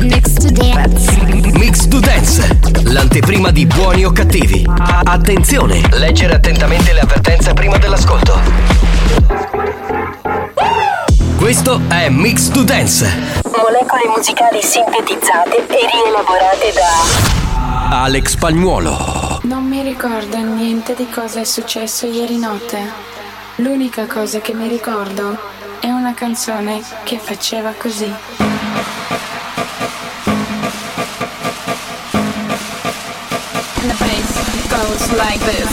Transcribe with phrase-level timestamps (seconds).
[0.00, 1.20] Mix to dance.
[1.58, 4.64] Mix to Dance, l'anteprima di buoni o cattivi.
[5.04, 8.40] Attenzione, leggere attentamente le avvertenze prima dell'ascolto.
[11.36, 13.06] Questo è Mix to Dance.
[13.44, 19.40] Molecole musicali sintetizzate e rielaborate da Alex Spagnuolo.
[19.42, 22.78] Non mi ricordo niente di cosa è successo ieri notte.
[23.56, 25.38] L'unica cosa che mi ricordo
[25.78, 28.10] è una canzone che faceva così.
[34.82, 35.72] Goes like this.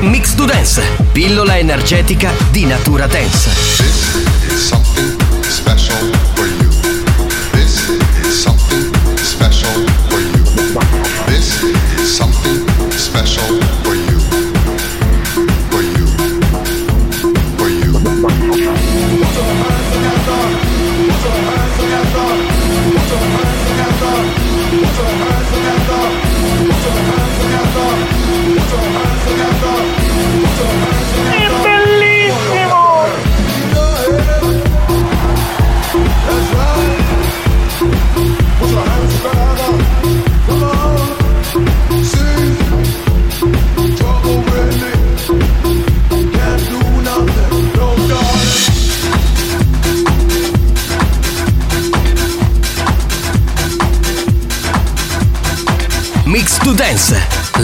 [0.00, 0.80] Mix to Dance,
[1.12, 3.50] pillola energetica di natura dance.
[3.50, 6.35] This is something special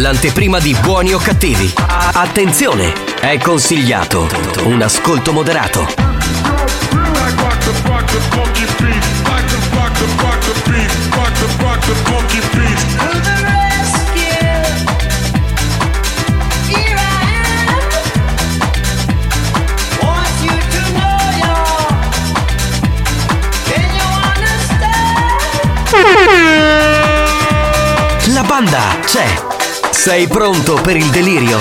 [0.02, 1.72] l'anteprima di buoni o cattivi.
[1.76, 4.28] Attenzione, è consigliato
[4.64, 5.86] un ascolto moderato.
[28.26, 29.51] La banda c'è.
[29.92, 31.60] Sei pronto per il delirio?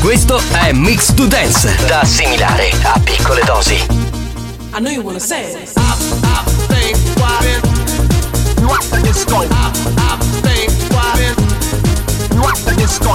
[0.00, 3.74] Questo è Mix to Dance, da assimilare a piccole dosi.
[3.74, 5.72] I know you wanna say it.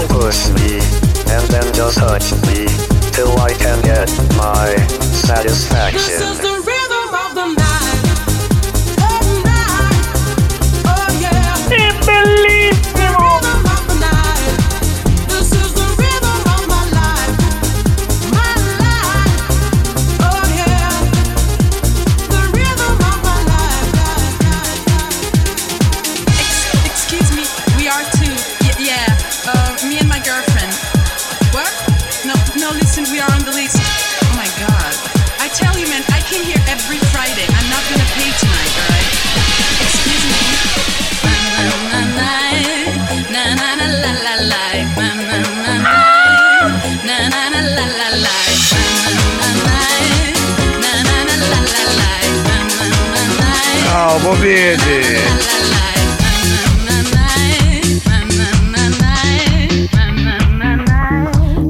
[0.07, 0.79] Push me,
[1.31, 2.65] and then just touch me,
[3.11, 6.58] till I can get my satisfaction.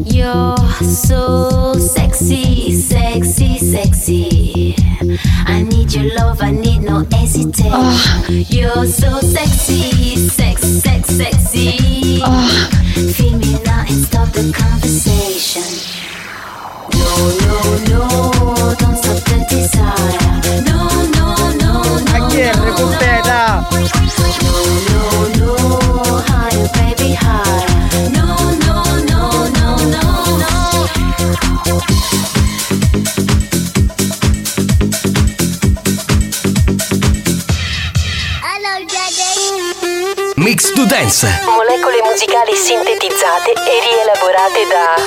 [0.05, 4.75] You're so sexy, sexy, sexy.
[5.47, 8.45] I need your love, I need no hesitation.
[8.49, 12.21] You're so sexy, sex, sex, sexy.
[13.13, 15.63] Feel me now and stop the conversation.
[16.93, 17.57] No, no,
[17.89, 20.28] no, don't stop the desire.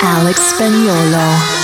[0.05, 1.62] Alex Spagnolo.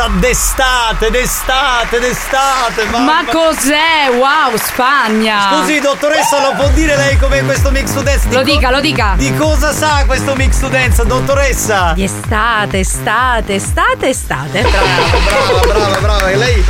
[0.00, 2.86] Sa d'estate, d'estate, d'estate.
[2.86, 4.08] Ma cos'è?
[4.10, 5.50] Wow, Spagna!
[5.50, 8.26] Scusi, dottoressa, lo può dire lei com'è questo mix to dance?
[8.26, 9.12] Di Lo dica, lo dica.
[9.18, 11.92] Di cosa sa questo mix to dance, dottoressa?
[11.92, 14.62] Di estate, estate, estate, estate.
[14.62, 16.30] Brava, brava, brava.
[16.30, 16.64] E lei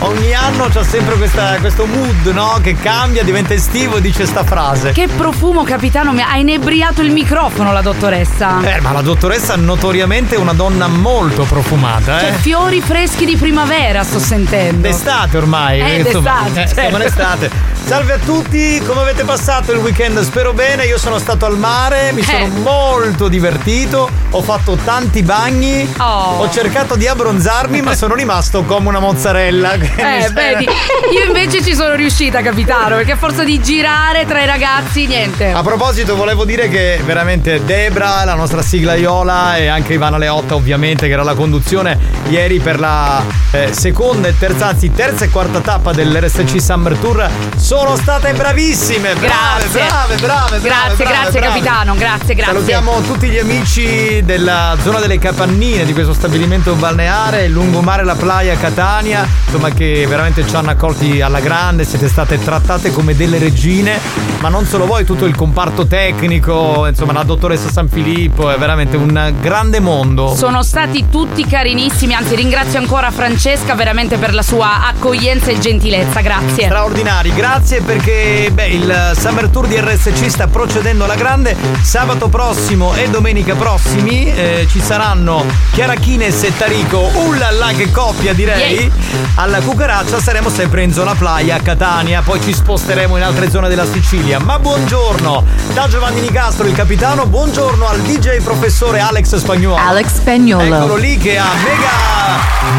[0.00, 2.58] ogni anno c'ha sempre questa- questo mood, no?
[2.62, 4.92] Che cambia, diventa estivo e dice sta frase.
[4.92, 8.60] Che profumo, capitano, mi ha inebriato il microfono la dottoressa.
[8.62, 12.32] Eh, ma la dottoressa notoriamente è una donna molto profumata, Cioè, eh.
[12.34, 14.86] fiori freschi di primavera, sto sentendo.
[14.86, 17.06] D'estate ormai, Eh, insomma, d'estate, eh, siamo in certo.
[17.06, 17.50] estate.
[17.88, 20.20] Salve a tutti, come avete passato il weekend?
[20.20, 22.48] Spero bene, io sono stato al mare, mi sono Eh.
[22.48, 26.36] molto divertito, ho fatto tanti bagni, Oh.
[26.42, 29.72] ho cercato di abbronzarmi ma sono rimasto come una mozzarella.
[29.72, 29.80] Eh,
[30.20, 34.46] sembra- vedi, io invece ci sono riuscita, capitano, perché a forza di girare tra i
[34.46, 35.50] ragazzi, niente.
[35.50, 40.54] A proposito, volevo dire che veramente Debra, la nostra sigla Iola e anche Ivana Leotta,
[40.54, 41.98] ovviamente, che era la conduzione
[42.28, 47.26] ieri per la eh, seconda e terza, anzi terza e quarta tappa dell'RSC Summer Tour,
[47.56, 49.14] sono state bravissime.
[49.14, 49.86] Brave, Grazie.
[49.86, 50.60] brave, brave, brave.
[50.60, 51.60] Grazie, brave, grazie, brave.
[51.60, 52.52] capitano, grazie, grazie.
[52.54, 58.14] Salutiamo tutti gli amici della zona delle Capannine di questo stabilimento balneare, il lungomare La
[58.14, 63.38] Playa Catania, insomma che veramente ci hanno accolti alla grande, siete state trattate come delle
[63.38, 64.00] regine,
[64.40, 68.96] ma non solo voi, tutto il comparto tecnico, insomma la dottoressa San Filippo, è veramente
[68.96, 70.34] un grande mondo.
[70.34, 76.20] Sono stati tutti carinissimi, anzi ringrazio ancora Francesca veramente per la sua accoglienza e gentilezza,
[76.20, 76.64] grazie.
[76.64, 81.54] Straordinari, grazie perché beh, il Summer Tour di RSC sta procedendo alla grande.
[81.82, 87.10] Sabato prossimo e domenica prossimi eh, ci saranno Chiara Chines e Tarico.
[87.12, 88.74] Ullala che coppia direi!
[88.74, 88.92] Yay.
[89.34, 93.68] Alla Cucaraccia saremo sempre in zona playa a Catania, poi ci sposteremo in altre zone
[93.68, 94.38] della Sicilia.
[94.38, 95.44] Ma buongiorno
[95.74, 99.82] da Giovanni Nicastro, il capitano, buongiorno al DJ professore Alex Spagnuolo.
[99.82, 100.74] Alex Spagnuolo.
[100.74, 102.08] Eccolo lì che ha mega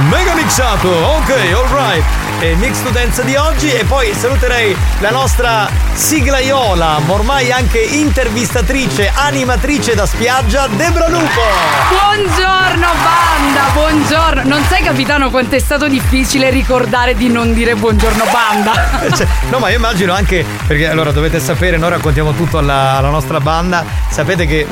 [0.10, 0.90] mega mixato.
[0.90, 2.04] Ok, alright.
[2.40, 9.12] E mix dance di oggi e poi saluterei la nostra siglaiola, ma ormai anche intervistatrice,
[9.14, 11.42] animatrice da spiaggia, Debra Lupo.
[11.90, 14.44] Buongiorno banda, buongiorno.
[14.44, 19.08] Non sai capitano quanto è stato difficile ricordare di non dire buongiorno banda.
[19.20, 23.10] Cioè, no, ma io immagino anche perché allora dovete sapere, noi raccontiamo tutto alla, alla
[23.10, 23.84] nostra banda.
[24.10, 24.68] Sapete che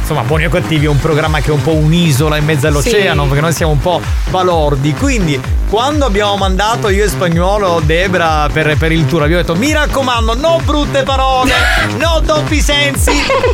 [0.00, 3.22] insomma, Buoni o Cattivi è un programma che è un po' un'isola in mezzo all'oceano,
[3.22, 3.28] Sì.
[3.28, 4.00] perché noi siamo un po'
[4.30, 4.92] balordi.
[4.94, 9.72] Quindi, quando abbiamo mandato io e Spagnolo Debra per, per il tour, abbiamo detto: mi
[9.72, 11.52] raccomando, no brutte parole,
[11.98, 13.10] no doppi sensi,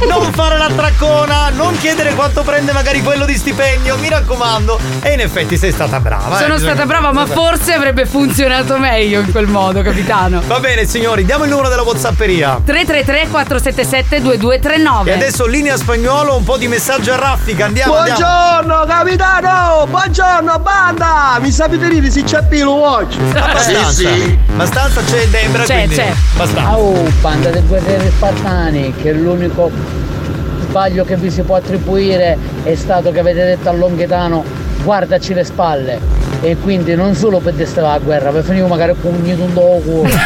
[0.08, 4.78] non fare la traccona, non chiedere quanto prende magari quello di stipendio, mi raccomando.
[5.02, 6.36] E in effetti sei stata brava.
[6.36, 10.40] eh, Sono bisogna- stata brava, ma forse avrebbe funzionato meglio in quel modo, capitano.
[10.46, 12.60] Va bene, signori, diamo il numero della Whatsapperia.
[12.64, 15.10] 333 477 2239.
[15.10, 17.64] E adesso linea spagnolo, un po' di messaggio a raffica.
[17.64, 18.18] Andiamo, andiamo.
[18.18, 19.86] Buongiorno capitano!
[19.88, 21.38] Buongiorno banda!
[21.40, 23.18] Mi sapete dire se c'è pilo oggi?
[23.34, 24.08] Abbastanza.
[24.52, 26.12] Abbastanza c'è Debra, C'è, quindi c'è.
[26.36, 26.76] Basta.
[26.78, 29.70] Oh, banda dei guerrieri spartani, che l'unico
[30.68, 34.44] sbaglio che vi si può attribuire è stato che avete detto a Longhetano
[34.82, 35.98] guardaci le spalle.
[36.40, 40.08] E quindi non solo per destare la guerra, per finire magari con un culo.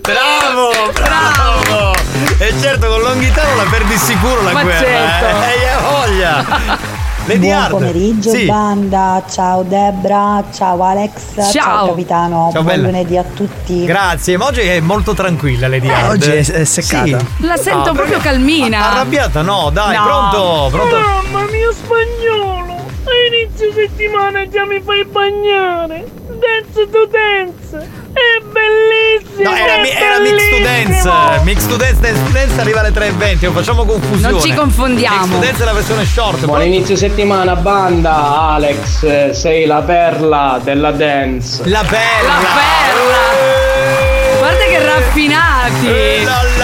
[0.00, 1.92] Bravo, bravo!
[2.38, 4.78] E certo con Longhitano la perdi sicuro la Ma guerra.
[4.78, 5.26] certo.
[5.26, 6.99] Eh, e hai voglia.
[7.26, 7.70] Lady Buon Hard.
[7.72, 8.46] pomeriggio Sì.
[8.46, 11.88] banda, ciao Debra, ciao Alex, Ciao.
[11.88, 12.86] capitano, Ciao, buon bella.
[12.88, 13.84] lunedì a tutti.
[13.84, 16.10] Grazie, ma oggi è molto tranquilla Lady Hard.
[16.10, 17.04] oggi è- seccata.
[17.18, 17.46] Sì.
[17.46, 18.90] La sento No, proprio perché- calmina.
[18.92, 19.42] Arrabbiata?
[19.42, 20.02] No, dai, No.
[20.04, 20.96] pronto, pronto.
[20.96, 23.10] Mamma mia spagnolo, a
[23.44, 26.06] inizio settimana già mi fai bagnare.
[26.26, 29.50] Dance to dance, è bellissimo.
[29.50, 31.12] No, era, mi- era mix to bellissimo.
[31.12, 31.40] dance.
[31.44, 33.38] Mix to dance, dance dance arriva alle 3.20.
[33.44, 34.32] Non facciamo confusione.
[34.32, 35.26] Non ci confondiamo.
[35.26, 36.44] Mix to dance è la versione short.
[36.44, 41.62] Buon inizio settimana banda Alex, sei la perla della dance.
[41.68, 42.28] La perla!
[42.28, 44.38] La perla!
[44.38, 45.86] Guarda che raffinati!
[45.86, 46.58] Eh signori, oggi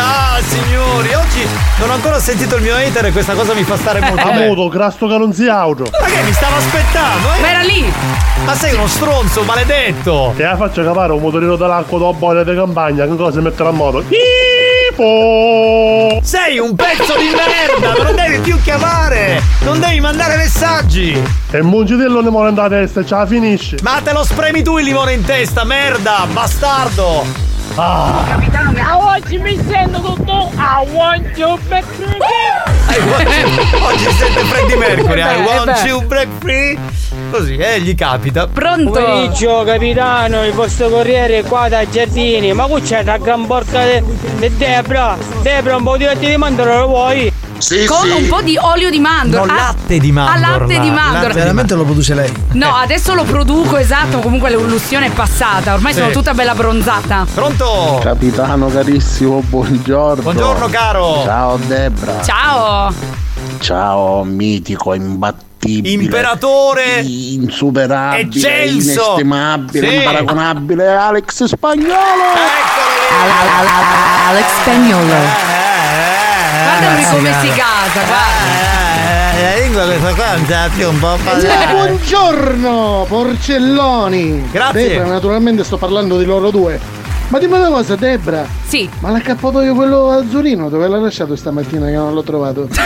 [1.78, 4.45] non ho ancora sentito il mio hater e questa cosa mi fa stare molto bene.
[4.45, 5.85] Amuto, non si auto.
[6.00, 7.40] Ma che mi stava aspettando, eh?
[7.40, 7.92] Ma era lì!
[8.45, 10.33] Ma sei uno stronzo, maledetto!
[10.37, 13.73] Che la faccia capare un motorino dell'acqua da boia di campagna, che cosa mettere a
[13.73, 14.02] moto?
[14.88, 16.21] Tipo!
[16.23, 18.02] Sei un pezzo di merda!
[18.02, 19.42] Non devi più chiamare!
[19.61, 21.23] Non devi mandare messaggi!
[21.50, 23.76] E Mungitello ne muore da testa e ce la finisce.
[23.83, 26.26] Ma te lo spremi tu il limone in testa, merda!
[26.33, 27.56] Bastardo!
[27.78, 28.25] Ah!
[28.88, 32.16] A oggi mi sento tutto I want you back you-
[33.83, 36.78] Oggi sente Freddie Mercury, Eh beh, I eh want you break free.
[37.30, 38.47] Così, eh, gli capita.
[38.47, 42.52] Pomeriggio capitano, il vostro corriere è qua da Giardini.
[42.54, 45.16] Ma qui c'è una gran porca di Debra.
[45.42, 47.30] Debra, un po' di di mandorla lo vuoi?
[47.87, 49.53] Con un po' di olio di mandorla.
[49.53, 50.47] No, latte di mandorla.
[50.47, 51.33] Ah, latte di mandorla.
[51.35, 52.33] Veramente lo produce lei.
[52.53, 56.01] No, adesso lo produco, esatto, comunque l'evoluzione è passata, ormai Sì.
[56.01, 57.27] sono tutta bella bronzata.
[57.33, 57.99] Pronto?
[58.03, 60.23] Capitano carissimo, buongiorno.
[60.23, 61.23] Buongiorno, caro.
[61.25, 62.23] Ciao Debra.
[62.23, 62.93] Ciao!
[63.59, 66.03] Ciao mitico, imbattibile.
[66.05, 67.01] Imperatore.
[67.01, 68.21] Insuperabile.
[68.29, 68.91] Eccelso.
[69.15, 69.95] Inestimabile, Sì.
[69.97, 70.95] imparagonabile.
[70.95, 71.95] Alex Spagnolo.
[74.29, 75.46] Alex Spagnolo.
[76.78, 77.47] Guarda lui come ragazzi.
[77.47, 79.35] si gasa, guarda.
[79.38, 84.49] Eh, la lingua più un po' Eh, Buongiorno, porcelloni.
[84.50, 84.88] Grazie.
[84.88, 86.78] Debra, naturalmente sto parlando di loro due.
[87.28, 88.47] Ma dimmi una cosa, Debra.
[88.66, 88.88] Sì.
[89.00, 92.68] Ma l'accappatoio quello azzurino, dove l'ha lasciato stamattina che non l'ho trovato?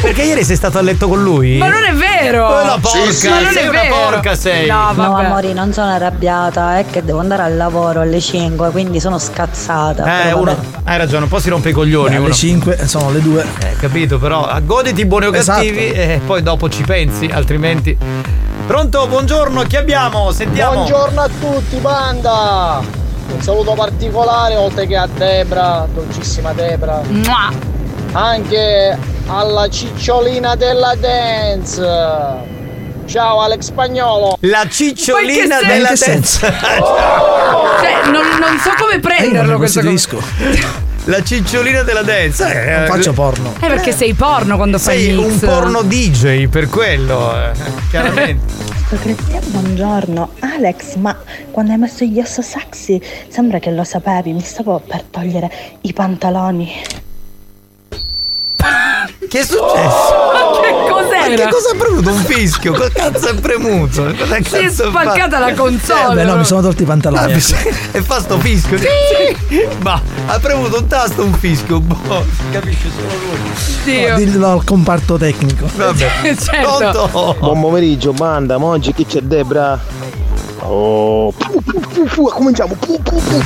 [0.00, 1.56] Perché ieri sei stato a letto con lui?
[1.58, 2.46] Ma non è vero!
[2.46, 3.28] Quella porca, Sì, sì.
[3.28, 3.94] Ma non sei è una vero.
[3.94, 4.66] porca sei.
[4.68, 5.24] No, No, vabbè.
[5.26, 10.26] amori, non sono arrabbiata, è che devo andare al lavoro alle 5, quindi sono scazzata.
[10.28, 12.10] Eh, uno, hai ragione, un po' si rompe i coglioni.
[12.10, 12.34] Beh, alle uno.
[12.34, 13.44] 5 sono le 2.
[13.60, 15.58] Eh, capito, però ah, goditi i buoni o Esatto.
[15.60, 17.96] cattivi e poi dopo ci pensi, altrimenti.
[18.66, 20.32] Pronto, buongiorno, chi abbiamo?
[20.32, 20.74] Sentiamo.
[20.74, 22.80] Buongiorno a tutti, banda!
[23.26, 27.00] Un saluto particolare oltre che a Debra, dolcissima Debra.
[27.08, 27.72] Mua.
[28.16, 31.82] Anche alla cicciolina della dance.
[33.06, 34.36] Ciao Alex Spagnolo.
[34.42, 36.40] La cicciolina della dance.
[37.84, 39.80] Cioè, non, non so come prenderlo questo
[41.04, 42.44] La cicciolina della dance.
[42.64, 43.52] Eh, Non faccio porno.
[43.60, 45.44] Eh, perché sei porno quando fai Sei il un mix.
[45.44, 47.50] porno DJ per quello, eh,
[47.90, 48.52] chiaramente.
[49.02, 50.30] Cristian, buongiorno.
[50.38, 51.18] Alex, ma
[51.50, 55.92] quando hai messo gli osso sexy sembra che lo sapevi, mi stavo per togliere i
[55.92, 56.72] pantaloni.
[59.28, 60.14] Che è successo?
[60.32, 61.28] Ma che cos'era?
[61.28, 62.10] Ma che cosa ha premuto?
[62.10, 62.72] Un fischio?
[62.72, 64.02] Cosa cazzo è premuto?
[64.16, 65.00] Cosa Si è cazzo fa?
[65.02, 66.14] spaccata la console.
[66.14, 67.32] Beh, no, mi sono tolti i pantaloni.
[67.32, 67.36] Ah,
[67.92, 68.78] e fa sto fischio.
[69.82, 71.80] Ma ha premuto un tasto un fischio.
[71.80, 73.12] Boh, capisce solo
[73.84, 74.08] lui.
[74.08, 75.66] No, dillo al comparto tecnico.
[75.74, 76.34] Vabbè.
[76.36, 77.08] certo.
[77.10, 77.36] Pronto?
[77.40, 78.58] Buon pomeriggio, banda.
[78.58, 79.78] Ma oggi chi c'è Debra?
[80.60, 82.74] Oh, pu, pu, pu, pu, cominciamo.
[82.74, 83.42] Pu, pu, pu.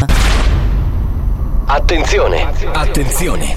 [1.66, 3.56] Attenzione, attenzione.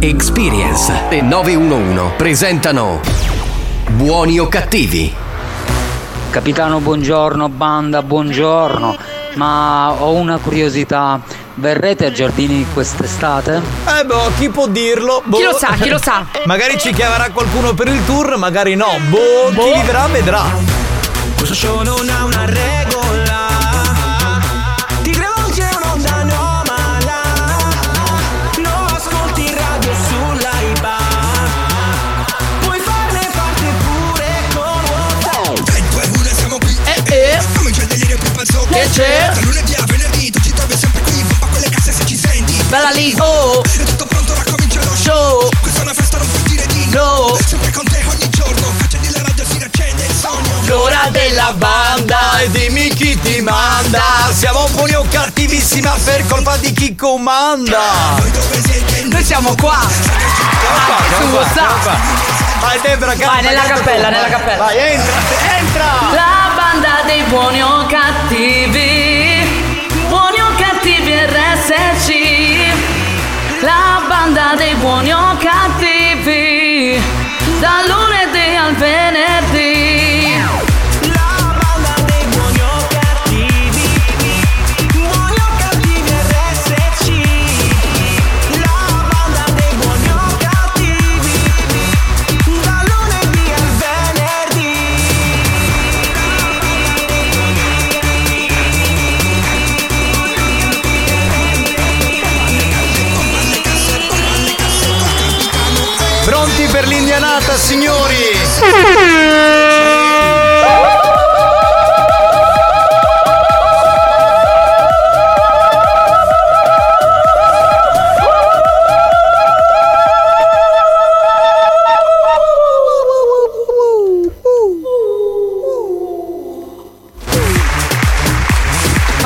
[0.00, 3.00] Experience e 911 presentano
[3.88, 5.12] Buoni o cattivi?
[6.30, 8.96] Capitano, buongiorno, banda, buongiorno.
[9.34, 11.20] Ma ho una curiosità.
[11.54, 13.60] Verrete a Giardini quest'estate?
[13.98, 15.20] Eh boh, chi può dirlo?
[15.24, 15.36] Boh.
[15.38, 16.24] Chi lo sa, chi lo sa?
[16.46, 19.00] magari ci chiamerà qualcuno per il tour, magari no.
[19.08, 20.44] Boh, chi vivrà vedrà.
[21.34, 22.77] Questo show non ha una regola
[42.98, 46.42] lì, oh È tutto pronto, ora comincia lo show Questa è una festa, non puoi
[46.42, 50.56] dire di no Sempre con te ogni giorno Accendi la radio, si riaccende il sogno
[50.66, 54.02] L'ora della banda e dimmi chi ti manda.
[54.34, 57.80] Siamo buoni o cattivissima per colpa di chi comanda.
[59.04, 59.78] Noi siamo qua.
[61.18, 61.86] Su WhatsApp.
[62.60, 63.80] Vai Debra, canta, Vai nella canta tu.
[63.84, 64.56] cappella, nella cappella.
[64.64, 65.12] Vai, entra,
[65.58, 65.84] entra.
[66.12, 69.46] La banda dei buoni o cattivi.
[70.08, 72.57] Buoni o cattivi RSC.
[73.60, 77.00] La banda dei buoni o cattivi.
[77.58, 79.37] Da lunedì al venerdì.
[107.48, 108.16] festa, signori!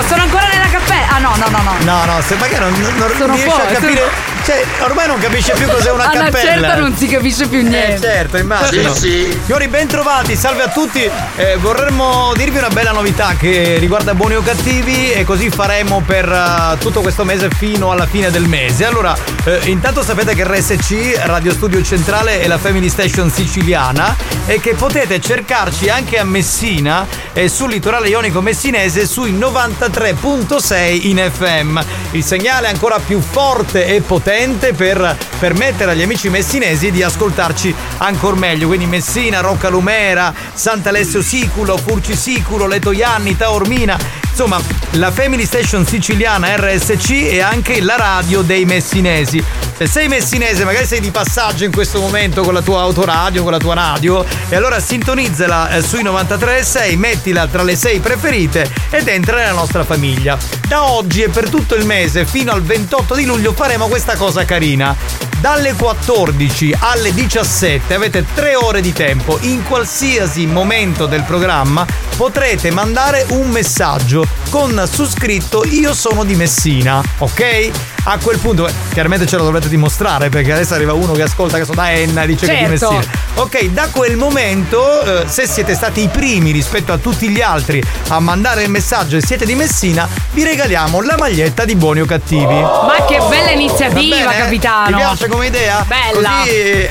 [0.09, 1.09] Sono ancora nella cappella?
[1.09, 1.77] Ah, no, no, no, no.
[1.81, 4.32] No, no, sembra che non, non Sono a fuori, capire.
[4.45, 6.53] Cioè, ormai non capisce più cos'è una A una cappella.
[6.53, 7.95] certa non si capisce più niente.
[7.95, 8.93] Eh, certo, immagino.
[8.93, 11.09] Signori, ben trovati, salve a tutti.
[11.37, 16.29] Eh, vorremmo dirvi una bella novità che riguarda buoni o cattivi e così faremo per
[16.29, 18.85] eh, tutto questo mese fino alla fine del mese.
[18.85, 24.59] Allora, eh, intanto sapete che RSC, Radio Studio Centrale, è la Family Station siciliana e
[24.61, 31.81] che potete cercarci anche a Messina e sul litorale ionico messinese sui 93.6 in FM.
[32.11, 34.31] Il segnale è ancora più forte e potente
[34.73, 38.67] per permettere agli amici messinesi di ascoltarci ancora meglio.
[38.67, 43.99] Quindi Messina, Roccalumera, Sant'Alessio Siculo, Furci Siculo, Letoianni, Taormina.
[44.33, 44.59] Insomma,
[44.93, 49.45] la Family Station siciliana RSC e anche la radio dei messinesi.
[49.77, 53.53] Se sei messinese, magari sei di passaggio in questo momento con la tua autoradio, con
[53.53, 59.07] la tua radio, e allora sintonizzala eh, sui 93.6, mettila tra le 6 preferite ed
[59.07, 60.39] entra nella nostra famiglia.
[60.67, 64.47] Da oggi e per tutto il mese, fino al 28 di luglio, faremo questa cosa
[64.47, 65.32] carina.
[65.43, 69.39] Dalle 14 alle 17 avete 3 ore di tempo.
[69.41, 71.85] In qualsiasi momento del programma
[72.17, 77.92] potrete mandare un messaggio con su scritto Io sono di Messina, ok?
[78.05, 81.65] A quel punto, chiaramente ce lo dovrete dimostrare perché adesso arriva uno che ascolta che
[81.65, 82.95] sono da Enna e dice che è di Certo.
[82.95, 83.13] Messina.
[83.35, 87.81] Ok, da quel momento, eh, se siete stati i primi rispetto a tutti gli altri
[88.09, 92.05] a mandare il messaggio e siete di Messina, vi regaliamo la maglietta di buoni o
[92.05, 92.45] cattivi.
[92.45, 94.87] Ma che bella iniziativa, capitano.
[94.87, 95.85] Ti piace come idea?
[95.87, 96.31] Bella.
[96.41, 96.91] Così eh,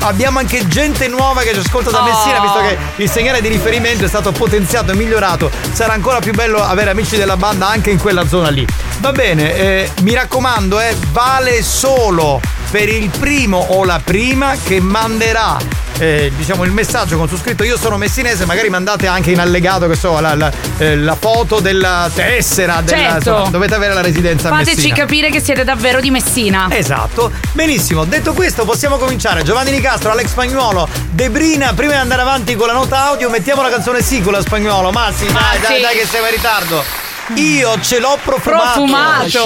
[0.00, 2.04] abbiamo anche gente nuova che ci ascolta da Oh.
[2.04, 5.50] Messina, visto che il segnale di riferimento è stato potenziato e migliorato.
[5.72, 8.66] Sarà ancora più bello avere amici della banda anche in quella zona lì.
[9.00, 12.38] Va bene, eh, mi raccomando, eh, vale solo
[12.70, 15.56] per il primo o la prima che manderà
[15.98, 19.86] eh, diciamo il messaggio con su scritto io sono messinese, magari mandate anche in allegato
[19.88, 23.16] che so la, la- eh, la foto della tessera della, Certo.
[23.30, 24.94] insomma, dovete avere la residenza Fateci Messina.
[24.94, 26.68] capire che siete davvero di Messina.
[26.70, 28.04] Esatto, benissimo.
[28.04, 29.42] Detto questo, possiamo cominciare.
[29.42, 31.72] Giovanni Nicastro, Alex Spagnuolo, Debrina.
[31.74, 34.90] Prima di andare avanti con la nota audio, mettiamo la canzone sì con la Spagnolo.
[34.90, 35.80] Ma sì, dai, Ah, dai, sì.
[35.82, 37.08] dai, che siamo in ritardo.
[37.36, 38.84] Io ce l'ho profumato.
[38.84, 39.38] Profumato.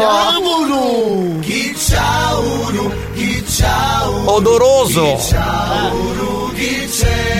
[4.27, 5.19] Odoroso.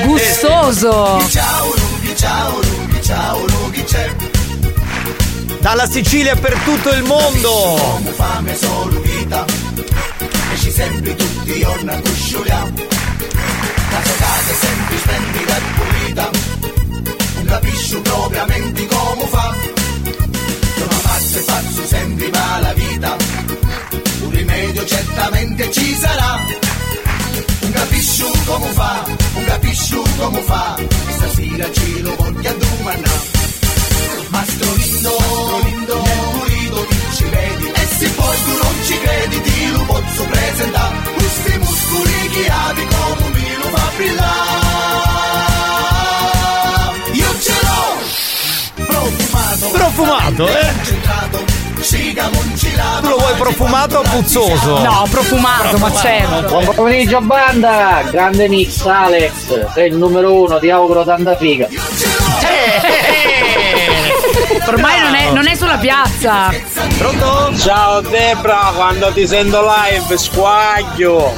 [0.05, 1.19] Gustoso.
[5.61, 8.03] Dalla Sicilia per tutto il mondo.
[8.15, 9.45] fame solo vita
[10.53, 12.73] e ci sempre tutti i giorni a cuscioliamo
[13.91, 16.31] casa casa sempre splendida e pulita
[17.35, 19.55] non capisci propriamente come fa
[21.35, 23.17] sono pazzo e pazzo sempre va la vita
[24.23, 26.41] un rimedio certamente ci sarà.
[27.61, 30.77] Non capisci come fa non capisci come fa.
[31.09, 33.33] Stasera ce lo voglio domandare
[34.29, 35.17] Mastro lindo,
[35.65, 39.85] lindo, nel pulito ti ci vedi E se poi tu non ci credi ti lo
[39.85, 44.64] posso presentare Questi muscoli chiavi come mi lo fa brillare
[49.71, 50.73] profumato Profumato, eh?
[53.01, 54.79] Tu lo vuoi profumato o puzzoso?
[54.81, 56.61] No, profumato, ma certo.
[56.61, 61.69] Buon pomeriggio banda, grande mix Alex, sei il numero uno, ti auguro tanta figa.
[64.67, 66.51] Ormai non è, non è sulla piazza.
[66.97, 67.53] Pronto?
[67.59, 71.35] Ciao Debra, quando ti sento live squaglio.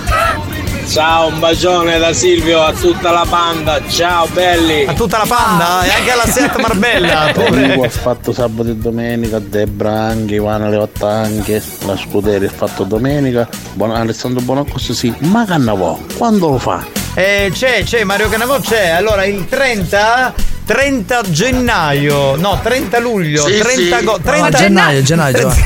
[0.88, 3.80] Ciao, un bacione da Silvio a tutta la banda.
[3.88, 4.84] Ciao belli.
[4.86, 7.34] A tutta la banda e anche alla Seat Marbella.
[7.34, 12.84] Enrico ha fatto sabato e domenica, Debra anche, Ivana Leotta anche, la Scuderi ha fatto
[12.84, 16.84] domenica, Buon- Alessandro Bonoccos sì, ma Cannavò, quando lo fa?
[17.18, 18.88] Eh, c'è, c'è, Mario Cannavò c'è.
[18.90, 20.34] Allora, il 30.
[20.66, 24.04] 30 gennaio, no, 30 luglio, Sì, 30 sì.
[24.04, 25.64] go- No, 30 gennaio, gennaio, Giovanni.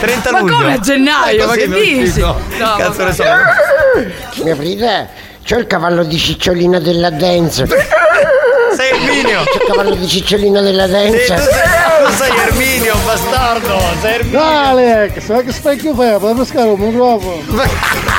[0.00, 0.56] 30 Ma luglio.
[0.58, 1.42] come a gennaio?
[1.42, 2.02] Eh, Ma che mi dici?
[2.02, 2.40] uscito.
[2.58, 3.24] No, Cazzo ne so.
[4.44, 5.08] Mia frida,
[5.42, 7.66] c'ho il cavallo di cicciolina della dance.
[8.76, 9.42] Sei Erminio.
[9.44, 11.34] C'ho il cavallo di cicciolina della Sì, dance.
[11.34, 13.80] tu, sei, tu sei Erminio, bastardo.
[14.02, 14.42] Sei Erminio.
[14.42, 16.18] Alex, ma che specchio fai?
[16.18, 17.40] Puoi pescare un microfono?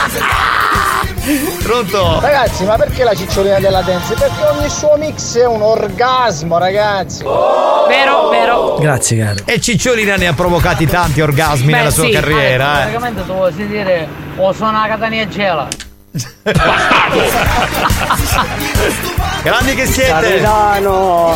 [1.62, 2.20] Pronto?
[2.22, 4.13] Ragazzi, ma perché la cicciolina della dance?
[4.13, 7.24] Perché ogni suo mix è un orgasmo, ragazzi.
[7.24, 8.78] Vero, vero.
[8.80, 9.40] Grazie, caro.
[9.44, 12.12] E Cicciolina ne ha provocati tanti orgasmi Beh, nella sua sì.
[12.12, 12.82] carriera, eh.
[12.82, 15.68] Praticamente tu vuoi sentire o sono una catania gela.
[19.44, 20.40] Grandi che siete.
[20.40, 21.36] Capitano,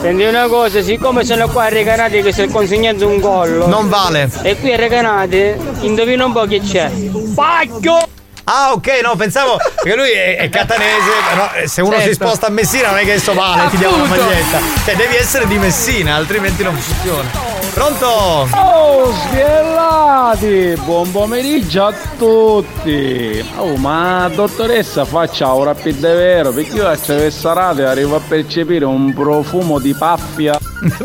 [0.00, 3.66] senti una cosa, siccome sono qua a Recanati che si è consegnato un collo.
[3.66, 4.30] Non vale.
[4.42, 6.90] E qui a Recanati, indovina un po' chi c'è.
[7.34, 8.16] Pacchio!
[8.50, 12.24] Ah, ok, no, pensavo che lui è, è catanese, però eh, se uno si Certo.
[12.24, 14.22] sposta a Messina non è che adesso vale, ti diamo una Appunto.
[14.24, 14.58] maglietta.
[14.86, 17.28] Cioè, devi essere di Messina, altrimenti non funziona.
[17.74, 18.48] Pronto?
[18.54, 20.80] Oh, schiellati!
[20.84, 23.44] Buon pomeriggio a tutti!
[23.56, 28.84] Oh, ma dottoressa faccia ora più davvero, perché io attraverso la radio arrivo a percepire
[28.86, 29.94] un profumo di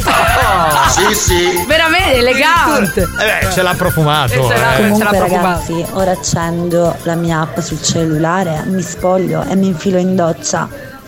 [0.03, 0.89] paffia.
[1.09, 1.65] sì, sì.
[1.67, 3.01] Veramente elegante.
[3.01, 4.33] Eh beh, ce l'ha profumato.
[4.33, 4.81] Eh, ce l'ha- eh.
[4.81, 5.47] Comunque ce l'ha profumato.
[5.73, 10.67] ragazzi, ora accendo la mia app sul cellulare, mi spoglio e mi infilo in doccia.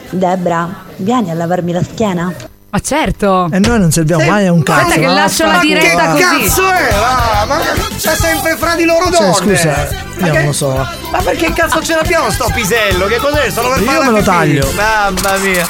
[0.09, 2.31] Debra, vieni a lavarmi la schiena?
[2.69, 3.47] Ma certo.
[3.51, 4.79] E noi non serviamo mai a un cazzo.
[4.81, 6.43] Aspetta che ma lascio la diretta Che così.
[6.49, 6.93] cazzo è?
[6.93, 7.57] Ah, ma
[7.97, 9.55] c'è sempre fra di loro Cioè, donne.
[9.57, 10.87] scusa, Ma io non lo so.
[11.11, 13.05] Ma perché cazzo ce l'abbiamo sto pisello?
[13.07, 13.49] Che cos'è?
[13.49, 14.23] Solo per Io me lo pipì?
[14.25, 14.69] taglio.
[14.75, 15.65] Mamma mia.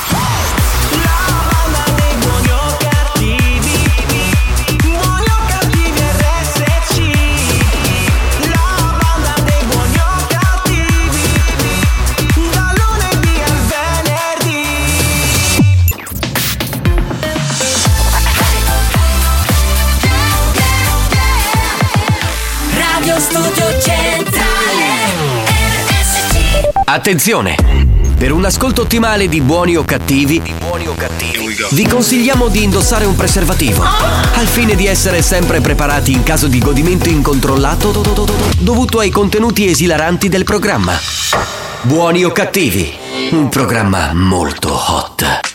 [23.86, 25.14] Centrale
[26.86, 27.56] Attenzione!
[28.18, 30.42] Per un ascolto ottimale di buoni o cattivi,
[31.72, 36.58] vi consigliamo di indossare un preservativo, al fine di essere sempre preparati in caso di
[36.58, 37.92] godimento incontrollato
[38.58, 40.98] dovuto ai contenuti esilaranti del programma.
[41.82, 42.92] Buoni o cattivi,
[43.32, 45.55] un programma molto hot.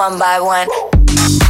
[0.00, 1.49] one by one.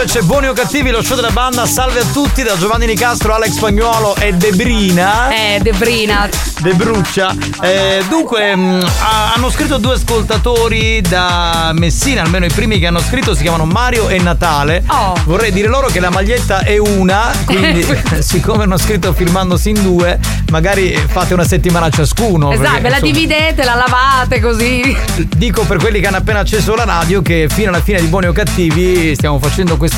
[0.00, 1.66] Live, c'è buoni o cattivi, lo show della banda.
[1.66, 5.28] Salve a tutti da Giovanni Nicastro, Alex Spagnuolo e Debrina.
[5.30, 6.28] Eh, Debrina.
[6.60, 7.34] De Bruccia.
[7.62, 13.00] Eh, dunque, mh, ha- hanno scritto due ascoltatori da Messina, almeno i primi che hanno
[13.00, 14.84] scritto si chiamano Mario e Natale.
[14.88, 15.14] Oh.
[15.24, 17.86] Vorrei dire loro che la maglietta è una, quindi
[18.20, 20.18] siccome hanno scritto firmandosi in due,
[20.50, 22.52] magari fate una settimana ciascuno.
[22.52, 24.96] Esatto, perché, ve la insomma, dividete, la lavate così.
[25.36, 28.26] Dico per quelli che hanno appena acceso la radio che fino alla fine di Buoni
[28.26, 29.88] o Cattivi stiamo facendo questo,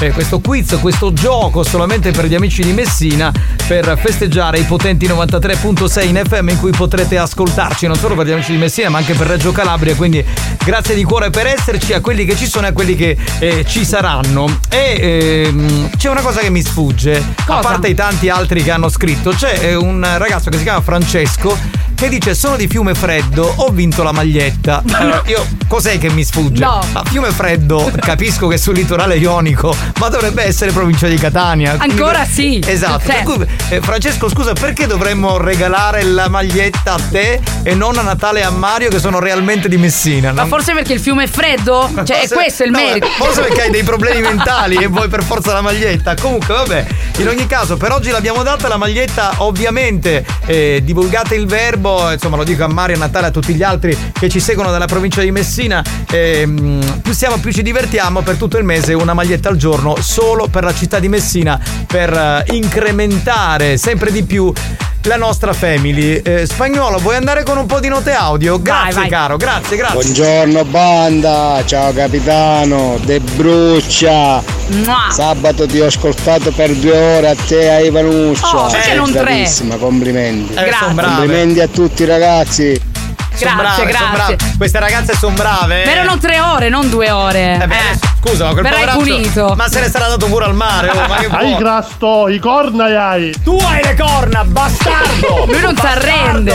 [0.00, 3.32] eh, questo quiz, questo gioco solamente per gli amici di Messina
[3.66, 8.32] per festeggiare i potenti 93.6 in FM in cui potrete ascoltarci non solo per gli
[8.32, 9.94] amici di Messina ma anche per Reggio Calabria.
[9.94, 10.24] Quindi
[10.64, 13.64] grazie di cuore per esserci a quelli che ci sono e a quelli che eh,
[13.66, 14.58] ci saranno.
[14.68, 18.88] E ehm, c'è una cosa che mi sfugge, a parte i tanti altri che hanno
[18.88, 21.56] scritto, c'è eh, un ragazzo che si chiama Francesco
[22.02, 24.82] che dice sono di Fiume Freddo, ho vinto la maglietta.
[24.92, 26.64] Allora, io cos'è che mi sfugge?
[26.64, 26.84] No.
[26.92, 31.76] Ma Fiume Freddo, capisco che sul litorale ionico, ma dovrebbe essere provincia di Catania.
[31.76, 32.60] Quindi- Ancora sì.
[32.66, 33.08] Esatto.
[33.08, 38.02] Cioè- cui, eh, Francesco, scusa, perché dovremmo regalare la maglietta a te e non a
[38.02, 40.32] Natale e a Mario che sono realmente di Messina?
[40.32, 41.88] Ma Non- forse perché il fiume è freddo?
[41.94, 43.06] Cioè, è Forse- questo il no, merito.
[43.16, 46.16] Forse perché hai dei problemi mentali e vuoi per forza la maglietta.
[46.16, 46.86] Comunque, vabbè,
[47.18, 49.34] in ogni caso, per oggi l'abbiamo data la maglietta.
[49.38, 51.90] Ovviamente, eh, divulgate il verbo.
[52.12, 54.86] Insomma, lo dico a Mario, a Natale, a tutti gli altri che ci seguono dalla
[54.86, 55.82] provincia di Messina.
[56.10, 58.22] ehm, più siamo, più ci divertiamo.
[58.22, 62.12] Per tutto il mese, una maglietta al giorno solo per la città di Messina per
[62.12, 64.52] eh, incrementare sempre di più.
[65.06, 66.18] La nostra family.
[66.22, 68.62] Eh, spagnolo, vuoi andare con un po' di note audio?
[68.62, 69.08] Grazie, vai.
[69.08, 70.00] caro, grazie, grazie.
[70.00, 74.40] Buongiorno banda, ciao capitano, De Bruccia.
[74.68, 75.10] Mua.
[75.10, 78.46] Sabato ti ho ascoltato per due ore a te a Ivanuccia.
[78.56, 79.22] Oh, perché Sei non tre?
[79.22, 80.54] bravissima, complimenti.
[80.54, 80.70] Eh.
[80.94, 82.80] Complimenti a tutti ragazzi.
[83.38, 84.08] Grazie, brave, grazie.
[84.36, 84.36] brave.
[84.56, 85.84] Queste ragazze sono brave.
[85.84, 87.54] Ma erano tre ore, non due ore.
[87.54, 89.54] Eh beh, adesso, scusa, ma quel Verrai poveraccio- punito.
[89.56, 91.56] Ma se ne sarà dato pure al mare, oh, ma che Hai vuoi?
[91.56, 93.34] crasto, i corna hai.
[93.42, 95.44] Tu hai le corna, bastardo!
[95.50, 96.54] Lui non si arrende.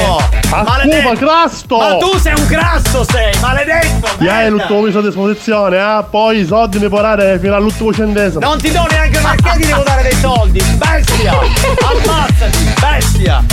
[0.49, 1.09] Maledetto.
[1.09, 1.77] Cuba, crasto.
[1.77, 4.07] Ma tu sei un grasso, sei, maledetto!
[4.17, 6.03] Ti hai l'ultimo viso a disposizione, eh?
[6.09, 8.39] Poi i soldi mi puoi dare fino all'ultimo centesimo.
[8.39, 11.31] Non ti do neanche perché ti devo dare dei soldi, bestia!
[11.91, 13.43] Ammazzati, bestia!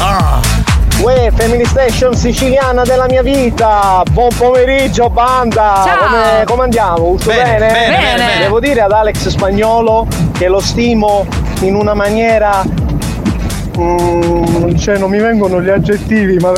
[0.00, 0.63] Ah.
[1.04, 4.02] Uè, Family Station siciliana della mia vita!
[4.10, 5.82] Buon pomeriggio, banda!
[5.84, 6.06] Ciao.
[6.06, 7.14] Come, come andiamo?
[7.16, 7.72] Tutto Bene, bene?
[7.72, 8.38] bene, bene, bene.
[8.40, 11.26] Devo dire ad Alex Spagnolo che lo stimo
[11.60, 12.62] in una maniera.
[13.78, 16.52] mm, cioè, non mi vengono gli aggettivi, ma.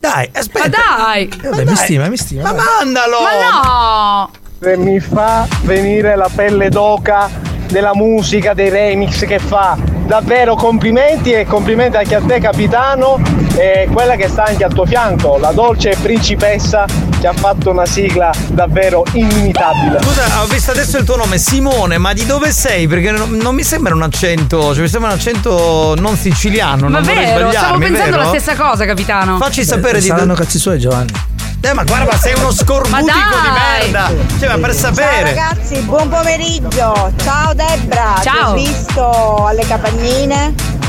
[0.00, 0.68] Dai, Ma aspetta.
[0.68, 1.30] dai!
[1.42, 2.42] Vabbè, mi stima, mi stima.
[2.42, 2.64] Ma vai.
[2.80, 3.16] mandalo!
[3.22, 4.30] Ma no!
[4.64, 7.28] e mi fa venire la pelle d'oca
[7.68, 9.76] della musica, dei remix che fa.
[10.06, 13.20] Davvero complimenti e complimenti anche a te capitano
[13.56, 16.84] e quella che sta anche al tuo fianco, la dolce principessa
[17.20, 20.00] che ha fatto una sigla davvero inimitabile.
[20.02, 22.86] Scusa, ho visto adesso il tuo nome, Simone, ma di dove sei?
[22.88, 26.98] Perché non, non mi sembra un accento, cioè mi sembra un accento non siciliano, Ma
[26.98, 28.22] non vorrei vero, stavo sbagliarmi, pensando vero?
[28.22, 29.36] la stessa cosa, capitano.
[29.38, 30.40] Facci sapere di Saranno dove.
[30.40, 31.12] cazzi suoi, Giovanni.
[31.64, 34.10] Eh, ma guarda, sei uno scorbutico Ma di merda!
[34.38, 35.32] Cioè, ma per sapere.
[35.34, 37.12] ragazzi, buon pomeriggio.
[37.22, 38.54] Ciao Debra, Ciao.
[38.54, 40.80] ti ho visto alle capagnine.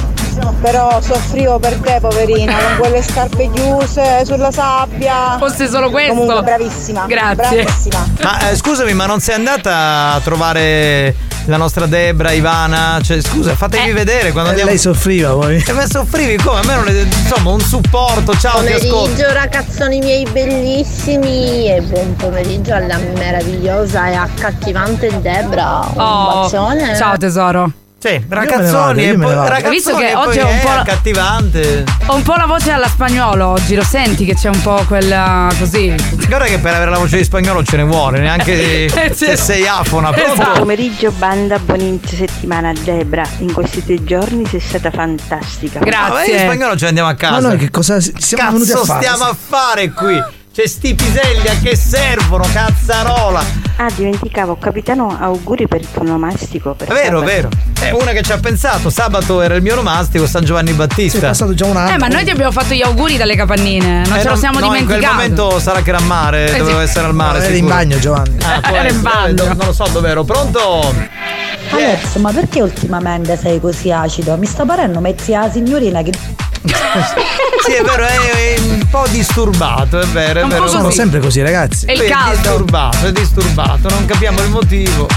[0.61, 5.35] Però soffrivo per te, poverina, con quelle scarpe chiuse sulla sabbia.
[5.37, 6.13] Fosse solo questo.
[6.13, 7.05] Comunque, bravissima.
[7.05, 7.35] Grazie.
[7.63, 8.07] Bravissima.
[8.21, 11.13] Ma eh, scusami, ma non sei andata a trovare
[11.47, 12.99] la nostra Debra, Ivana?
[13.03, 13.93] Cioè, scusa, fatevi Eh.
[13.93, 14.69] vedere quando E andiamo.
[14.69, 15.61] lei soffriva poi.
[15.67, 16.59] E ma soffrivi come?
[16.59, 17.01] A me non è.
[17.01, 18.95] Insomma, un supporto, ciao, ti ascolto.
[19.11, 25.81] Pomeriggio ragazzoni miei bellissimi e buon pomeriggio alla meravigliosa e accattivante Debra.
[25.93, 26.95] Un Oh, bacione.
[26.95, 27.71] ciao tesoro.
[28.03, 29.47] Sì, me ne vado, ragazzoni io me ne vado.
[29.47, 31.83] ragazzoni Visto che oggi è un po' è la- accattivante.
[32.07, 35.49] Ho un po' la voce alla spagnolo oggi, lo senti che c'è un po' quella
[35.57, 35.95] così.
[36.27, 39.65] Guarda che per avere la voce di spagnolo ce ne vuole, neanche Eh, se sei
[39.67, 40.13] afona.
[40.15, 40.59] Esatto.
[40.59, 43.23] Pomeriggio banda, buon inizio settimana Debra.
[43.39, 45.79] In questi tre giorni sei stata fantastica.
[45.79, 46.39] Ma noi in Grazie.
[46.39, 47.33] spagnolo ce ne andiamo a casa.
[47.41, 49.01] Ma noi che cosa si- siamo Cazzo venuti a fare?
[49.05, 50.23] stiamo a fare qui?
[50.53, 53.43] C'è sti piselli a che servono, cazzarola.
[53.77, 56.75] Ah, dimenticavo, capitano, auguri per il tuo nomastico.
[56.75, 57.25] Per È vero, sabato.
[57.25, 57.49] vero.
[57.79, 58.91] È una che ci ha pensato.
[58.91, 61.19] Sabato era il mio romastico, San Giovanni Sì, è Battista.
[61.21, 61.95] passato già un anno.
[61.95, 64.59] Eh, ma noi ti abbiamo fatto gli auguri dalle capannine, non Eh, ce lo siamo
[64.59, 64.99] no, in dimenticato.
[65.01, 66.83] quel momento sarà che era al mare, Eh, dovevo sì.
[66.83, 67.43] essere al mare.
[67.43, 68.37] Era in bagno, Giovanni.
[68.43, 69.45] Ah, Era in bagno.
[69.45, 70.23] Non lo so dove ero.
[70.23, 70.93] Pronto?
[71.71, 74.37] Alex, ma perché ultimamente sei così acido?
[74.37, 76.11] Mi sta parendo mezzi a signorina che.
[76.65, 78.15] Sì, è vero, è,
[78.56, 80.67] è un po' disturbato, è vero, è Un vero.
[80.67, 81.86] Sono sempre così, ragazzi.
[81.86, 82.36] È il caldo.
[82.36, 85.08] disturbato, è disturbato, non capiamo il motivo.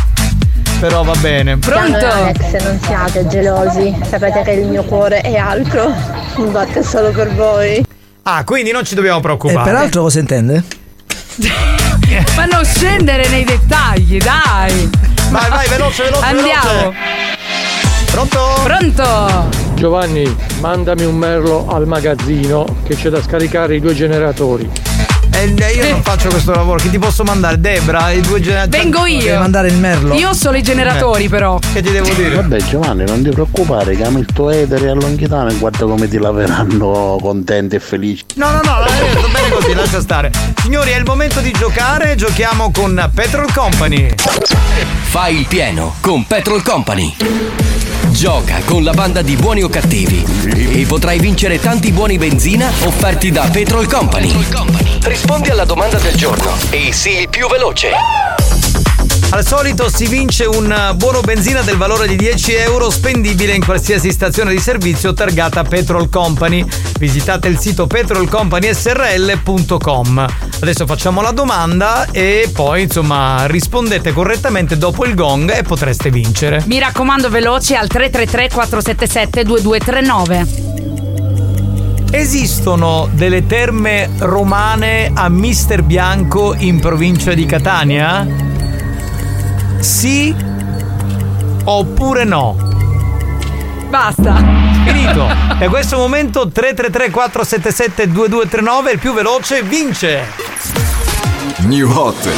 [0.80, 1.56] Però va bene.
[1.58, 1.96] Pronto?
[2.06, 3.96] Alex, non siate gelosi.
[4.08, 5.90] Sapete che il mio cuore è altro.
[6.36, 7.82] Non batte solo per voi.
[8.24, 9.62] Ah, quindi non ci dobbiamo E preoccupare.
[9.70, 10.62] peraltro cosa intende?
[12.36, 14.90] Ma non scendere nei dettagli, dai.
[15.30, 16.68] Vai, vai, veloce, veloce, Andiamo.
[16.68, 16.96] veloce.
[18.10, 18.60] Pronto?
[18.64, 19.64] Pronto?
[19.76, 24.68] Giovanni, mandami un merlo al magazzino che c'è da scaricare i due generatori.
[25.32, 27.60] Eh, io non faccio questo lavoro, chi ti posso mandare?
[27.60, 28.82] Debra, i due generatori.
[28.82, 29.38] Vengo Devi io.
[29.38, 30.14] mandare il merlo.
[30.14, 31.58] Io ho solo i generatori, però.
[31.58, 32.36] Che ti devo dire?
[32.36, 36.16] Vabbè Giovanni, non ti preoccupare, chiami il tuo etere a Longhitano e guarda come ti
[36.16, 38.24] laveranno contenti e felici.
[38.36, 40.30] No, no, no, eh, sto bene così, lascia stare.
[40.62, 42.14] Signori, è il momento di giocare.
[42.14, 44.08] Giochiamo con Petrol Company.
[45.02, 47.14] Fai il pieno con Petrol Company.
[48.16, 50.24] Gioca con la banda di buoni o cattivi
[50.72, 54.32] e potrai vincere tanti buoni benzina offerti da Petrol Company.
[55.02, 58.35] Rispondi alla domanda del giorno e sii il più veloce.
[59.30, 64.12] Al solito si vince un buono benzina del valore di 10 euro spendibile in qualsiasi
[64.12, 66.64] stazione di servizio targata Petrol Company.
[66.98, 70.26] Visitate il sito petrolcompanysrl.com.
[70.60, 76.62] Adesso facciamo la domanda e poi insomma rispondete correttamente dopo il gong e potreste vincere.
[76.66, 80.46] Mi raccomando veloci al 333 477 2239.
[82.10, 88.26] Esistono delle terme romane a Mister Bianco in provincia di Catania?
[89.80, 90.34] Sì
[91.66, 92.56] oppure no?
[93.88, 94.34] Basta.
[94.84, 95.44] Finito.
[95.58, 100.26] E a questo momento 333 477 2239 il più veloce vince.
[101.60, 102.28] New Hot.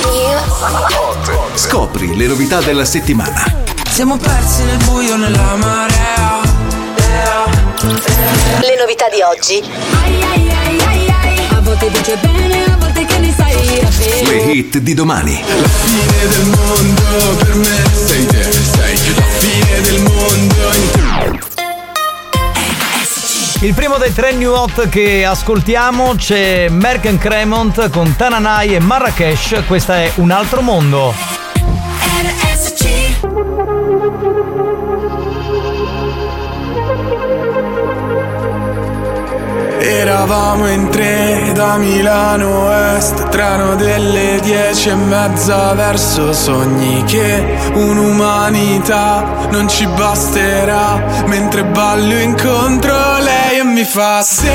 [1.54, 3.42] Scopri le novità della settimana.
[3.90, 6.40] Siamo persi nel buio nella marea.
[8.60, 9.68] Le novità di oggi.
[11.50, 15.40] A volte dice bene, a volte che sai Le hit di domani.
[15.46, 20.56] La fine del mondo per me sei te, sei la fine del mondo
[23.60, 29.62] Il primo dei tre new hot che ascoltiamo c'è Merck Cremont con Tananai e Marrakesh.
[29.66, 31.14] Questa è Un altro mondo.
[39.90, 49.46] Eravamo in tre da Milano Est Treno delle dieci e mezza verso sogni Che un'umanità
[49.50, 51.22] non ci basterà.
[51.24, 54.52] Mentre ballo incontro lei e mi fa Se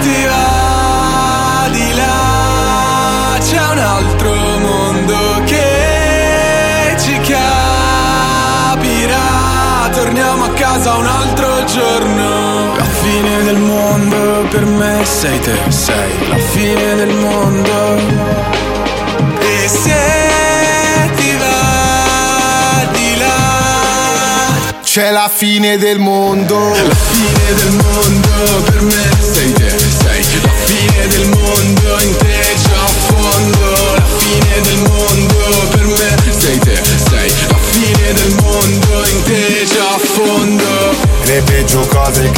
[0.00, 7.46] ti va di là C'è un altro mondo che ci capirà.
[9.92, 11.97] Torniamo a casa un altro giorno
[14.50, 17.96] per me sei te, sei la fine del mondo.
[19.40, 26.70] E se ti va di là C'è la fine del mondo.
[26.70, 32.40] La fine del mondo per me sei te, sei la fine del mondo in te
[32.74, 33.94] a fondo.
[33.96, 36.80] La fine del mondo per me sei te,
[37.10, 41.16] sei la fine del mondo in te a fondo.
[41.24, 42.37] Le peggio cose che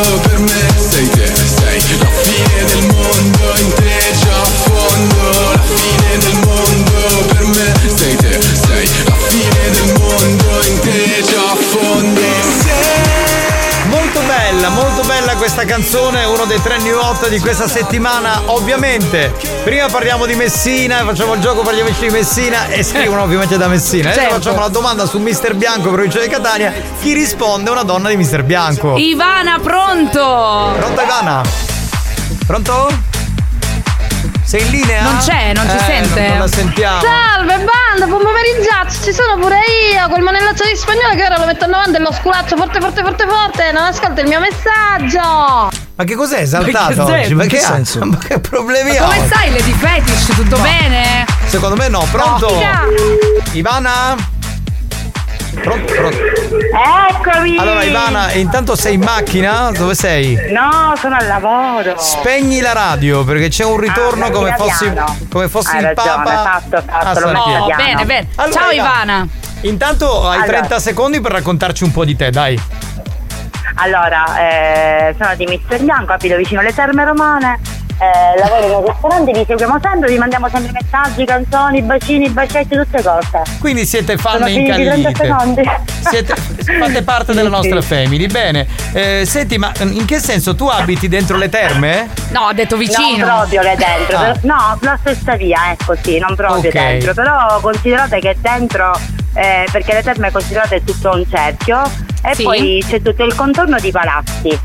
[0.00, 0.67] per me
[15.68, 19.34] canzone, uno dei tre new hot di questa settimana, ovviamente.
[19.62, 23.58] Prima parliamo di Messina, facciamo il gioco per gli amici di Messina e scrivono ovviamente
[23.58, 24.08] da Messina.
[24.08, 24.34] Adesso Certo.
[24.36, 26.72] facciamo la domanda su Mister Bianco, provincia di Catania.
[27.00, 28.96] Chi risponde è una donna di Mister Bianco.
[28.96, 30.72] Ivana, pronto?
[30.78, 31.42] Pronto Ivana?
[32.46, 32.88] Pronto?
[34.42, 35.02] Sei in linea?
[35.02, 36.20] Non c'è, non ci Eh, sente.
[36.20, 37.00] Non, non la sentiamo.
[37.02, 37.58] Salve
[37.98, 39.58] banda, buon pomeriggio, ci sono pure
[39.92, 43.02] io, quel manellaccio di spagnolo che ora lo metto davanti e lo sculaccio forte forte
[43.02, 45.70] forte forte, non ascolta il mio messaggio.
[45.96, 47.34] Ma che cos'è esaltato Ma che oggi?
[47.34, 47.48] Ma senso?
[47.48, 47.66] che, Che ha?
[47.66, 48.04] senso?
[48.04, 49.08] Ma che problemi Ma ha?
[49.08, 50.26] come stai, Lady Fetish?
[50.36, 51.26] Tutto bene?
[51.46, 52.48] Secondo me no, pronto?
[52.50, 52.82] figa.
[53.52, 54.14] Ivana?
[55.62, 56.16] Pronto, pronto.
[57.10, 57.56] Eccomi.
[57.58, 59.70] Allora Ivana, intanto sei in macchina?
[59.72, 60.36] Dove sei?
[60.52, 61.94] No, sono al lavoro.
[61.98, 64.92] Spegni la radio perché c'è un ritorno Ah, come fossi,
[65.30, 66.60] come fossi Hai il ragione, Papa.
[66.60, 67.64] fatto, fatto, a lo San metto Pietro.
[67.66, 67.82] piano.
[67.82, 68.28] Bene, bene.
[68.36, 68.90] Allora, Ciao Ivana.
[69.14, 69.28] Ivana.
[69.62, 70.46] Intanto hai Allora.
[70.58, 72.60] 30 secondi per raccontarci un po' di te, dai.
[73.80, 77.58] Allora, eh, sono di Mister Bianco, abito vicino alle terme romane.
[77.98, 82.76] Eh, lavoro in un ristorante, vi seguiamo sempre, vi mandiamo sempre messaggi, canzoni, bacini, bacetti,
[82.76, 83.42] tutte cose.
[83.58, 85.24] Quindi siete fan Sono finiti 30 incallite.
[85.24, 85.62] secondi.
[86.08, 86.34] Siete,
[86.78, 88.26] fate parte della nostra family.
[88.28, 88.66] Bene.
[88.92, 92.08] Eh, senti, ma in che senso tu abiti dentro le terme?
[92.30, 93.26] No, ha detto vicino.
[93.26, 94.20] Non proprio le dentro, Ah.
[94.20, 96.72] però- no, la stessa via, ecco sì, non proprio Ok.
[96.72, 98.92] dentro, però considerate che dentro,
[99.34, 101.82] eh, perché le terme considerate tutto un cerchio
[102.22, 102.42] e Sì.
[102.42, 104.58] poi c'è tutto il contorno di palazzi.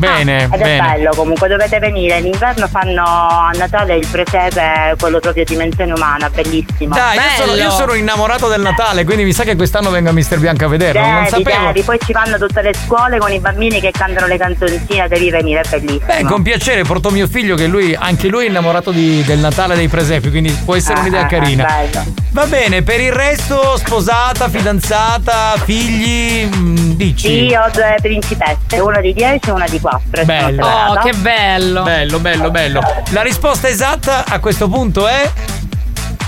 [0.00, 0.80] Bene, Ed è bene.
[0.80, 2.18] bello comunque, dovete venire.
[2.18, 6.94] In inverno fanno a Natale il presepe, quello proprio dimensione umana, bellissimo.
[6.94, 10.38] Dai, io sono, io sono innamorato del Natale, quindi mi sa che quest'anno venga Mister
[10.38, 11.00] Bianco a vederlo.
[11.00, 11.66] non Devi, sapevo.
[11.66, 15.30] devi, poi ci vanno tutte le scuole con i bambini che cantano le canzoncine, devi
[15.30, 16.04] venire, è bellissimo.
[16.06, 19.76] Beh, con piacere porto mio figlio che lui, anche lui è innamorato di- del Natale
[19.76, 21.66] dei presepi, quindi può essere Ah, un'idea ah, carina.
[21.66, 22.04] ah, bello.
[22.32, 27.28] Va bene, per il resto, sposata, fidanzata, figli, mm, dici?
[27.48, 29.89] Sì, ho due principesse, una di 10 e una di 4.
[30.24, 30.66] Bello.
[30.66, 31.82] Oh, che bello.
[31.82, 32.80] Bello, bello, bello.
[33.10, 35.30] La risposta esatta a questo punto è?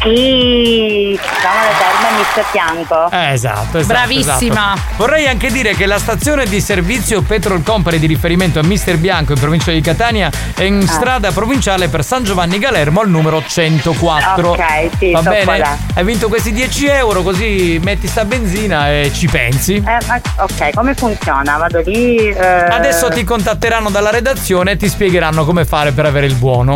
[0.03, 3.09] Sì, siamo alle terme Mister Bianco.
[3.13, 3.87] Eh, esatto, esatto.
[3.87, 4.75] Bravissima.
[4.75, 4.81] esatto.
[4.97, 9.33] Vorrei anche dire che la stazione di servizio Petrol Company di riferimento a Mister Bianco
[9.33, 10.91] in provincia di Catania è in Ah.
[10.93, 14.51] strada provinciale per San Giovanni Galermo al numero 104.
[14.51, 15.45] Ok, sì, Va so bene?
[15.45, 15.77] qual è.
[15.95, 19.75] Hai vinto questi 10 euro, così metti sta benzina e ci pensi.
[19.77, 21.57] Eh, ma- ok, come funziona?
[21.59, 22.17] Vado lì.
[22.29, 22.37] eh,
[22.69, 26.75] Adesso ti contatteranno dalla redazione e ti spiegheranno come fare per avere il buono.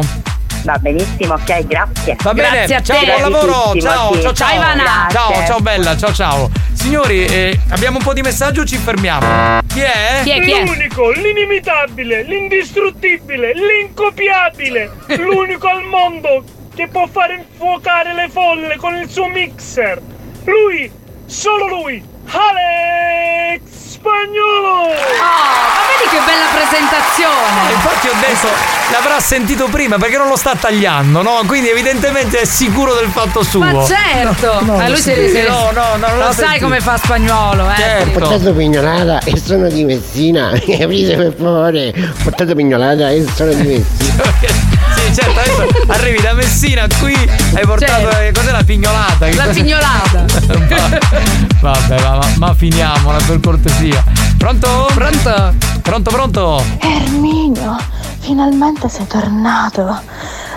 [0.67, 2.17] Va benissimo, ok, grazie.
[2.21, 5.09] Va bene, ciao, buon lavoro, ciao, ciao, ciao.
[5.11, 6.51] Ciao, ciao bella, ciao ciao.
[6.73, 9.61] Signori, eh, abbiamo un po' di messaggio, ci fermiamo.
[9.69, 10.23] Chi è?
[10.65, 16.43] L'unico, l'inimitabile, l'indistruttibile, l'incopiabile, l'unico al mondo
[16.75, 20.03] che può fare infuocare le folle con il suo mixer.
[20.47, 20.91] Lui,
[21.27, 23.61] solo lui, Alex
[23.97, 24.89] Spagnolo!
[24.89, 27.73] ma vedi che bella presentazione!
[27.73, 28.49] Infatti ho detto,
[28.93, 31.41] l'avrà sentito prima perché non lo sta tagliando, no?
[31.47, 33.61] Quindi evidentemente è sicuro del fatto suo.
[33.61, 34.59] Ma certo!
[34.65, 36.65] No, Eh, lui sì, se- no, no, no, non lo l'ho sai sentito.
[36.65, 37.77] come fa spagnolo, eh?
[37.77, 38.19] Certo.
[38.19, 40.49] Portato pignolata e sono di Messina.
[40.51, 41.93] Aprite per favore.
[42.23, 44.85] Portato pignolata e sono di Messina.
[45.17, 47.15] Certo, adesso arrivi da Messina qui,
[47.55, 48.11] hai portato.
[48.19, 49.27] eh, Cos'è la pignolata?
[49.35, 50.25] La pignolata!
[51.61, 54.05] Vabbè, ma, ma, ma finiamola per cortesia.
[54.37, 54.91] Pronto?
[54.93, 55.55] Pronto?
[55.81, 56.65] Pronto, pronto?
[56.81, 57.77] Erminio,
[58.21, 60.01] finalmente sei tornato.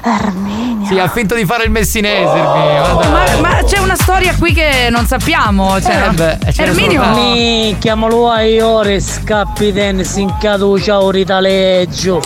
[0.04, 0.88] Erminio.
[0.88, 3.10] Sì, ha finto di fare il messinese, guarda.
[3.10, 5.80] Ma, ma c'è una storia qui che non sappiamo.
[5.82, 7.04] Cioè, Eh, beh, Erminio.
[7.14, 12.22] Mi chiamalo a ore scappi tennis in caducia o ritaleggio.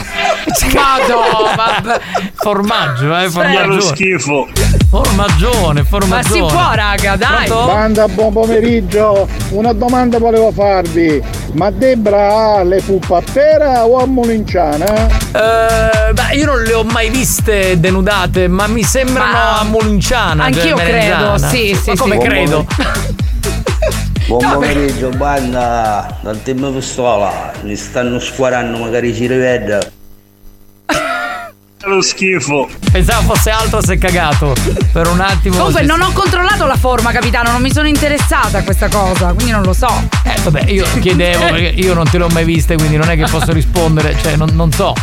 [1.56, 2.00] Vabbè.
[2.36, 3.82] Formaggio, eh, formaggio.
[3.82, 4.48] Schifo.
[4.90, 6.08] Formagione, formagione.
[6.08, 7.46] Ma si può, raga, dai.
[7.48, 7.66] Pronto?
[7.74, 9.28] Banda, buon pomeriggio.
[9.50, 11.22] Una domanda volevo farvi.
[11.54, 15.08] Ma Debra ha le puppe a pera o a molinciana?
[15.08, 20.46] Eh, beh, io non le ho mai viste denudate, ma mi sembrano Ma- a Molinciana.
[20.46, 21.48] Anch'io cioè credo, Merengiana.
[21.48, 22.28] sì, sì, Ma come sì.
[22.28, 22.66] credo?
[24.28, 29.92] Buon No, pomeriggio, banda, dal team pistola, li stanno squarando, magari ci rivede.
[31.86, 32.70] Lo schifo.
[32.94, 34.54] Pensavo fosse altro se cagato.
[34.94, 35.58] Per un attimo.
[35.58, 39.52] Comunque non ho controllato la forma, capitano, non mi sono interessata a questa cosa, quindi
[39.52, 39.90] non lo so.
[40.24, 43.18] Eh, vabbè, io chiedevo perché io non te le ho mai viste, quindi non è
[43.18, 44.94] che posso rispondere, cioè non, non so.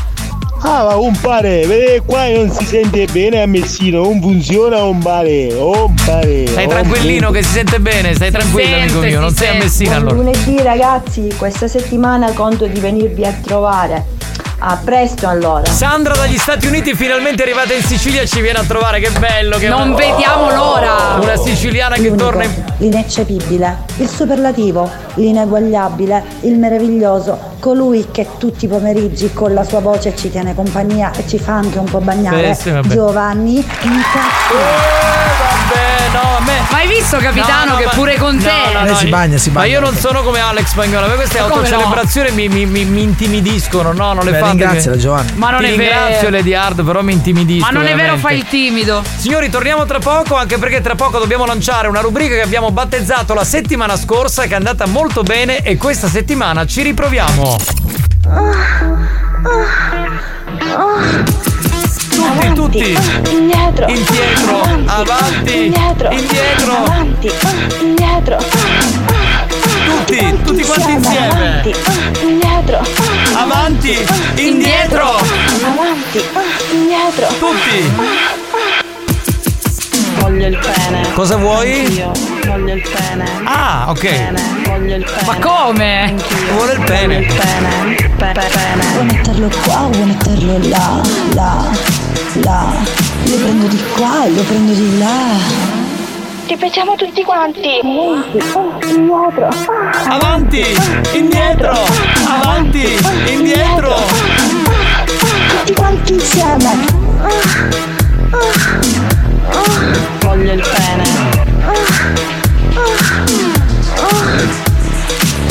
[0.62, 4.98] Ah, ma un pare, vede qua non si sente bene a Messina, non funziona un
[4.98, 6.46] pare, un pare.
[6.48, 10.14] Stai tranquillino che si sente bene, stai tranquillo amico mio, non sei a Messina allora.
[10.16, 14.18] Lunedì ragazzi, questa settimana conto di venirvi a trovare.
[14.62, 15.64] A presto allora.
[15.64, 19.68] Sandra dagli Stati Uniti finalmente arrivata in Sicilia ci viene a trovare, che bello che
[19.68, 21.18] Non vediamo l'ora.
[21.18, 28.66] Una siciliana che L'unico, torna in L'ineccepibile, il superlativo, l'ineguagliabile, il meraviglioso, colui che tutti
[28.66, 32.00] i pomeriggi con la sua voce ci tiene compagnia e ci fa anche un po'
[32.00, 32.54] bagnare.
[32.54, 32.88] Sì, sì.
[32.88, 35.29] Giovanni Nicastro.
[36.12, 36.52] No, a me.
[36.70, 38.44] Ma hai visto, capitano, No, no, che ma- pure con te?
[38.72, 39.72] No, no, Lei no, si bagna, si Ma bagna.
[39.72, 43.92] io non sono come Alex Spagnolo, per queste Ma autocelebrazioni mi, mi, mi, mi intimidiscono,
[43.92, 44.50] no, non le Beh, fate.
[44.50, 45.32] ringraziala, Giovanni.
[45.34, 46.30] Ma non Ti è ringrazio vero.
[46.30, 47.72] Lady Hard, però mi intimidiscono.
[47.72, 48.26] Ma non è vero, veramente.
[48.28, 49.02] fai il timido.
[49.16, 53.34] Signori, torniamo tra poco, anche perché tra poco dobbiamo lanciare una rubrica che abbiamo battezzato
[53.34, 57.58] la settimana scorsa, che è andata molto bene, e questa settimana ci riproviamo.
[62.10, 62.98] Tutti, tutti.
[63.30, 63.86] Indietro.
[63.88, 66.10] Indietro, avanti, Indietro.
[66.10, 66.74] indietro.
[66.84, 67.30] Avanti.
[67.80, 68.36] Indietro.
[69.84, 71.26] Tutti, tutti quanti insieme.
[71.28, 71.74] Avanti.
[72.22, 72.80] Indietro.
[73.34, 74.06] Avanti,
[74.36, 75.06] indietro.
[75.16, 76.24] Avanti.
[76.34, 77.26] ah, Indietro.
[77.38, 77.92] Tutti.
[80.20, 81.12] Voglio il pene.
[81.14, 81.92] Cosa vuoi?
[81.94, 82.12] Io
[82.46, 83.24] voglio il pene.
[83.44, 84.00] Ah, ok.
[84.00, 85.26] Pene, voglio il pene.
[85.26, 86.14] Ma come?
[86.52, 87.14] Vuole il pene.
[87.14, 87.94] Voglio il pene.
[88.16, 88.84] Pe- pe- pene.
[88.92, 91.00] Vuoi metterlo qua o vuoi metterlo là?
[91.34, 91.68] Là.
[92.34, 92.72] Là.
[93.24, 95.36] Lo prendo di qua e lo prendo di là.
[96.46, 97.80] Ripetiamo tutti quanti.
[97.82, 99.48] Indietro.
[100.08, 100.64] Avanti,
[101.12, 101.74] indietro.
[102.24, 103.96] Avanti, indietro.
[105.48, 106.86] Tutti quanti insieme.
[110.20, 111.04] Voglio il pene.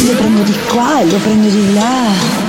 [0.05, 2.48] Lo prendo di qua e lo prendo di là.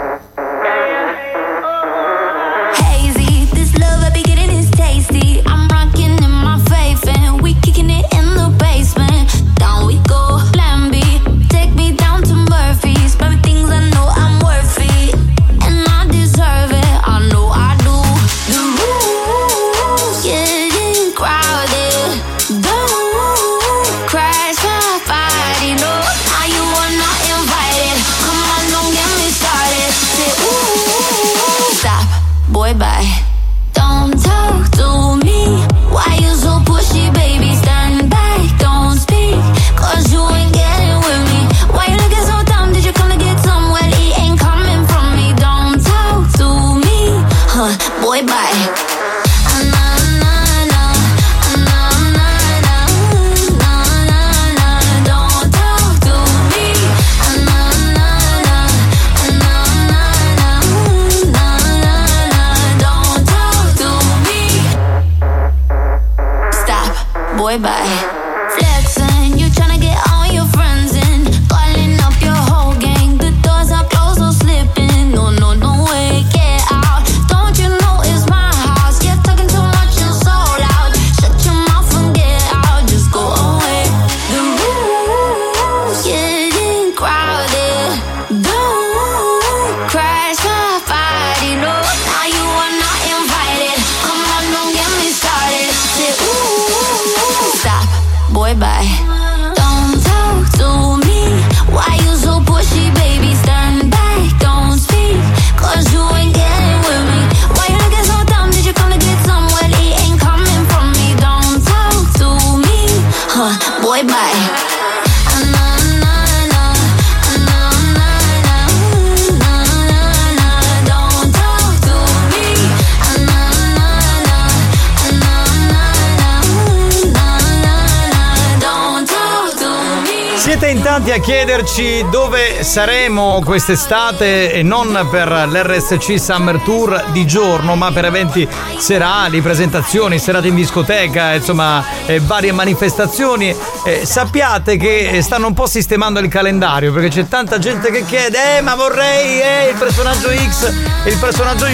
[133.11, 138.47] Dove saremo quest'estate e non per l'RSC Summer Tour di giorno, ma per eventi
[138.77, 143.53] serali, presentazioni, serate in discoteca, insomma, eh, varie manifestazioni.
[143.83, 148.57] Eh, sappiate che stanno un po' sistemando il calendario perché c'è tanta gente che chiede:
[148.57, 150.71] Eh, ma vorrei eh, il personaggio X
[151.03, 151.73] e il personaggio Y,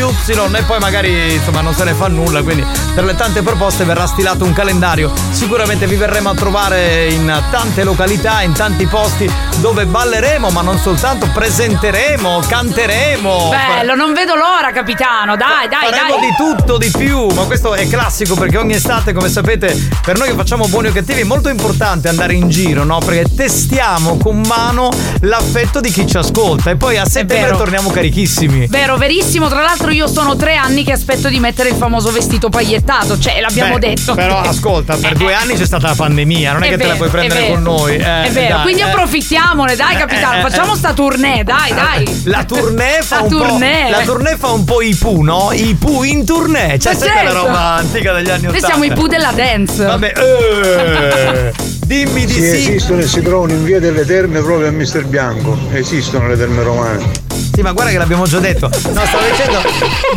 [0.55, 2.41] e poi magari insomma non se ne fa nulla.
[2.43, 5.11] Quindi, per le tante proposte verrà stilato un calendario.
[5.31, 10.77] Sicuramente vi verremo a trovare in tante località, in tanti posti dove balleremo, ma non
[10.77, 13.49] soltanto, presenteremo, canteremo.
[13.49, 15.35] Bello, non vedo l'ora, capitano.
[15.35, 16.29] Dai, dai, Faremo dai.
[16.29, 20.29] di tutto, di più, ma questo è classico perché ogni estate, come sapete, per noi
[20.29, 22.99] che facciamo buoni o cattivi è molto importante andare in giro, no?
[22.99, 24.89] Perché testiamo con mano
[25.21, 27.57] l'affetto di chi ci ascolta e poi a settembre vero.
[27.57, 28.67] torniamo carichissimi.
[28.67, 29.47] Vero, verissimo.
[29.47, 33.17] Tra l'altro, io sono tre anni che aspetto di mettere il famoso vestito pagliettato.
[33.17, 34.13] Cioè, l'abbiamo Beh, detto.
[34.13, 36.93] Però ascolta, per due anni c'è stata la pandemia, non è, È che te la
[36.93, 37.53] vero, puoi prendere vero.
[37.53, 37.95] con noi.
[37.95, 38.85] eh, è vero, dai, quindi eh.
[38.85, 40.37] approfittiamone, dai, capitano.
[40.39, 40.77] eh, Facciamo eh.
[40.77, 42.21] sta tournée, dai, dai.
[42.25, 43.83] La tournée fa La un tournée.
[43.85, 43.89] po'.
[43.91, 45.49] La tournée fa un po' i Pooh, no?
[45.53, 46.77] I Pooh in tournée.
[46.79, 47.33] Cioè, quella certo.
[47.33, 48.65] roba antica degli anni Noi 80.
[48.67, 49.83] siamo i Pooh della dance.
[49.85, 51.53] Vabbè, eh,
[51.87, 55.57] dimmi di Sì, esistono e si trovano in via delle terme proprio a Mister Bianco.
[55.71, 57.26] Esistono le terme romane.
[57.57, 58.67] Sì, ma guarda che l'abbiamo già detto.
[58.67, 59.57] No, stavo dicendo,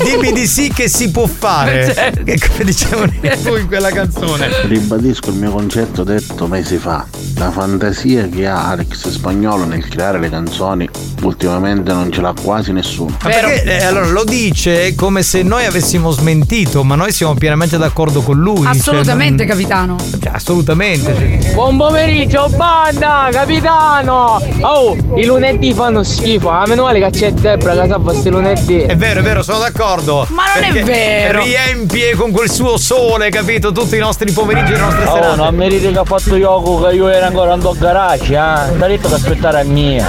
[0.05, 1.69] dimmi di sì che si può fare.
[2.01, 2.23] Certo.
[2.23, 3.13] Che come dicevano
[3.57, 4.49] in quella canzone.
[4.67, 7.07] Ribadisco il mio concetto detto mesi fa.
[7.37, 10.89] La fantasia che ha Alex Spagnolo nel creare le canzoni
[11.23, 13.17] ultimamente non ce l'ha quasi nessuno.
[13.23, 17.79] Ma perché eh, allora lo dice come se noi avessimo smentito, ma noi siamo pienamente
[17.79, 18.67] d'accordo con lui.
[18.67, 19.97] Assolutamente, cioè, non- capitano.
[20.23, 21.15] cioè, assolutamente.
[21.15, 21.55] cioè.
[21.55, 24.41] Buon pomeriggio, banda, capitano!
[24.61, 28.83] Oh, i lunedì fanno schifo, a meno male che c'è Debra che sa questi lunedì.
[28.83, 30.27] È vero, è vero, sono d'accordo.
[30.31, 31.43] Ma non è vero.
[31.43, 33.73] Riempie con quel suo sole, capito?
[33.73, 35.37] Tutti i nostri pomeriggi e le nostre Oh, serate.
[35.37, 38.29] non mi dite che ha fatto Yoko che io ero ancora in garage, eh?
[38.77, 40.09] Ti ha detto che aspettare a mia.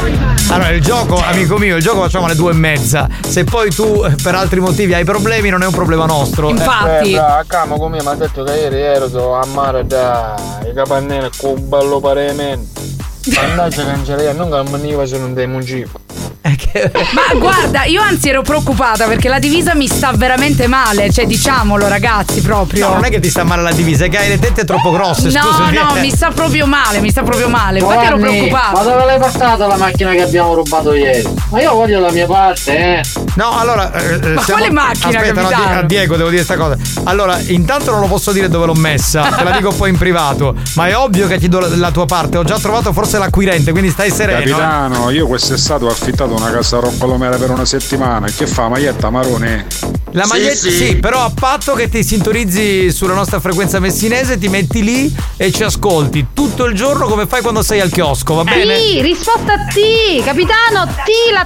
[0.49, 3.07] Allora, il gioco, amico mio, il gioco facciamo alle due e mezza.
[3.25, 6.49] Se poi tu eh, per altri motivi hai problemi, non è un problema nostro.
[6.49, 10.35] Eh, Eh, bra, a camo come mi ha detto che ieri ero a mare da
[10.69, 12.81] i capannini con un bello parimento.
[13.35, 15.99] Mannaggia cancelleria, non che mi veniva se non dei mungivo.
[16.13, 16.20] Eh,
[17.13, 21.09] Ma guarda, io anzi ero preoccupata perché la divisa mi sta veramente male.
[21.11, 22.87] Cioè, diciamolo, ragazzi, proprio.
[22.87, 24.91] No, non è che ti sta male la divisa, è che hai le tette troppo
[24.91, 25.77] grosse, No, scusami.
[25.77, 27.79] no, mi sta proprio male, mi sta proprio male.
[27.79, 28.71] Infatti ero preoccupata.
[28.73, 31.27] Ma dove l'hai portata la macchina che abbiamo rubato ieri?
[31.49, 33.01] Ma io voglio la mia parte, eh.
[33.35, 33.91] No, allora.
[33.93, 35.49] eh, eh, Ma quale macchina, Aspetta, no,
[35.79, 36.77] a Diego devo dire questa cosa.
[37.03, 40.55] Allora, intanto non lo posso dire dove l'ho messa, te la dico poi in privato.
[40.75, 42.37] Ma è ovvio che ti do la, la tua parte.
[42.37, 44.39] Ho già trovato forse l'acquirente, quindi stai sereno.
[44.39, 48.27] Capitano, io quest'estate ho affittato una casa a Roccolomera per una settimana.
[48.27, 48.67] Che fa?
[48.67, 49.65] Maglietta marrone?
[50.13, 54.83] La maglietta, sì, però a patto che ti sintonizzi sulla nostra frequenza messinese, ti metti
[54.83, 58.77] lì e ci ascolti tutto il giorno come fai quando sei al chiosco, va bene?
[58.77, 61.45] Sì, risposta T, capitano, T la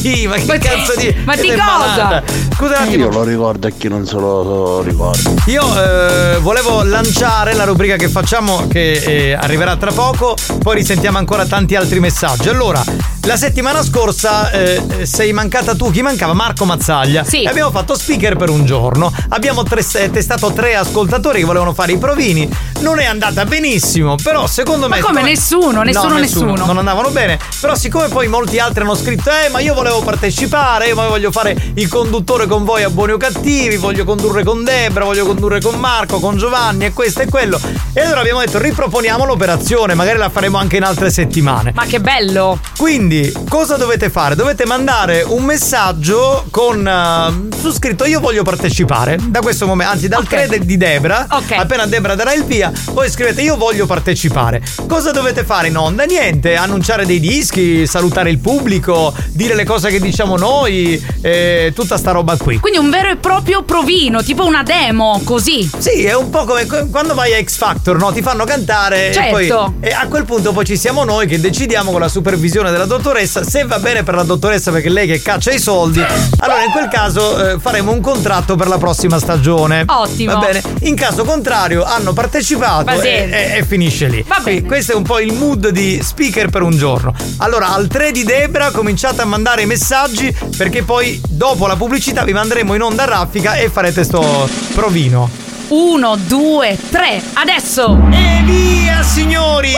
[0.00, 1.14] Sì, ma che cazzo di.
[1.24, 2.22] ma di cosa?
[2.56, 3.04] Scusa un attimo.
[3.04, 5.30] Io lo ricordo a chi non se lo ricorda.
[5.46, 11.18] Io eh, volevo lanciare la rubrica che facciamo che eh, arriverà tra poco, poi risentiamo
[11.18, 12.48] ancora tanti altri messaggi.
[12.48, 12.82] Allora,
[13.24, 16.32] la settimana scorsa eh, sei mancata tu, chi mancava?
[16.32, 17.22] Marco Mazzaglia.
[17.22, 17.42] Sì.
[17.42, 19.12] E abbiamo fatto speaker per un giorno.
[19.28, 22.48] Abbiamo tre- testato tre ascoltatori che volevano fare i provini.
[22.80, 24.98] Non è andata benissimo, però secondo me...
[24.98, 25.22] Ma come?
[25.22, 26.66] Nessuno, nessuno, No, nessuno.
[26.66, 27.38] Non andavano bene.
[27.60, 31.56] Però siccome poi molti altri hanno scritto, eh, ma io volevo partecipare, io voglio fare
[31.74, 35.76] il conduttore con voi a Buoni o Cattivi, voglio condurre con Debra, voglio condurre con
[35.76, 37.60] Marco, con Giovanni e questo e quello.
[37.92, 41.70] E allora abbiamo detto, riproponiamo l'operazione, magari la faremo anche in altre settimane.
[41.72, 42.58] Ma che bello!
[42.76, 43.11] Quindi,
[43.48, 44.34] cosa dovete fare?
[44.34, 49.18] Dovete mandare un messaggio con eh, su scritto io voglio partecipare.
[49.28, 53.10] Da questo momento, anzi dal 3 de- di Debra, appena Debra darà il via, voi
[53.10, 54.62] scrivete io voglio partecipare.
[54.88, 56.04] Cosa dovete fare in onda?
[56.04, 61.98] Niente, annunciare dei dischi, salutare il pubblico, dire le cose che diciamo noi, eh, tutta
[61.98, 62.58] sta roba qui.
[62.58, 65.68] Quindi un vero e proprio provino, tipo una demo, così.
[65.78, 68.10] Sì, è un po' come co- quando vai a X Factor, no?
[68.12, 69.74] Ti fanno cantare e poi Certo.
[69.80, 73.00] e a quel punto poi ci siamo noi che decidiamo con la supervisione della dottoressa
[73.42, 76.00] se va bene per la dottoressa perché lei che caccia i soldi.
[76.38, 79.84] Allora in quel caso eh, faremo un contratto per la prossima stagione.
[79.86, 80.34] Ottimo.
[80.34, 80.62] Va bene?
[80.82, 84.24] In caso contrario hanno partecipato e, e- e finisce lì.
[84.26, 84.62] Va bene.
[84.62, 87.14] questo è un po' il mood di speaker per un giorno.
[87.38, 92.24] Allora al 3 di Debra cominciate a mandare i messaggi perché poi dopo la pubblicità
[92.24, 95.51] vi manderemo in onda raffica e farete sto provino.
[95.68, 97.98] Uno, due, tre, adesso!
[98.10, 99.72] E via signori!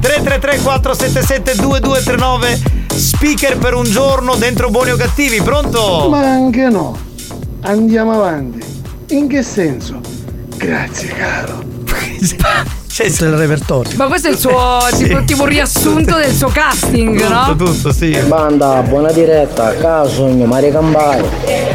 [0.00, 2.60] 333 477 2239
[2.94, 6.08] Speaker per un giorno dentro buoni o cattivi, pronto?
[6.10, 6.98] Ma anche no.
[7.62, 8.64] Andiamo avanti.
[9.08, 10.00] In che senso?
[10.56, 11.62] Grazie, caro.
[12.90, 13.96] C'è il repertorio.
[13.96, 17.54] Ma questo è il suo tipo, tipo riassunto del suo casting, no?
[17.56, 18.10] tutto, sì.
[18.26, 21.24] Banda, buona diretta, caso, mio Mario Campari.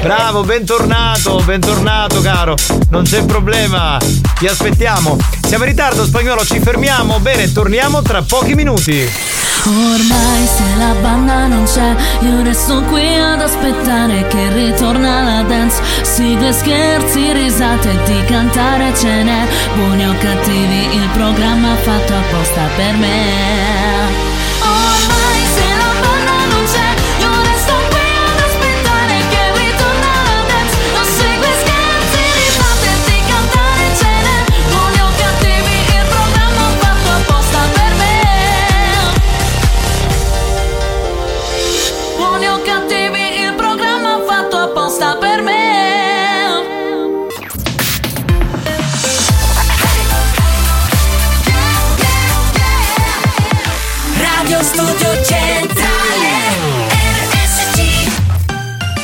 [0.02, 2.56] Bravo, bentornato, bentornato caro.
[2.90, 3.98] Non c'è problema.
[4.38, 5.18] Ti aspettiamo.
[5.48, 7.20] Siamo in ritardo, spagnolo, ci fermiamo.
[7.20, 9.10] Bene, torniamo tra pochi minuti.
[9.68, 15.82] Ormai se la banda non c'è, io resto qui ad aspettare che ritorna la dance.
[16.04, 19.48] Sigle, scherzi, risate di cantare ce n'è.
[19.76, 24.35] Buoni o cattivi, il programma fatto apposta per me.
[54.76, 58.12] Studio Centrale RSC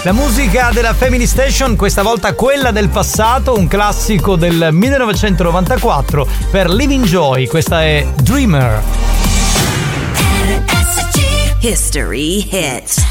[0.04, 6.70] La musica della Family Station, questa volta quella del passato, un classico del 1994 per
[6.70, 8.84] Living Joy, questa è Dreamer.
[11.62, 13.11] History hits.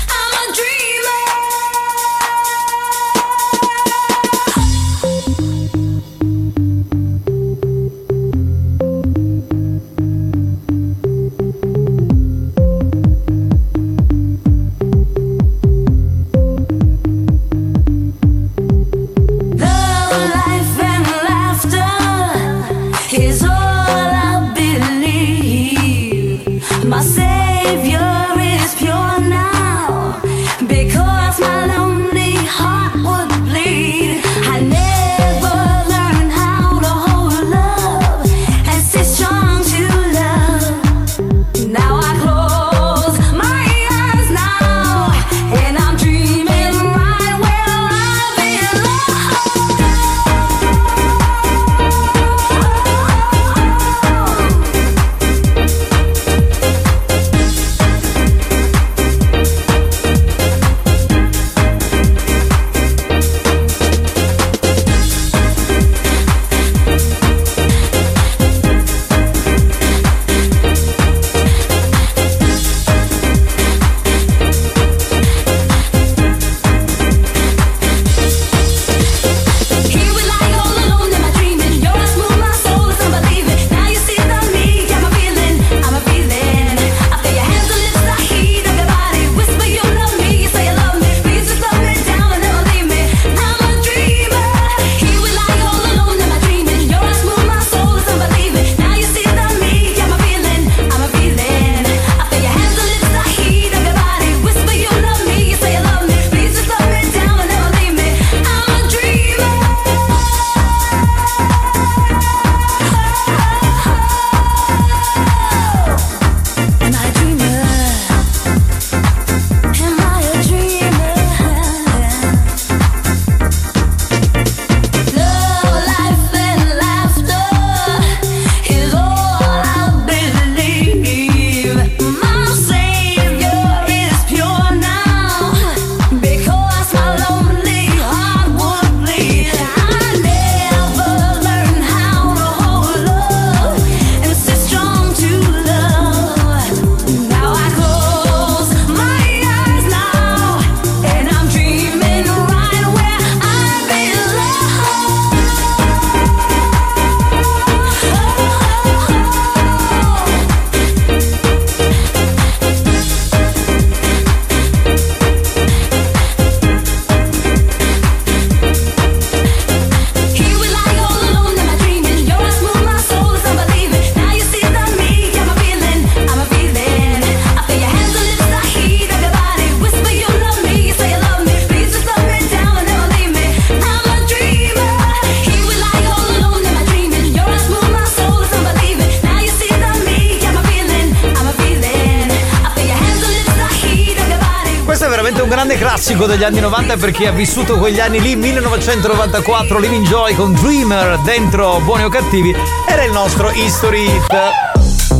[196.40, 201.18] Degli anni 90 per chi ha vissuto quegli anni lì, 1994, Living Joy con Dreamer
[201.18, 202.54] dentro Buoni o Cattivi,
[202.88, 204.34] era il nostro History Hit.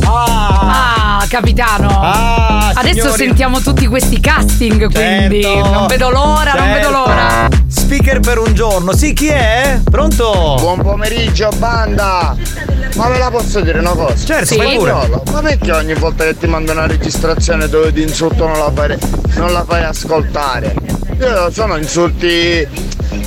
[0.03, 1.89] Ah, capitano.
[2.01, 3.17] Ah, Adesso signori.
[3.25, 5.69] sentiamo tutti questi casting, quindi Certo.
[5.69, 6.89] non vedo l'ora, non vedo Certo.
[6.91, 7.47] l'ora.
[7.67, 9.79] Speaker per un giorno, sì, chi è?
[9.91, 10.55] Pronto?
[10.59, 12.35] Buon pomeriggio, banda!
[12.95, 14.15] Ma ve la posso dire una cosa?
[14.25, 14.55] Certo, Sì.
[14.57, 15.21] fai pure.
[15.31, 18.97] Ma perché ogni volta che ti mando una registrazione dove ti insulto non la fai,
[19.35, 20.73] non la fai ascoltare?
[21.21, 22.67] Io sono insulti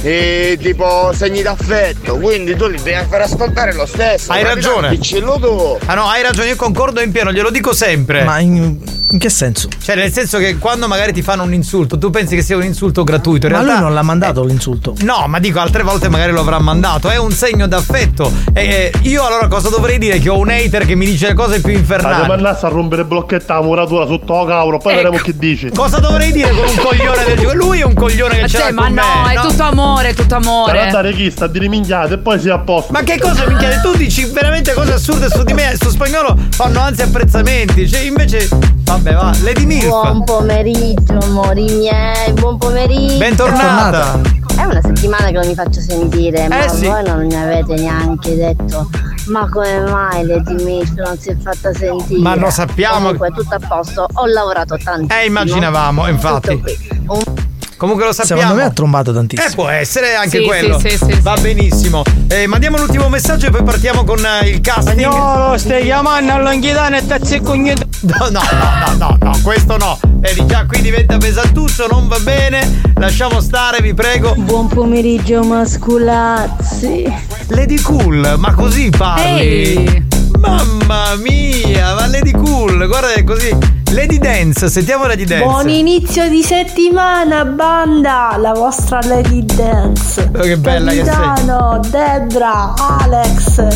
[0.02, 4.32] eh, tipo segni d'affetto, quindi tu li devi far ascoltare lo stesso.
[4.32, 4.88] Hai ragione.
[4.88, 5.78] Diccelo tu.
[5.86, 8.24] Ah no, hai ragione, io concordo in pieno, glielo dico sempre.
[8.24, 8.80] Ma in,
[9.14, 9.68] in che senso?
[9.80, 12.64] Cioè, nel senso che quando magari ti fanno un insulto, tu pensi che sia un
[12.64, 13.46] insulto gratuito.
[13.46, 13.76] In Ma realtà.
[13.76, 14.94] lui non l'ha mandato l'insulto.
[15.02, 17.08] No, ma dico, altre volte magari lo avrà mandato.
[17.08, 18.30] È un segno d'affetto.
[18.52, 20.18] E eh, io allora cosa dovrei dire?
[20.18, 22.26] Che ho un hater che mi dice le cose più infernali.
[22.26, 25.02] mandasse a rompere blocchetta la muratura sotto la cavolo, poi Ecco.
[25.02, 25.70] vedremo che dici.
[25.72, 27.54] Cosa dovrei dire con un coglione del gioco?
[27.54, 30.08] Lui è un coglione che ce Cioè, l'ha ma con no, me, è tutto amore,
[30.08, 30.72] è tutto amore.
[30.72, 32.92] Guardate chi sta a dire minchiate e poi si è a posto.
[32.92, 33.80] Ma che cosa minchia?
[33.80, 37.88] Tu dici veramente cose assurde su di me, su spagnolo fanno anzi apprezzamenti.
[37.88, 38.48] Cioè, invece.
[38.84, 39.86] Vabbè, va, Lady Milf.
[39.86, 43.16] Buon pomeriggio, amori miei, buon pomeriggio.
[43.16, 44.20] Bentornata.
[44.56, 46.86] È una settimana che non mi faccio sentire, ma Eh, sì.
[46.86, 48.88] voi non mi avete neanche detto.
[49.26, 52.20] Ma come mai Lady Milf non si è fatta sentire?
[52.20, 52.96] Ma lo sappiamo.
[53.12, 55.20] Comunque tutto a posto, ho lavorato tantissimo.
[55.20, 56.48] Eh, immaginavamo, infatti.
[56.50, 56.88] Tutto qui.
[57.08, 57.42] Un-
[57.76, 58.40] Comunque lo sappiamo.
[58.40, 59.48] Secondo me ha trombato tantissimo.
[59.48, 60.78] Eh, può essere anche Sì, quello.
[60.78, 62.02] sì, sì, sì, Va benissimo.
[62.28, 65.00] Eh, mandiamo l'ultimo messaggio e poi partiamo con eh, il casting.
[65.00, 67.83] Spagnolo, stai chiamando all'anghitano e tazzi cognato.
[68.04, 69.98] No, no, no, no, no, no, questo no.
[70.16, 72.80] Vedi, già qui diventa pesantuccio, non va bene.
[72.96, 74.34] Lasciamo stare, vi prego.
[74.36, 77.10] Buon pomeriggio masculazzi.
[77.48, 79.40] Lady Cool, ma così parli?
[79.40, 80.06] Ehi.
[80.38, 83.56] Mamma mia, ma Lady Cool, guarda che così.
[83.92, 85.44] Lady Dance, sentiamo Lady Dance.
[85.44, 88.36] Buon inizio di settimana, banda!
[88.38, 90.30] La vostra Lady Dance.
[90.36, 91.14] Oh, che bella che sei.
[91.14, 93.66] Capitano, Debra, Alex.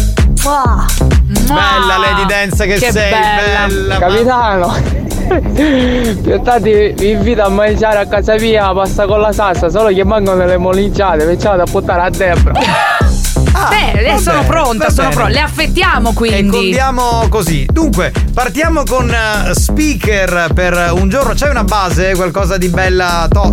[0.44, 1.07] Mua.
[1.48, 3.66] Bella Lady Dance che, Che sei, bella.
[3.66, 3.98] bella.
[3.98, 4.96] Capitano.
[6.22, 10.04] Piattati vi invito a mangiare a casa mia la pasta con la salsa, solo che
[10.04, 12.52] mancano le molicciate, perciò da buttare a Debra.
[12.52, 15.14] Beh, va eh, sono bene, pronta, sono bene.
[15.14, 15.32] pronta.
[15.32, 16.56] Le affettiamo E quindi.
[16.56, 17.66] condiamo così.
[17.70, 21.32] Dunque, partiamo con eh, speaker per un giorno.
[21.34, 23.52] C'è una base, qualcosa di bella to.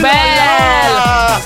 [0.00, 1.38] Bella.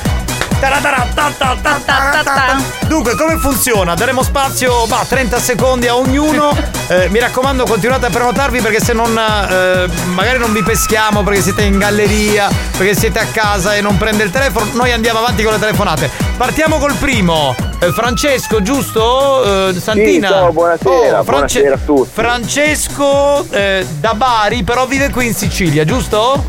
[2.87, 3.95] Dunque, come funziona?
[3.95, 6.79] Daremo spazio, bah, 30 secondi a ognuno.
[6.91, 11.41] Eh, mi raccomando, continuate a prenotarvi perché se non eh, magari non vi peschiamo perché
[11.41, 15.45] siete in galleria, perché siete a casa e non prende il telefono, noi andiamo avanti
[15.45, 16.11] con le telefonate.
[16.37, 17.55] Partiamo col primo.
[17.79, 19.69] Eh, Francesco, giusto?
[19.69, 20.27] Eh, Santina.
[20.27, 22.11] Sì, ciao, buonasera, Oh, buonasera a tutti.
[22.13, 26.45] Francesco eh, da Bari, però vive qui in Sicilia, giusto?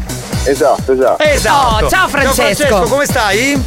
[0.46, 1.22] Esatto, esatto.
[1.22, 1.86] Esatto.
[1.86, 2.66] Oh, ciao, Francesco.
[2.66, 3.64] Francesco, come stai?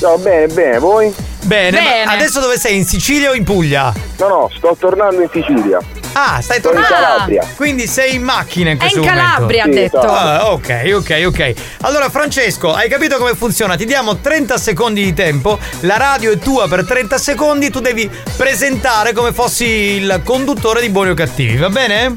[0.00, 1.14] Ciao, bene, bene, voi?
[1.42, 2.04] Bene, Bene.
[2.06, 2.76] ma adesso dove sei?
[2.78, 3.92] In Sicilia o in Puglia?
[4.18, 5.78] No, no, sto tornando in Sicilia.
[6.14, 6.94] Ah, stai Sono in tornando.
[7.06, 7.46] Calabria.
[7.54, 9.24] Quindi sei in macchina in È questo in momento.
[9.30, 9.98] Calabria, ha Sì, detto.
[9.98, 10.12] esatto.
[10.12, 11.52] Ah, ok, ok, ok.
[11.82, 13.76] Allora, Francesco, hai capito come funziona?
[13.76, 18.08] Ti diamo 30 secondi di tempo, la radio è tua per 30 secondi, tu devi
[18.38, 22.14] presentare come fossi il conduttore di Buoni o Cattivi, va bene?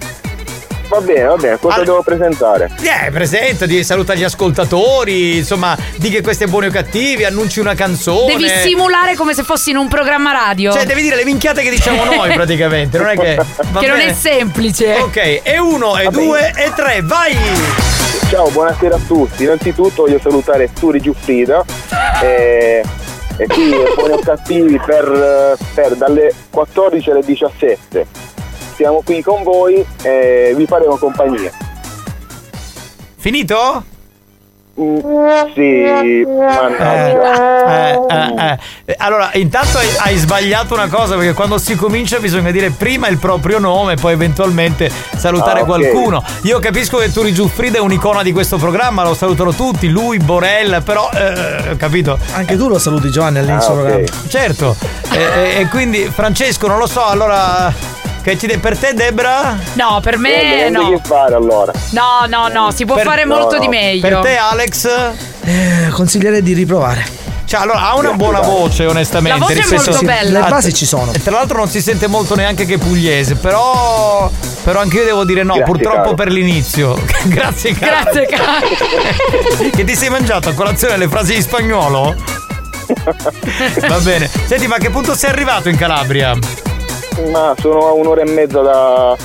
[0.94, 2.70] Va bene, va bene, cosa Al- devo presentare?
[2.80, 7.74] Eh, presentati, saluta gli ascoltatori, insomma, di che questo è Buoni o Cattivi, annunci una
[7.74, 8.36] canzone.
[8.36, 10.72] Devi simulare come se fossi in un programma radio.
[10.72, 13.36] Cioè, devi dire le minchiate che diciamo noi praticamente, non è che...
[13.72, 14.12] va che non bene?
[14.12, 14.94] è semplice.
[15.00, 16.26] Ok, e uno, e Va bene.
[16.26, 17.36] due, e tre, vai!
[18.30, 19.46] Ciao, buonasera a tutti.
[19.46, 21.66] Innanzitutto voglio salutare Turi Giuffrida
[22.22, 22.84] e,
[23.38, 28.08] e qui buoni o cattivi per, per dalle 14 alle 17.
[28.76, 31.51] Siamo qui con voi e vi faremo compagnia.
[33.17, 33.84] Finito?
[34.82, 34.97] Mm,
[35.53, 37.67] sì, mannaggia.
[37.67, 38.57] Eh, eh, eh.
[38.86, 43.07] Eh, Allora, intanto hai, hai sbagliato una cosa perché quando si comincia bisogna dire prima
[43.07, 45.67] il proprio nome, poi eventualmente salutare Ah, ok.
[45.67, 46.24] qualcuno.
[46.43, 50.82] Io capisco che Turi Giuffrida è un'icona di questo programma, lo salutano tutti, lui, Borella,
[50.82, 52.17] però, eh, capito?
[52.34, 53.80] Anche tu lo saluti Giovanni all'inizio Ah, ok.
[53.82, 54.07] programma.
[54.28, 54.76] Certo.
[55.11, 58.01] E, e- e quindi, Francesco, non lo so, allora.
[58.24, 59.57] Che ci de- per te, Debra?
[59.74, 60.89] No, per me niente no.
[60.91, 61.74] che fare allora.
[61.89, 63.61] No, no, no, si può Per- fare no, molto no.
[63.61, 63.99] di meglio.
[64.01, 64.89] Per te, Alex?
[65.43, 67.05] Eh, consiglierei di riprovare.
[67.45, 69.38] Cioè, allora, ha una buona voce, onestamente.
[69.38, 70.39] La voce è molto senso- bella.
[70.43, 71.11] Le basi ci sono.
[71.11, 74.32] E tra l'altro non si sente molto neanche che pugliese, però.
[74.63, 76.13] Però anche io devo dire no, Grazie, purtroppo caro.
[76.13, 76.95] per l'inizio.
[77.26, 77.91] Grazie, caro.
[78.03, 79.67] Grazie, caro.
[79.76, 82.15] che ti sei mangiato a colazione le frasi in spagnolo?
[83.88, 84.30] Va bene.
[84.45, 86.34] Senti, ma a che punto sei arrivato in Calabria?
[87.32, 89.16] Ma sono a un'ora e mezza da,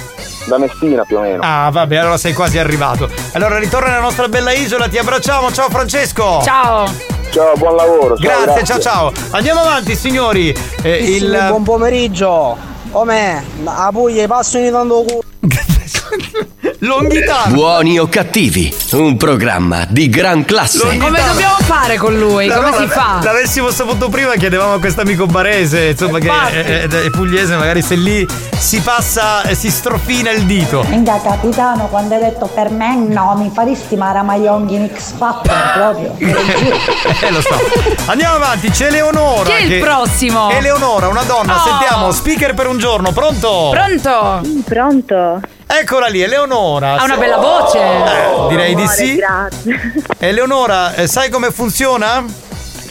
[0.46, 1.40] da Messina più o meno.
[1.42, 3.08] Ah, vabbè, allora sei quasi arrivato.
[3.32, 5.50] Allora ritorna nella nostra bella isola, ti abbracciamo.
[5.52, 6.40] Ciao Francesco.
[6.42, 6.90] Ciao.
[7.30, 8.16] Ciao, buon lavoro.
[8.16, 9.12] ciao, Grazie, ciao ciao.
[9.30, 10.54] Andiamo avanti, signori.
[10.82, 12.56] Eh, il Buon pomeriggio.
[12.90, 13.44] Come?
[13.64, 15.20] A Puglia passo ogni tanto culo.
[16.80, 17.44] Longhità.
[17.48, 20.96] Buoni o cattivi, un programma di gran classe.
[20.98, 22.46] Come dobbiamo fare con lui?
[22.46, 23.18] No, Come no, si la- fa?
[23.22, 27.82] L'avessimo saputo prima, chiedevamo a questo amico barese, insomma, che è, è- è pugliese, magari
[27.82, 28.26] se lì
[28.56, 30.84] si passa, eh, si strofina il dito.
[30.88, 36.14] Venga capitano, quando hai detto per me no, mi faresti Maramaionghi in X Factor proprio.
[36.18, 37.58] eh, lo so.
[38.06, 39.50] Andiamo avanti, c'è Eleonora.
[39.50, 40.50] Chi è il prossimo?
[40.50, 41.64] Eleonora, una donna, Oh.
[41.64, 43.70] sentiamo, speaker per un giorno, pronto?
[43.72, 44.40] Pronto?
[44.64, 45.40] Pronto?
[45.70, 46.96] Eccola lì, Eleonora.
[46.98, 47.78] Ha una bella voce.
[47.78, 49.16] Eh, direi di Amore, sì.
[49.16, 49.92] Grazie.
[50.18, 52.22] Eleonora, eh, sai come funziona?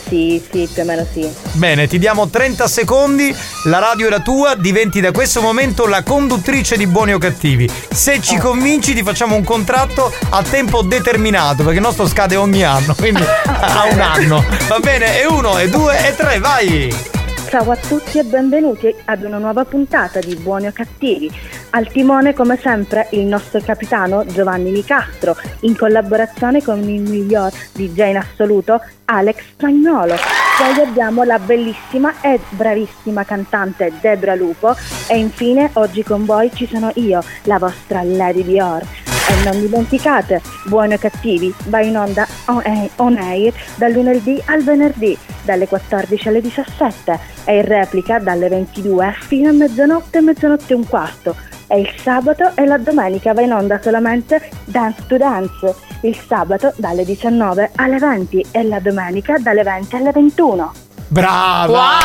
[0.08, 1.30] Sì, sì, più o meno sì.
[1.52, 3.36] Bene, ti diamo 30 secondi,
[3.66, 7.70] la radio è la tua, diventi da questo momento la conduttrice di buoni o cattivi.
[7.92, 12.64] Se ci convinci ti facciamo un contratto a tempo determinato, perché il nostro scade ogni
[12.64, 14.44] anno, quindi a un anno.
[14.68, 15.20] Va bene?
[15.20, 17.17] E uno, e due, e tre, vai!
[17.50, 21.32] Ciao a tutti e benvenuti ad una nuova puntata di Buoni o Cattivi.
[21.70, 28.10] Al timone, come sempre, il nostro capitano Giovanni Nicastro, in collaborazione con il miglior DJ
[28.10, 30.16] in assoluto, Alex Spagnolo.
[30.58, 34.76] Poi abbiamo la bellissima e bravissima cantante Debra Lupo
[35.08, 39.07] e infine oggi con voi ci sono io, la vostra Lady Dior.
[39.30, 44.42] E non dimenticate, buoni o cattivi, va in onda on air, on air dal lunedì
[44.46, 50.22] al venerdì, dalle 14 alle 17 e in replica dalle 22 fino a mezzanotte e
[50.22, 51.36] mezzanotte e un quarto.
[51.68, 56.72] E il sabato e la domenica va in onda solamente Dance to Dance, il sabato
[56.78, 60.72] dalle 19 alle 20 e la domenica dalle 20 alle 21.
[61.10, 62.00] Brava!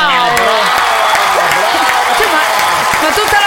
[2.17, 3.43] Cioè, ma, ma tutta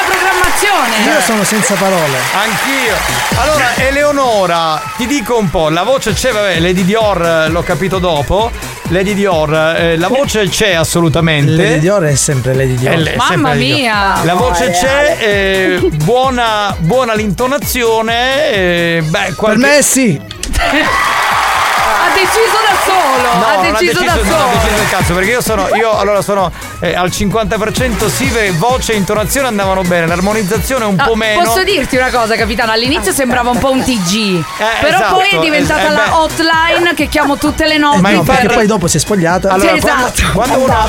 [0.60, 1.12] programmazione.
[1.14, 2.16] Io sono senza parole.
[2.34, 2.96] Anch'io.
[3.40, 7.98] Allora, Eleonora, ti dico un po', la voce c'è, vabbè, Lady Dior eh, l'ho capito
[7.98, 8.50] dopo.
[8.88, 11.50] Lady Dior, eh, la voce c'è assolutamente.
[11.62, 12.94] Lady Dior è sempre Lady Dior.
[12.94, 13.78] È le- Mamma Lady Dior.
[13.80, 14.20] mia.
[14.24, 18.52] La voce c'è, eh, buona, buona l'intonazione.
[18.52, 19.60] eh, beh, qualche...
[19.60, 20.20] Per me sì.
[20.58, 23.38] Ha deciso da solo.
[23.38, 24.50] No, ha non deciso da non ha solo.
[24.62, 26.50] deciso il cazzo perché io sono io allora sono
[26.80, 31.42] eh, al 50% sì ve- voce e intonazione andavano bene l'armonizzazione un Ah, po' meno
[31.42, 32.72] Posso dirti una cosa, capitano?
[32.72, 34.44] All'inizio sembrava un po' un TG.
[34.80, 36.10] però esatto, poi è diventata eh, eh, la beh.
[36.10, 38.00] hotline che chiamo tutte le notti.
[38.00, 39.50] Ma no, per- perché poi dopo si è spogliata.
[39.52, 40.32] Allora, Sì, quando, esatto.
[40.32, 40.88] quando uno,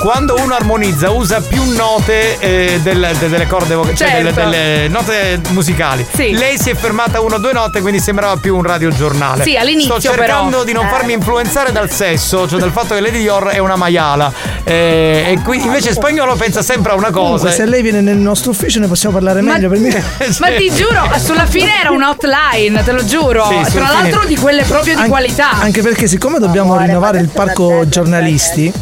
[0.00, 4.50] quando uno armonizza usa più note eh, del- de- delle corde vocali, cioè delle, Certo.
[4.50, 6.06] delle note musicali.
[6.16, 9.42] Lei si è fermata una o due note, quindi sembrava più un radiogiornale.
[9.44, 10.64] Sì, all'inizio Sto cercando però.
[10.64, 10.90] di non Eh.
[10.90, 14.32] farmi influenzare dal sesso, cioè dal fatto che Lady Dior è una maiala.
[14.64, 17.18] Eh, e qui invece spagnolo pensa sempre a una cosa.
[17.20, 19.90] Comunque, se lei viene nel nostro ufficio ne possiamo parlare Ma- meglio per me.
[20.40, 23.44] Ma ti giuro, sulla fine era un hotline, te lo giuro.
[23.46, 25.50] Sì, Tra fine- l'altro di quelle proprio di An- qualità.
[25.52, 28.72] Anche perché siccome dobbiamo rinnovare il parco giornalisti.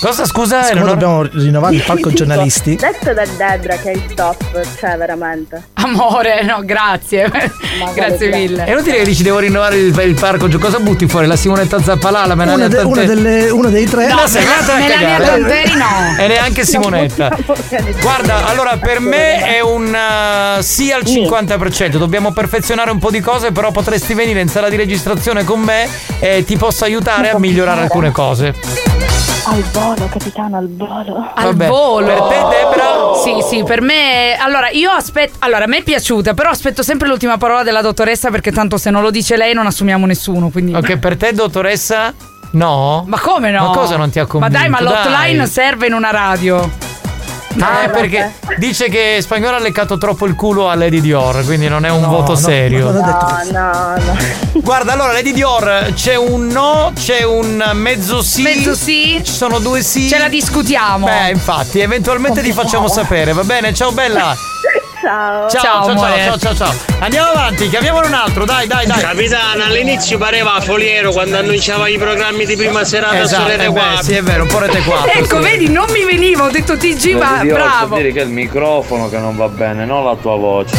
[0.00, 0.62] Cosa scusa?
[0.64, 2.76] Siccome dobbiamo rinnovare il parco giornalisti.
[2.76, 5.62] Detto da Debra che è il top, cioè veramente.
[5.74, 7.30] Amore, no, grazie.
[7.94, 8.64] grazie mille.
[8.64, 10.48] È inutile che dici devo rinnovare il, il parco.
[10.50, 11.26] Cioè, Cosa butti fuori?
[11.26, 14.06] La Simonetta Zappalà, la Melania Una, de- una delle- uno dei tre.
[14.08, 15.67] No, sei andata a Melania cagare.
[15.68, 16.22] Tanteri no.
[16.22, 17.36] E neanche Simonetta.
[18.00, 21.96] Guarda, allora per me è un uh, sì al 50%.
[21.96, 25.88] Dobbiamo perfezionare un po' di cose, però potresti venire in sala di registrazione con me
[26.20, 28.54] e ti posso aiutare a migliorare alcune cose.
[29.44, 31.32] Al volo, capitano, al volo.
[31.34, 32.06] Al Vabbè, volo.
[32.06, 33.14] per te, Debra?
[33.22, 34.36] Sì, sì, per me.
[34.38, 35.36] Allora, io aspetto.
[35.38, 38.90] Allora, a me è piaciuta, però aspetto sempre l'ultima parola della dottoressa perché tanto se
[38.90, 40.50] non lo dice lei non assumiamo nessuno.
[40.50, 40.74] Quindi.
[40.74, 42.12] Ok, per te, dottoressa?
[42.50, 43.04] No?
[43.06, 43.66] Ma come no?
[43.66, 44.58] Ma cosa non ti ha Ma convinto?
[44.58, 45.46] dai, ma l'hotline Dai.
[45.46, 46.86] serve in una radio.
[47.60, 51.66] Ah, è perché dice che Spagnolo ha leccato troppo il culo a Lady Dior, quindi
[51.66, 52.90] non è un voto serio.
[52.92, 53.00] No,
[53.50, 54.16] no, no.
[54.52, 58.42] Guarda, allora Lady Dior c'è un no, c'è un mezzo sì.
[58.42, 59.20] Mezzo sì.
[59.24, 60.08] Ci sono due sì.
[60.08, 61.06] Ce la discutiamo.
[61.06, 63.74] Beh, infatti, eventualmente ti facciamo sapere, va bene?
[63.74, 64.36] Ciao bella.
[65.08, 65.48] Ciao.
[65.48, 66.74] Ciao, ciao, ciao, ciao, ciao.
[66.98, 69.00] Andiamo avanti, chiamiamone un altro, dai, dai, dai.
[69.00, 73.70] Capitano, all'inizio pareva foliero quando annunciava i programmi di prima serata Esatto, su Rete eh
[73.70, 74.02] beh, 4.
[74.02, 75.10] sì, è vero, un po' Rete 4.
[75.12, 75.48] Ecco, sì.
[75.48, 77.88] vedi, non mi veniva, ho detto TG, ma bravo.
[77.88, 80.76] Posso dire che è il microfono che non va bene, non la tua voce.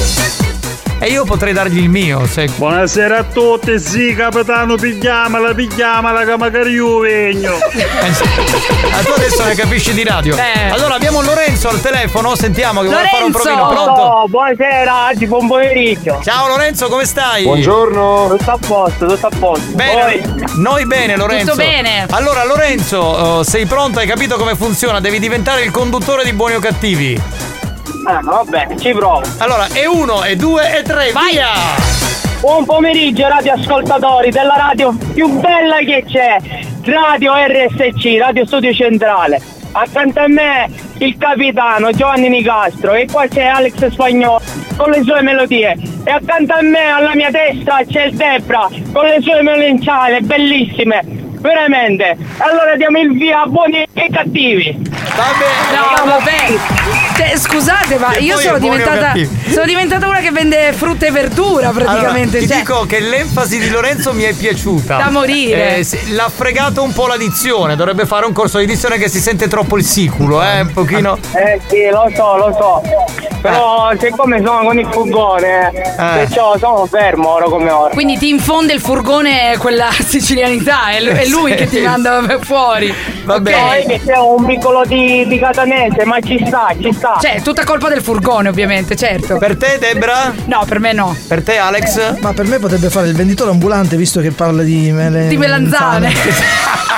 [1.02, 2.50] E io potrei dargli il mio, se.
[2.58, 7.58] Buonasera a tutti, sì capitano, pigliamala, pigliamala che magari io vegno.
[8.92, 10.36] Ah, tu adesso ne capisci di radio.
[10.36, 10.70] Eh.
[10.72, 13.56] Allora abbiamo Lorenzo al telefono, sentiamo che vuole fare un Lorenzo!
[13.56, 13.68] provino.
[13.70, 14.02] Pronto?
[14.02, 16.20] Oh, buonasera, oggi buon pomeriggio.
[16.24, 17.44] Ciao Lorenzo, come stai?
[17.44, 18.36] Buongiorno.
[18.38, 19.72] Tutto a posto, tutto a posto.
[19.76, 20.22] Bene,
[20.56, 21.52] noi bene Lorenzo.
[21.52, 22.08] Tutto bene.
[22.10, 24.00] Allora Lorenzo, eh, sei pronto?
[24.00, 25.00] Hai capito come funziona?
[25.00, 27.22] Devi diventare il conduttore di buoni o cattivi.
[28.06, 29.22] Ah, va bene, ci provo.
[29.40, 31.48] Allora, e uno, e due, e tre, via!
[32.40, 36.38] Buon pomeriggio radioascoltatori della radio più bella che c'è,
[36.86, 39.42] Radio RSC, Radio Studio Centrale.
[39.72, 40.70] Accanto a me
[41.00, 44.42] il capitano Giovanni Nicastro e qua c'è Alex Spagnolo
[44.78, 49.06] con le sue melodie e accanto a me alla mia destra c'è il Debra con
[49.06, 51.02] le sue melonciale bellissime,
[51.42, 52.18] veramente.
[52.38, 54.99] Allora diamo il via a buoni e cattivi.
[55.24, 56.58] No, vabbè.
[57.18, 59.14] Cioè, scusate, ma io poi sono diventata.
[59.50, 62.38] Sono diventata una che vende frutta e verdura praticamente.
[62.38, 64.96] Allora, ti cioè, dico che l'enfasi di Lorenzo mi è piaciuta.
[64.96, 65.78] Da morire.
[65.78, 67.76] Eh, sì, l'ha fregato un po' la dizione.
[67.76, 70.62] Dovrebbe fare un corso di dizione che si sente troppo il siculo, eh?
[70.62, 71.18] Un pochino.
[71.34, 72.82] Eh sì, lo so, lo so.
[73.42, 75.94] Però siccome sono con il furgone, Eh.
[75.96, 77.94] perciò sono fermo ora come ora.
[77.94, 81.58] Quindi ti infonde il furgone quella sicilianità, è, lui Sì.
[81.58, 82.94] che ti manda fuori.
[83.24, 83.54] Vabbè.
[83.54, 83.86] Ok?
[83.86, 87.18] che c'è un piccolo di, di catanese, ma ci sta, ci sta.
[87.20, 89.38] Cioè, tutta colpa del furgone, ovviamente, certo.
[89.38, 90.34] Per te, Debra?
[90.46, 91.16] No, per me no.
[91.28, 92.20] Per te, Alex?
[92.20, 95.28] Ma per me potrebbe fare il venditore ambulante visto che parla di mele...
[95.28, 96.14] Di melanzane.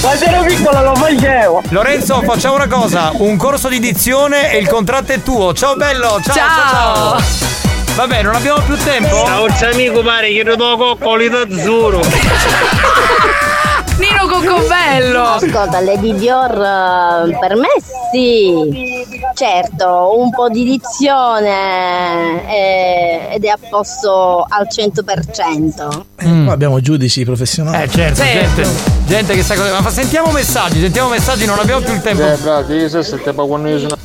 [0.00, 1.62] Quando ero piccolo lo facevo.
[1.70, 5.52] Lorenzo, facciamo una cosa: un corso di dizione e il contratto è tuo.
[5.52, 7.18] Ciao bello, ciao ciao.
[7.18, 7.22] ciao.
[7.96, 9.24] Vabbè, non abbiamo più tempo.
[9.24, 12.00] Ciao amico pare che do coccoli d'azzurro.
[13.98, 15.22] Nino Coccobello.
[15.22, 17.68] Ascolta, Lady Dior eh, per me
[18.12, 19.04] sì.
[19.34, 26.02] Certo, un po' di dizione eh, ed è a posto al 100%.
[26.16, 27.82] Eh, Qua abbiamo giudici professionali.
[27.84, 28.68] Eh certo, gente,
[29.06, 29.72] gente che sa cosa.
[29.72, 32.22] Ma fa- sentiamo messaggi, sentiamo messaggi, non abbiamo più il tempo.
[32.22, 33.96] Eh, bravo, se se te quando io sono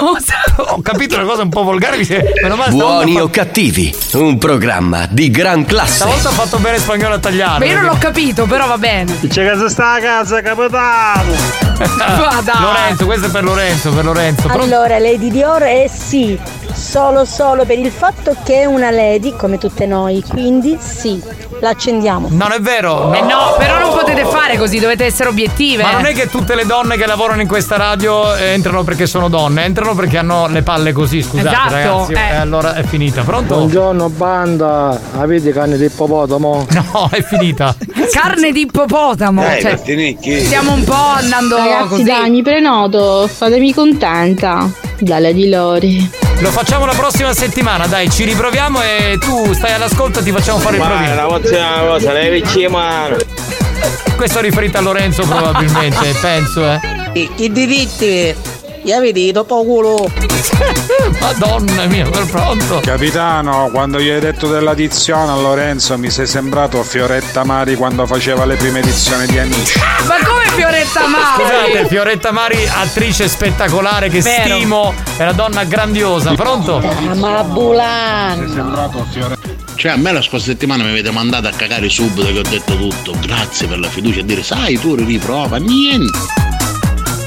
[0.00, 0.34] Cosa?
[0.56, 3.28] Ho capito una cosa un po' volgare, mi si- meno male stavolta Buoni fa- o
[3.28, 5.92] cattivi, un programma di gran classe.
[5.96, 7.58] Stavolta ha fatto bene spagnolo a tagliare.
[7.58, 9.14] Ma io non l'ho capito, però va bene.
[9.28, 11.32] C'è casa sta a casa, capitano.
[11.80, 12.58] Vada.
[12.60, 14.46] Lorenzo, questo è per Lorenzo, per Lorenzo.
[14.48, 14.62] Pronto?
[14.64, 16.38] Allora, Lady Dior è sì,
[16.74, 21.20] solo solo per il fatto che è una lady come tutte noi, quindi sì,
[21.60, 22.28] l'accendiamo.
[22.30, 23.12] Non è vero.
[23.12, 25.82] Eh no, però non potete fare così, dovete essere obiettive.
[25.82, 29.06] Ma non è che tutte le donne che lavorano in questa radio eh, entrano perché
[29.06, 32.12] sono donne, entrano perché hanno le palle così, scusate Esatto, ragazzi.
[32.12, 32.32] eh.
[32.32, 33.22] E allora è finita.
[33.22, 33.54] Pronto?
[33.56, 36.66] Buongiorno banda, avete carne di ippopotamo?
[36.92, 37.74] No, è finita.
[38.10, 39.42] Carne di ippopotamo.
[39.42, 40.44] Dai, cioè, Martinicchi.
[40.44, 42.02] stiamo un po' andando Ragazzi, così.
[42.04, 44.68] dai, mi prenoto, fatemi contenta.
[44.98, 46.10] Dalla di Lori.
[46.40, 50.58] Lo facciamo la prossima settimana, dai, ci riproviamo e tu stai all'ascolto e ti facciamo
[50.58, 51.14] fare il provino.
[51.14, 53.16] la prossima cosa, lei vicino mano.
[54.16, 56.80] Questo è riferito a Lorenzo probabilmente, penso, eh.
[57.12, 58.34] I diritti,
[58.82, 60.10] gli avete dopo culo.
[61.20, 62.80] Madonna mia, per pronto.
[62.80, 68.06] Capitano, quando gli hai detto della dizione a Lorenzo mi sei sembrato Fioretta Mari quando
[68.06, 69.78] faceva le prime edizioni di Amici.
[70.06, 71.42] Ma come Fioretta Mari?
[71.42, 74.56] Scusate, Fioretta Mari, attrice spettacolare che Vero.
[74.56, 76.80] stimo, è una donna grandiosa, pronto?
[77.14, 78.50] Ma Bulan!
[78.52, 79.48] sembrato Fioretta.
[79.74, 82.76] Cioè, a me la scorsa settimana mi avete mandato a cagare subito che ho detto
[82.76, 83.14] tutto.
[83.18, 85.56] Grazie per la fiducia e dire, sai, tu riprova.
[85.56, 86.49] Niente.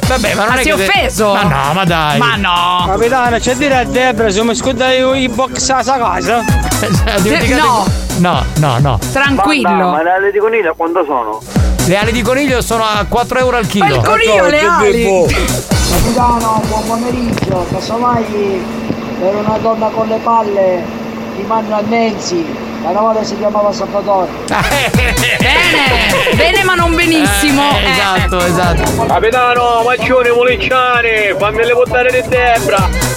[0.07, 1.33] Vabbè, ma non Ma è si è che- offeso?
[1.33, 2.17] Ma no, ma dai.
[2.17, 2.85] Ma no.
[2.87, 6.43] Capitano, c'è dire a Debra se mi scuda i box a sa casa.
[7.21, 7.85] Dimenticate- no.
[8.17, 8.99] No, no, no.
[9.11, 9.69] Tranquillo.
[9.69, 11.41] ma le ali di coniglio quando sono?
[11.85, 13.85] Le ali di coniglio sono a 4 euro al chilo.
[13.85, 15.25] Ma il coniglio le ali.
[15.89, 17.65] Capitano, buon pomeriggio.
[17.71, 18.63] Casomai
[19.19, 20.83] per una donna con le palle
[21.41, 22.45] mando a Nancy.
[22.83, 24.29] La volta si chiamava Salvatore.
[24.45, 27.77] Bene, bene ma non benissimo.
[27.77, 29.05] Eh, esatto, esatto.
[29.05, 33.12] Capitano, maccione, molicciane, fammi le buttare di Debra.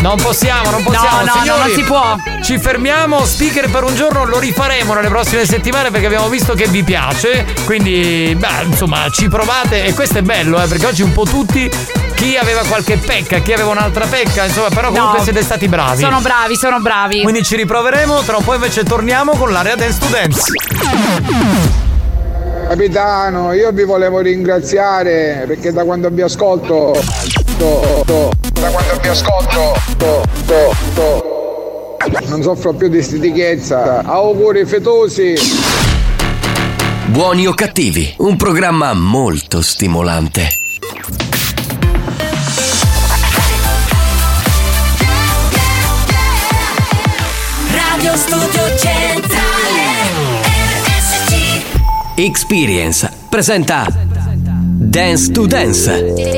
[0.00, 1.18] Non possiamo, non possiamo.
[1.18, 2.16] No, no, no, Signori, non si può.
[2.42, 6.66] Ci fermiamo, speaker per un giorno, lo rifaremo nelle prossime settimane perché abbiamo visto che
[6.68, 7.44] vi piace.
[7.64, 11.68] Quindi, beh, insomma, ci provate e questo è bello, eh, perché oggi un po' tutti
[12.14, 15.24] chi aveva qualche pecca, chi aveva un'altra pecca, insomma, però comunque No.
[15.24, 16.02] siete stati bravi.
[16.02, 17.22] Sono bravi, sono bravi.
[17.22, 20.42] Quindi ci riproveremo, tra un po' invece torniamo con l'area Dance to Dance.
[22.68, 26.92] Capitano, io vi volevo ringraziare perché da quando vi ascolto.
[27.58, 29.74] To- to- da quando vi ascolto.
[29.96, 31.96] to- to- to-
[32.26, 34.02] non soffro più di stitichezza.
[34.04, 35.34] Auguri fetosi.
[37.06, 40.48] Buoni o cattivi, un programma molto stimolante.
[47.72, 50.12] Radio Studio Centrale
[50.84, 51.62] RSC
[52.16, 53.86] Experience presenta
[54.80, 56.37] Dance to Dance.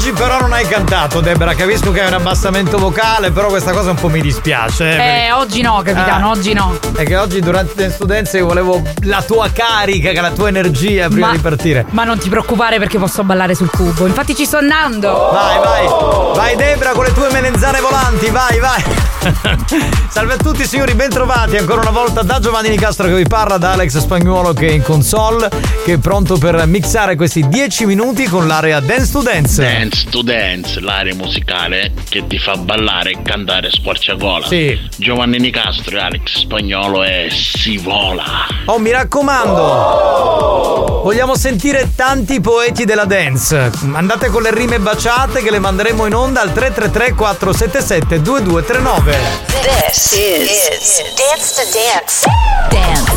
[0.00, 1.52] Oggi però non hai cantato, Debra.
[1.52, 4.96] Capisco che hai un abbassamento vocale, però questa cosa un po' mi dispiace.
[5.26, 6.30] Eh, oggi no, capitano, Ah.
[6.30, 6.78] oggi no.
[6.96, 11.26] È che oggi durante le studenze io volevo la tua carica, la tua energia prima
[11.26, 11.84] Ma- di partire.
[11.90, 14.06] Ma non ti preoccupare perché posso ballare sul cubo.
[14.06, 15.12] Infatti ci sto andando.
[15.32, 16.34] Vai, vai.
[16.34, 18.82] Vai Debra con le tue melenzane volanti, vai, vai.
[20.08, 23.72] Salve a tutti signori, bentrovati ancora una volta da Giovanni Nicastro che vi parla, da
[23.72, 25.50] Alex Spagnuolo che è in console,
[25.84, 29.60] che è pronto per mixare questi 10 minuti con l'area Dance to Dance.
[29.62, 34.46] Dance to Dance, l'area musicale che ti fa ballare e cantare a squarciagola.
[34.46, 34.78] Sì.
[34.96, 38.46] Giovanni Nicastro e Alex Spagnolo e si vola.
[38.66, 41.00] Oh, mi raccomando!
[41.02, 43.72] Vogliamo sentire tanti poeti della dance.
[43.92, 49.18] Andate con le rime baciate che le manderemo in onda al 333 477 2239.
[49.62, 52.24] This is, Dance to Dance.
[52.70, 53.12] Dance.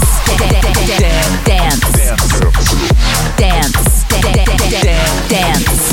[1.46, 1.92] Dance.
[3.36, 3.36] Dance.
[3.36, 4.06] Dance.
[5.28, 5.93] Dance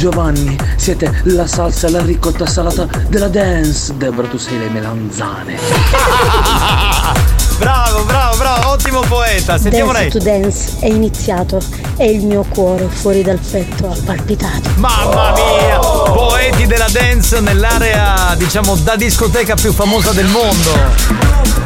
[0.00, 3.94] Giovanni, siete la salsa e la ricotta salata della dance.
[3.98, 5.58] Debra, tu sei le melanzane.
[7.60, 9.58] Bravo, bravo, bravo, ottimo poeta.
[9.58, 10.10] Sentiamo Dance lei.
[10.10, 11.60] to Dance è iniziato
[12.00, 14.70] e il mio cuore fuori dal petto ha palpitato.
[14.76, 15.78] Mamma mia!
[15.78, 21.59] Poeti della dance nell'area, diciamo, da discoteca più famosa del mondo.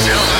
[0.00, 0.39] Zelda.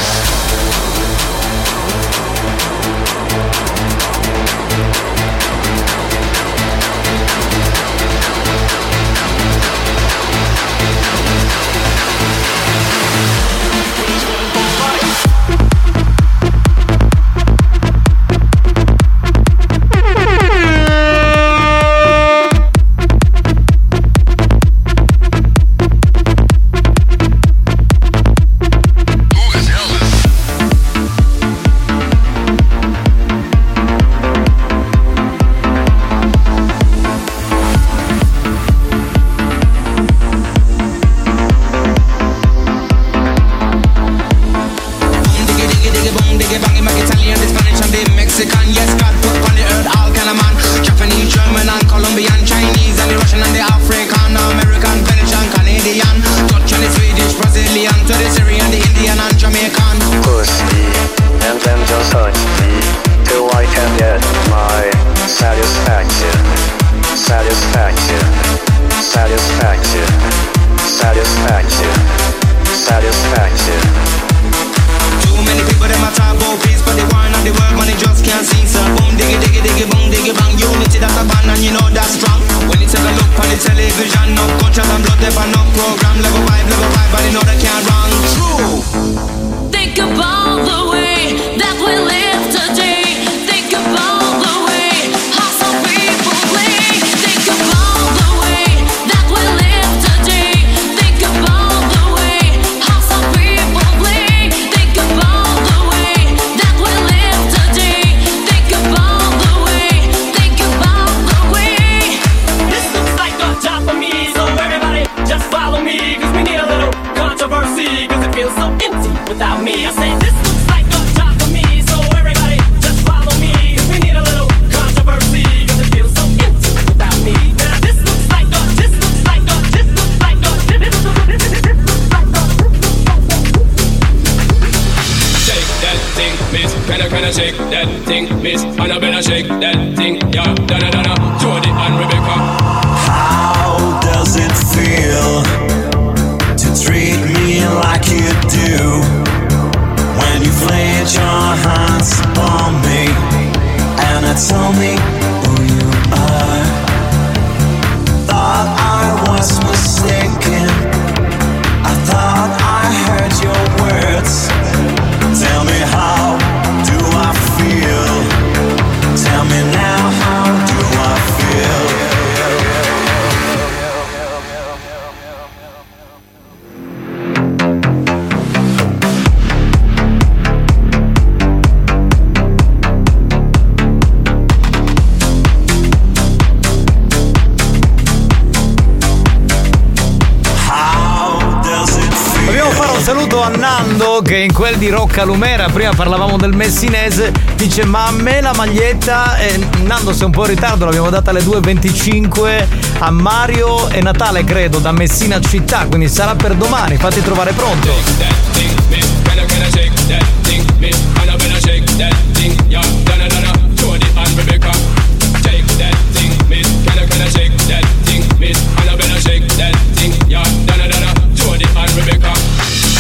[200.10, 202.66] fosse un po' in ritardo, l'abbiamo data alle 2.25
[202.98, 207.88] a Mario e Natale, credo, da Messina città, quindi sarà per domani, fatti trovare pronto.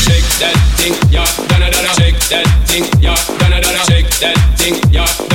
[0.00, 1.92] Shake that thing, yeah, da da da.
[1.92, 3.82] Shake that thing, yeah, da da da.
[3.84, 5.29] Shake that thing, yeah.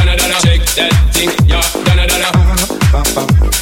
[3.15, 3.54] funk.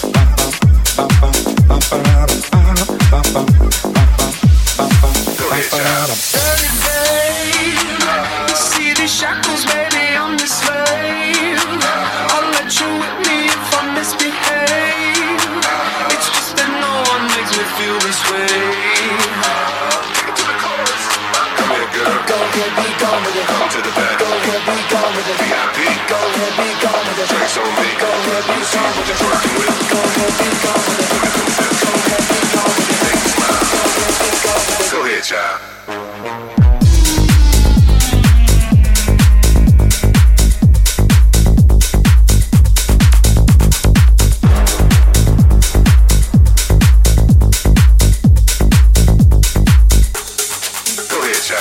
[35.24, 35.38] Cioè.
[51.08, 51.56] Grecia.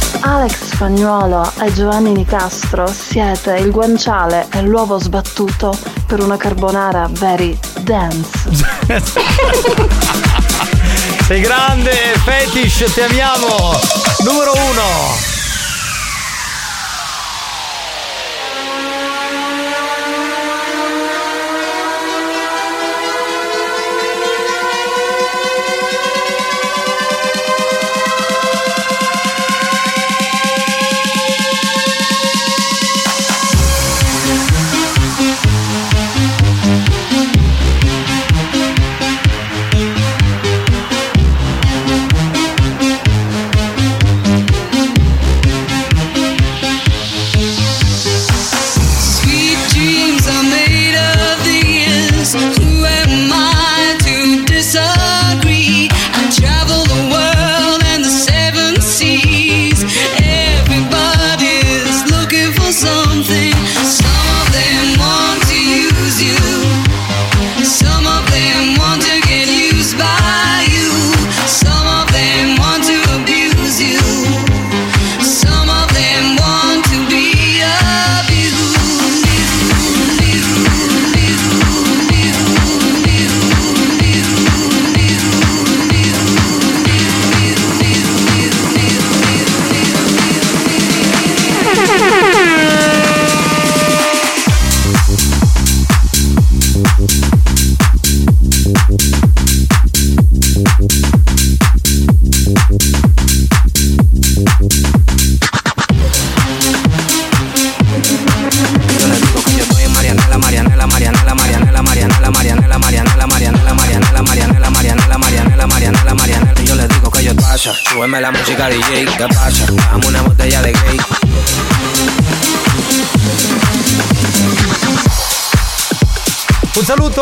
[0.00, 0.20] Cioè?
[0.22, 5.76] Alex Spagnuolo e Giovanni Nicastro siete il guanciale e l'uovo sbattuto
[6.06, 8.48] per una carbonara very dance.
[11.28, 11.92] Sei grande,
[12.24, 13.78] Fetish, ti amiamo!
[14.24, 15.37] Numero uno!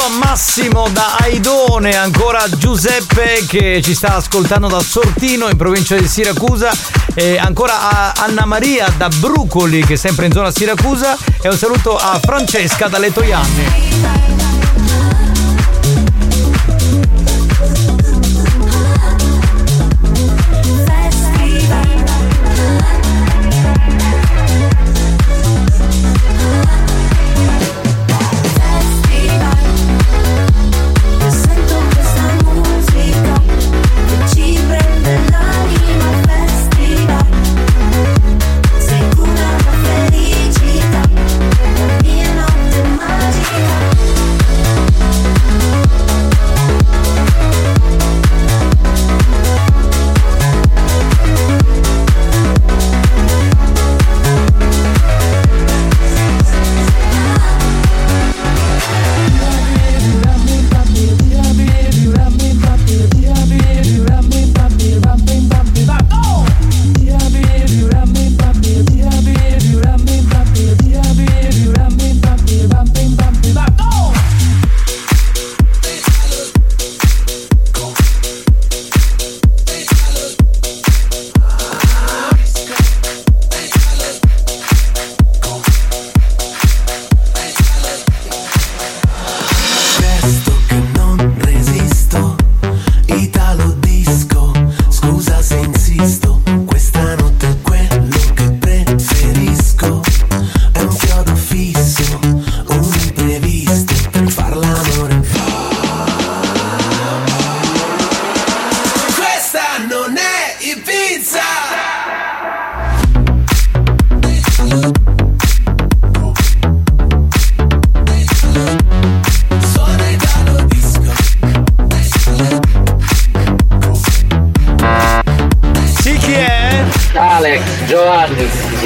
[0.07, 6.07] a Massimo da Aidone, ancora Giuseppe che ci sta ascoltando da Sortino in provincia di
[6.07, 6.71] Siracusa
[7.15, 11.57] e ancora a Anna Maria da Brucoli che è sempre in zona Siracusa e un
[11.57, 14.36] saluto a Francesca da Letoianni.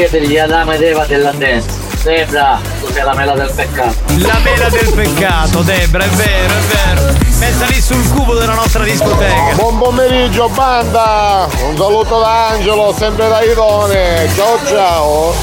[0.00, 1.68] Chiedergli Adamo ed Eva della dance.
[2.02, 3.94] Debra, tu sei la mela del peccato.
[4.16, 7.14] La mela del peccato, Debra, è vero, è vero.
[7.38, 9.54] Messa lì sul cubo della nostra discoteca.
[9.56, 11.46] Buon pomeriggio banda!
[11.66, 14.28] Un saluto da Angelo, sempre da Idone.
[14.34, 15.34] Ciao ciao!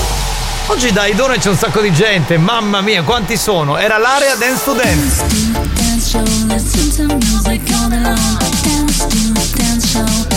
[0.65, 3.77] Oggi da Idone c'è un sacco di gente, mamma mia, quanti sono?
[3.77, 5.23] Era l'area Dance to Dance.
[5.75, 6.23] Dance to
[7.43, 8.19] day long.
[8.63, 9.17] Dance to
[9.55, 10.36] dance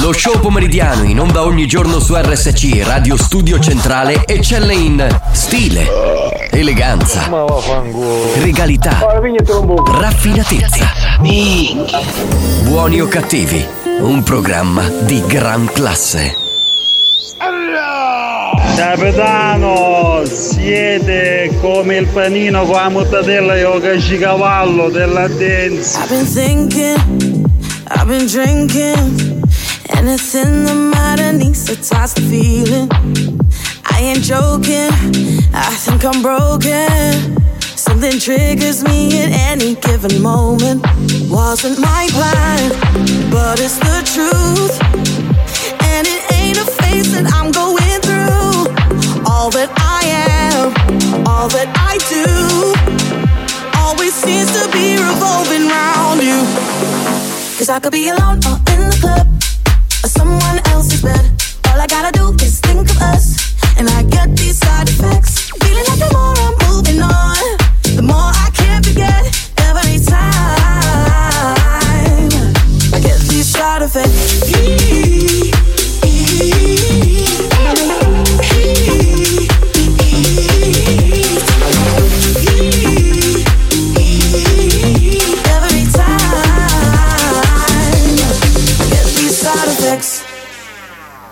[0.00, 5.86] Lo show pomeridiano in onda ogni giorno su RSC Radio Studio Centrale eccelle in stile,
[6.50, 7.30] eleganza,
[8.36, 8.98] regalità,
[9.98, 10.92] raffinatezza.
[12.64, 13.64] Buoni o Cattivi,
[14.00, 16.36] un programma di gran classe.
[18.76, 25.98] Capitano, siete come il panino con la mortadella e il cavallo della dance.
[25.98, 27.46] I've been thinking,
[27.90, 29.42] I've been drinking.
[30.06, 32.90] Anything the matter needs touch the feeling.
[33.90, 34.92] I ain't joking,
[35.54, 37.40] I think I'm broken.
[37.60, 40.84] Something triggers me at any given moment.
[41.30, 42.68] Wasn't my plan,
[43.30, 44.76] but it's the truth.
[45.88, 48.68] And it ain't a phase that I'm going through.
[49.24, 50.04] All that I
[50.36, 52.28] am, all that I do,
[53.80, 56.44] always seems to be revolving around you.
[57.56, 59.33] Cause I could be alone or in the club,
[60.08, 61.30] someone else's bed.
[61.68, 65.50] All I gotta do is think of us, and I get these side effects.
[65.62, 67.36] Feeling like the more I'm moving on,
[67.96, 69.24] the more I can't forget
[69.68, 70.24] every time.
[72.92, 74.83] I get these side effects.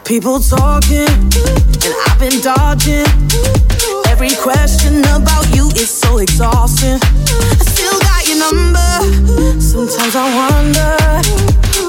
[0.04, 3.06] People talking, and I've been dodging.
[4.08, 6.98] Every question about you is so exhausting.
[7.00, 9.60] I still got your number.
[9.60, 10.92] Sometimes I wonder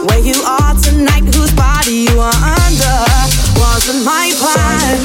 [0.07, 2.97] where you are tonight, whose body you are under.
[3.59, 5.01] Wasn't my plan,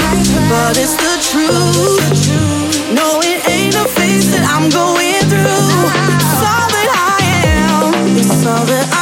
[0.49, 2.93] but it's the truth.
[2.93, 5.89] No, it ain't a phase that I'm going through.
[6.13, 7.25] It's all that I
[7.57, 8.98] am, it's all that I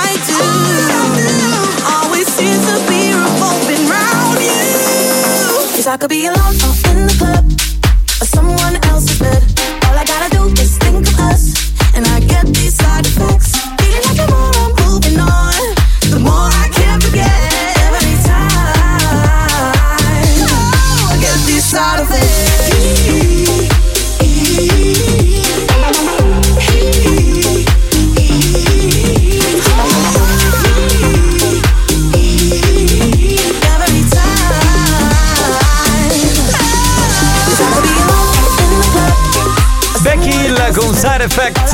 [5.88, 6.54] I could be alone
[6.90, 7.15] in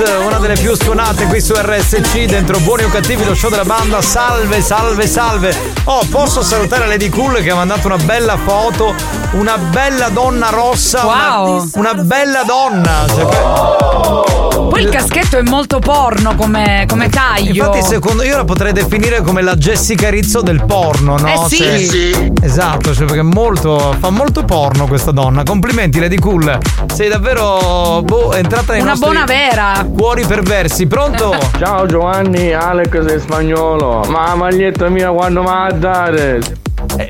[0.03, 4.03] Una delle più suonate qui su RSC, dentro Buoni o Cattivi, lo show della banda.
[4.03, 5.57] Salve, salve, salve.
[5.85, 8.95] Oh, posso salutare Lady Cool che ha mandato una bella foto,
[9.33, 11.55] una bella donna rossa, Wow.
[11.55, 13.05] una, una bella donna.
[13.07, 14.42] Cioè,
[14.73, 17.67] Poi il caschetto è molto porno come, come taglio.
[17.67, 21.27] Infatti, secondo io la potrei definire come la Jessica Rizzo del porno, no?
[21.29, 21.57] Eh sì.
[21.59, 22.33] Cioè- Eh sì.
[22.41, 25.43] Esatto, cioè perché è molto, fa molto porno questa donna.
[25.43, 26.59] Complimenti, Lady Cool.
[26.91, 29.87] Sei davvero boh, entrata nei Una buona vera.
[29.95, 30.87] cuori perversi.
[30.87, 31.37] Pronto?
[31.59, 34.05] Ciao Giovanni, Alex sei spagnolo.
[34.09, 36.41] Ma la maglietta mia quando va a dare?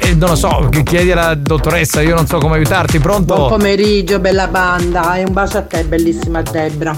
[0.01, 2.98] Eh, non lo so, che chiedi alla dottoressa, io non so come aiutarti.
[2.98, 3.35] Pronto?
[3.35, 5.16] Buon pomeriggio, bella banda.
[5.16, 6.97] E un bacio a te, bellissima Debra.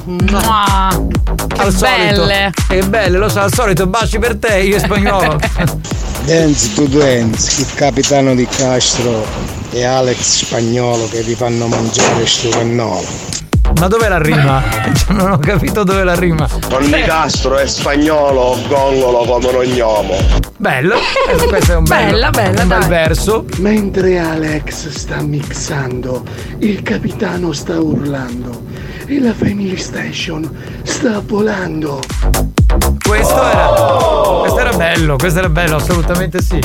[1.57, 2.27] al solito.
[2.69, 5.39] Che belle, lo so, al solito baci per te, io e spagnolo.
[6.25, 9.27] Dance to Dance, il capitano di Castro
[9.71, 13.05] e Alex Spagnolo che vi fanno mangiare sto cannolo.
[13.79, 14.63] Ma dov'è la rima?
[15.15, 16.49] Non ho capito dove la rima.
[16.69, 20.17] Don Nicastro è spagnolo, gongolo come un gnomo.
[20.57, 20.97] Bello,
[21.47, 23.45] questo è un bello, Bella, bella, un bel verso.
[23.59, 26.25] Mentre Alex sta mixando,
[26.61, 28.63] il capitano sta urlando
[29.07, 30.51] e la Family Station
[30.83, 32.01] sta volando.
[33.07, 33.69] Questo era,
[34.41, 36.59] questo era bello, questo era bello, assolutamente sì.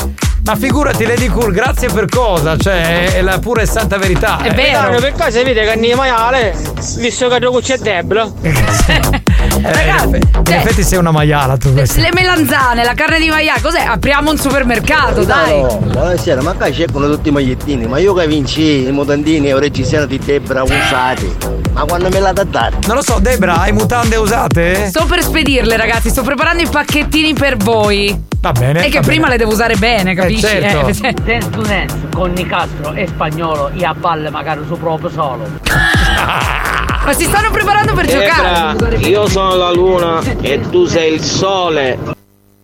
[0.44, 2.56] Ma figurati Lady Cool, grazie per cosa?
[2.56, 4.38] Cioè, è la pura e santa verità.
[4.38, 4.98] È Eh, vero.
[4.98, 6.54] per caso vede che andiamo maiale,
[6.96, 8.26] visto che dopo c'è Debra.
[9.62, 10.16] Ragazzi,
[10.46, 12.00] In effetti sei una maiala tu questa.
[12.00, 13.82] le melanzane, la carne di maiale, cos'è?
[13.84, 15.60] Apriamo un supermercato, dai.
[15.60, 19.52] No, buonasera, ma qua cercano tutti i magliettini, ma io che vinci i mutandini e
[19.54, 21.36] ora ci siano di Debra usati.
[21.72, 22.76] Ma quando me la da dare?
[22.86, 24.86] Non lo so, Debra, hai mutande usate?
[24.88, 28.28] Sto per spedirle, ragazzi, sto preparando i pacchettini per voi.
[28.40, 28.86] Va bene.
[28.86, 29.30] E che prima bene.
[29.32, 30.40] le devo usare bene, capisci?
[30.46, 30.86] certo.
[30.88, 35.10] Eh, se- Dance to dance con Nicastro e spagnolo e a balle magari su proprio
[35.10, 35.44] solo.
[37.04, 38.96] Ma si stanno preparando per Debra, giocare.
[38.98, 41.98] io sono la luna e tu sei il sole.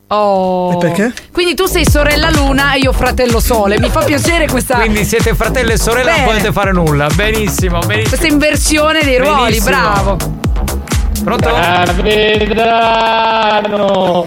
[0.09, 0.73] Oh.
[0.73, 1.13] E perché?
[1.33, 3.81] Quindi tu sei sorella Luna e io fratello Sole.
[3.81, 4.77] Mi fa piacere questa.
[4.77, 6.31] Quindi siete fratello e sorella, non Bene.
[6.33, 7.09] potete fare nulla.
[7.13, 8.09] Benissimo, benissimo.
[8.11, 9.65] Questa inversione dei ruoli, Benissimo.
[9.65, 10.17] bravo.
[11.25, 11.49] Pronto?
[12.57, 14.27] Capitano!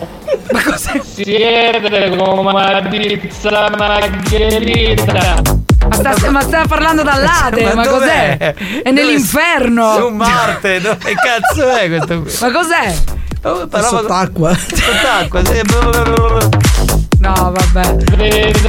[0.52, 1.00] Ma cos'è?
[1.02, 5.59] Siete come una pizza margherita!
[5.90, 8.38] Ma sta, ma sta parlando dall'Ade, ma, Ma cos'è?
[8.84, 9.96] È nell'inferno.
[9.98, 12.32] Su Marte, dove cazzo è questo qui?
[12.42, 12.96] Ma cos'è?
[13.44, 14.54] Oh, parlava- Sott'acqua.
[14.56, 15.62] Sott'acqua, sì.
[17.20, 17.96] No, vabbè.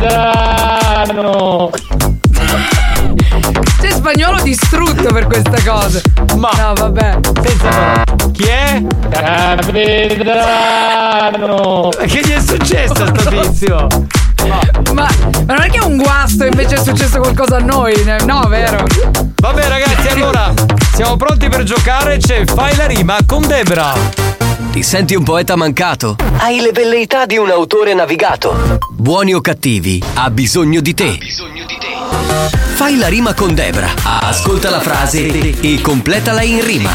[0.01, 1.71] Capitano!
[3.81, 6.01] C'è spagnolo distrutto per questa cosa.
[6.37, 6.51] Ma.
[6.57, 7.19] No, vabbè.
[8.33, 8.83] Chi è?
[10.31, 11.89] Capitano!
[12.07, 13.87] Che gli è successo a sto tizio?
[14.47, 14.61] Ma,
[14.93, 15.09] ma
[15.47, 17.95] non è che è un guasto invece è successo qualcosa a noi?
[18.25, 18.85] No, vero?
[19.41, 20.53] Vabbè ragazzi, allora
[20.95, 22.19] siamo pronti per giocare.
[22.19, 23.93] C'è Fai la rima con Debra.
[24.71, 26.17] Ti senti un poeta mancato?
[26.37, 28.79] Hai le velleità di un autore navigato.
[28.91, 31.19] Buoni o cattivi, ha bisogno di te.
[32.75, 33.89] Fai la rima con Debra.
[34.03, 36.91] Ascolta la frase e completala in rima.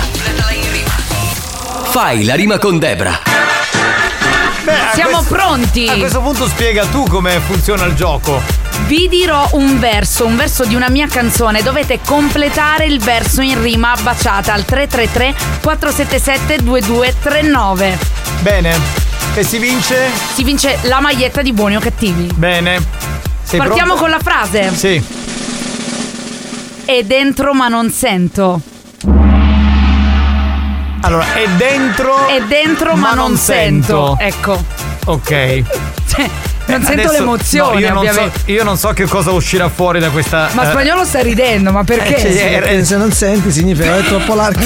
[1.83, 3.44] Fai la rima con Debra.
[4.95, 5.87] Siamo questo- pronti.
[5.87, 8.41] A questo punto spiega tu come funziona il gioco.
[8.87, 11.61] Vi dirò un verso, un verso di una mia canzone.
[11.63, 17.97] Dovete completare il verso in rima baciata al 333 477 2239.
[18.41, 18.77] Bene.
[19.35, 20.09] E si vince?
[20.33, 22.29] Si vince la maglietta di buoni o cattivi.
[22.35, 22.81] Bene.
[23.43, 24.01] Sei Partiamo pronto?
[24.01, 24.73] con la frase.
[24.75, 25.03] Sì.
[26.85, 28.61] È dentro ma non sento.
[31.05, 32.27] Allora, è dentro.
[32.27, 34.17] È dentro ma, non, sento.
[34.19, 34.59] Ecco.
[35.05, 36.53] Ok.
[36.67, 39.69] Non Eh, sento adesso- l'emozione, no, io, non so, io non so che cosa uscirà
[39.69, 40.49] fuori da questa.
[40.53, 42.15] Ma eh, spagnolo sta ridendo, ma perché?
[42.15, 42.69] Eh, Sì.
[42.77, 44.65] eh, se non senti significa che è troppo largo.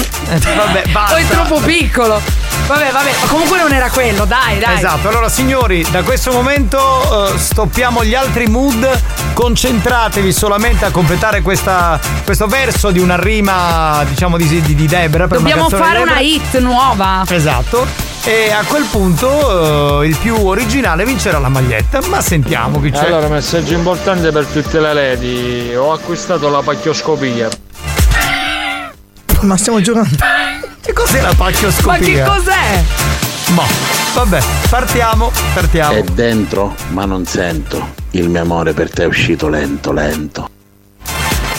[0.56, 1.14] Vabbè, basta.
[1.14, 2.20] O è troppo piccolo.
[2.66, 4.76] Vabbè, vabbè, ma comunque non era quello, dai, dai.
[4.76, 8.88] Esatto, allora signori, da questo momento eh, stoppiamo gli altri mood,
[9.34, 15.26] concentratevi solamente a completare questa- questo verso di una rima, diciamo di, di, di Debra.
[15.26, 17.24] Per Dobbiamo una fare una hit nuova.
[17.28, 17.86] Esatto.
[18.22, 23.06] E a quel punto eh, il più originale vincerà la maglietta, ma sentiamo chi c'è.
[23.06, 25.74] Allora, messaggio importante per tutte le lady.
[25.74, 27.48] Ho acquistato la pacchioscopia.
[29.40, 30.16] Ma stiamo giocando.
[30.80, 31.88] Che cos'è la pacchioscopia?
[31.88, 32.84] Ma che cos'è?
[33.54, 33.64] Ma
[34.14, 35.92] vabbè, partiamo, partiamo.
[35.92, 37.94] È dentro, ma non sento.
[38.12, 40.48] Il mio amore per te è uscito lento, lento.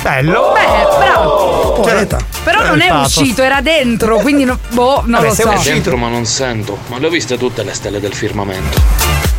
[0.02, 0.54] Bello.
[0.54, 1.74] Beh, bravo.
[1.82, 2.18] Poeta.
[2.44, 5.54] Però non è uscito, era dentro, quindi no- boh, non lo so.
[5.64, 9.31] Dentro ma non sento, ma le ho viste tutte le stelle del firmamento.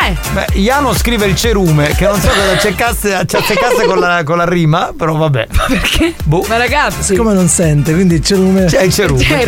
[0.00, 2.52] Eh, Beh, Iano scrive il cerume, che non so cosa
[3.20, 5.46] azzeccasse con la, con la rima, però vabbè.
[5.68, 6.14] Perché?
[6.24, 6.44] Boh.
[6.48, 7.02] Ma ragazzi.
[7.02, 8.64] Siccome non sente, quindi il cerume.
[8.64, 9.46] C'è il cerume, Certo,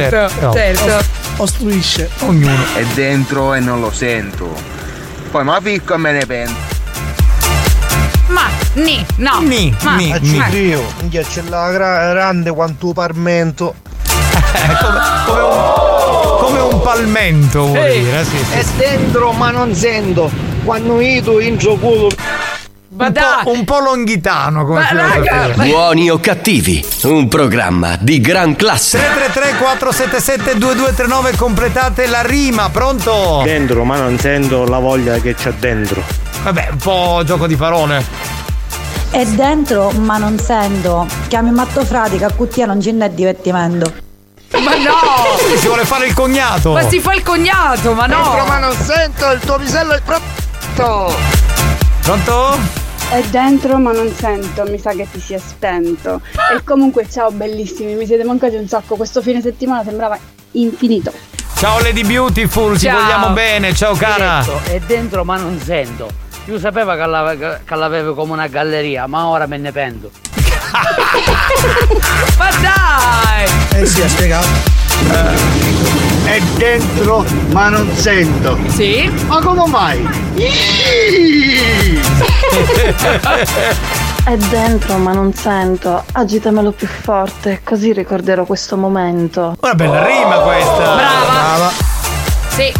[0.53, 0.53] certo.
[0.53, 1.05] certo.
[1.39, 2.09] Ostruisce.
[2.21, 2.62] Ognuno.
[2.75, 4.55] È dentro e non lo sento.
[5.33, 6.73] Poi ma picco e me ne pento.
[8.29, 8.43] Ma,
[8.75, 9.41] ni, no.
[9.41, 13.75] Ni, ma, ni, ma- Dio, c'è la gra- grande quanto parmento.
[14.81, 15.73] come, un, come un
[16.81, 17.99] palmento vuol Sì.
[18.01, 18.53] dire, sì, sì.
[18.59, 20.31] È dentro ma non sento.
[20.65, 22.09] Quando io intro culo.
[22.97, 25.47] Ma un, po', un po' longhitano come Ma filosofia.
[25.49, 28.99] raga, Buoni o cattivi, un programma di gran classe.
[28.99, 33.41] 333 477 2239 completate la rima, pronto?
[33.43, 36.03] Dentro, ma non sento la voglia che c'è dentro.
[36.45, 38.05] Vabbè, un po' gioco di parole.
[39.11, 41.07] È dentro, ma non sento.
[41.27, 43.93] Chiami Matto Frati, a cuttia non ce n'è divertimento.
[44.63, 45.37] Ma no!
[45.59, 46.73] Si vuole fare il cognato.
[46.73, 48.17] Ma si fa il cognato, ma no!
[48.23, 51.15] Dentro ma non sento, il tuo pisello è pronto.
[52.03, 52.59] Pronto?
[53.09, 56.21] È dentro ma non sento, mi sa che ti si è spento.
[56.55, 60.19] E comunque ciao bellissimi, mi siete mancati un sacco, questo fine settimana sembrava
[60.53, 61.13] infinito.
[61.57, 63.01] Ciao Lady Beautiful, ti Ciao.
[63.01, 64.43] vogliamo bene, ciao cara.
[64.45, 66.09] Detto, è dentro ma non sento.
[66.47, 70.11] Io sapevo che l'ave- che l'avevo come una galleria, ma ora me ne pento.
[72.39, 73.47] Ma dai!
[73.81, 74.47] Eh sì, ha spiegato.
[76.24, 78.57] È dentro ma non sento.
[78.69, 79.12] Sì?
[79.27, 80.09] Ma come mai?
[84.24, 86.03] È dentro ma non sento.
[86.12, 89.57] Agitamelo più forte, così ricorderò questo momento.
[89.61, 90.95] Una bella rima questa.
[90.95, 91.70] Brava.
[92.49, 92.73] Sì.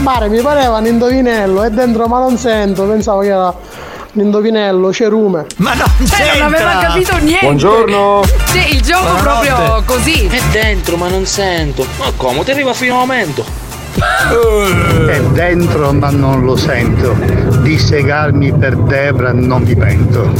[0.00, 3.52] Mare, mi pareva un indovinello, è dentro ma non sento, pensavo che era
[4.20, 5.46] indovinello, cerume.
[5.56, 7.44] Ma no, Cioè, non aveva capito niente.
[7.44, 8.22] Buongiorno.
[8.46, 9.46] Sì, il gioco Buonanotte.
[9.48, 10.26] proprio così.
[10.26, 11.86] È dentro, ma non sento.
[11.98, 12.44] Ma come?
[12.44, 13.66] Ti arriva fino a momento.
[15.08, 17.16] È dentro ma non lo sento.
[17.62, 20.32] Di segarmi per Debra non mi pento.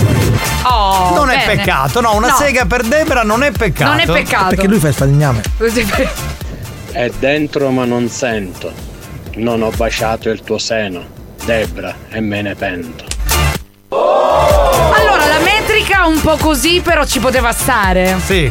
[0.62, 1.56] Oh, non è bene.
[1.56, 2.34] peccato, no, una No.
[2.36, 3.90] sega per Debra non è peccato.
[3.90, 4.48] Non è peccato.
[4.50, 5.42] Perché lui fa il falegname.
[6.92, 8.70] È dentro ma non sento.
[9.36, 11.02] Non ho baciato il tuo seno,
[11.44, 13.04] Debra, e me ne pento.
[13.90, 18.16] Allora, la metrica un po' così, però ci poteva stare.
[18.24, 18.50] Sì.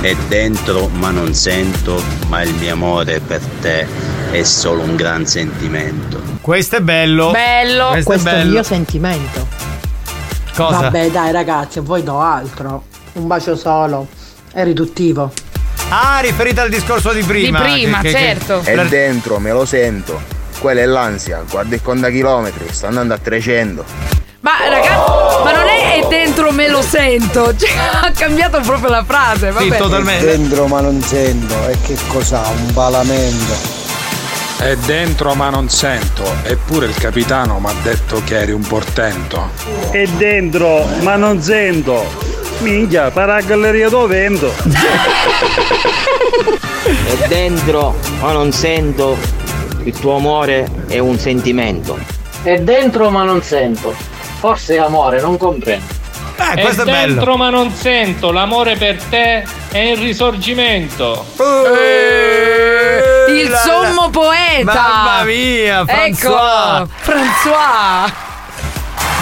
[0.00, 3.86] È dentro ma non sento, ma il mio amore per te
[4.30, 6.20] è solo un gran sentimento.
[6.40, 7.30] Questo è bello.
[7.32, 7.88] Bello.
[7.90, 8.52] Questo, Questo è è il bello.
[8.54, 9.46] mio sentimento.
[10.54, 10.80] Cosa?
[10.80, 12.84] Vabbè, dai, ragazzi, a voi do altro.
[13.14, 14.06] Un bacio solo.
[14.52, 15.32] È riduttivo.
[15.88, 17.60] Ah, riferita al discorso di prima.
[17.62, 18.60] Di prima, che- che- certo.
[18.60, 20.20] che- È dentro, me lo sento.
[20.58, 23.84] Quella è l'ansia, guarda il conta chilometri, sta andando a 300.
[24.46, 27.52] Ma ragazzi, ma non è, è dentro me lo sento.
[27.58, 27.68] Cioè,
[28.02, 29.50] ha cambiato proprio la frase.
[29.50, 29.76] Vabbè.
[29.76, 31.66] È dentro ma non sento.
[31.66, 32.46] E che cos'ha?
[32.46, 33.54] Un balamento.
[34.58, 39.50] È dentro ma non sento, eppure il capitano mi ha detto che eri un portento.
[39.90, 42.04] È dentro, ma non sento.
[42.58, 44.52] Minchia, para galleria do vento.
[46.84, 49.18] È dentro, ma non sento.
[49.82, 51.98] Il tuo amore è un sentimento.
[52.42, 54.15] È dentro ma non sento.
[54.38, 56.04] Forse è amore, non comprendo.
[56.38, 57.14] Eh, questo è bello.
[57.14, 61.24] dentro ma non sento, l'amore per te è il risorgimento.
[63.28, 64.72] Il sommo poeta.
[64.72, 66.82] Mamma mia, François.
[66.82, 68.12] Ecco, François.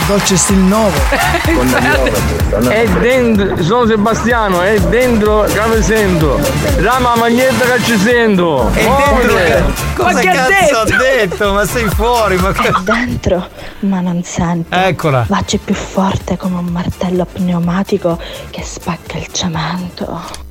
[0.07, 0.97] Dolce stil nuovo.
[2.69, 6.39] È dentro, sono Sebastiano, è dentro che mi sento.
[6.77, 8.71] Rama maglietta che ci sento.
[8.73, 9.73] È dentro.
[9.95, 11.53] Cosa cazzo ha detto?
[11.53, 12.69] Ma sei fuori, ma che.
[12.69, 13.49] È dentro
[13.81, 14.75] ma non sento.
[14.75, 15.25] Eccola.
[15.29, 18.21] Baci più forte come un martello pneumatico
[18.51, 20.43] che spacca il cemento.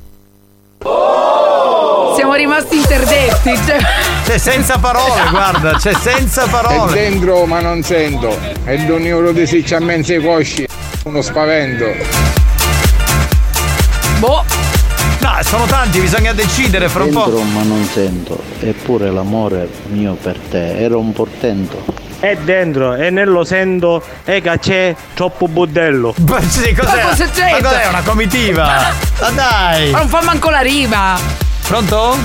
[2.14, 3.54] Siamo rimasti interdetti.
[3.66, 3.78] Cioè.
[4.24, 6.92] C'è senza parole, guarda, c'è senza È parole.
[6.92, 8.36] dentro ma non sento.
[8.64, 10.66] È un euro di siccia a mezzo cosci.
[11.04, 11.86] Uno spavento.
[14.18, 14.44] Boh.
[15.20, 17.42] No, sono tanti, bisogna decidere fra un Dentro po'.
[17.42, 21.82] ma non sento, eppure l'amore mio per te era un portento.
[22.24, 26.14] È dentro e nello sento e che c'è troppo budello.
[26.26, 27.02] Ma sì, cos'è?
[27.02, 27.60] Ma cosa c'entra?
[27.60, 28.64] Ma cos'è una comitiva?
[29.20, 29.90] Ma dai!
[29.90, 31.18] Ma non fa manco la rima.
[31.66, 32.16] Pronto?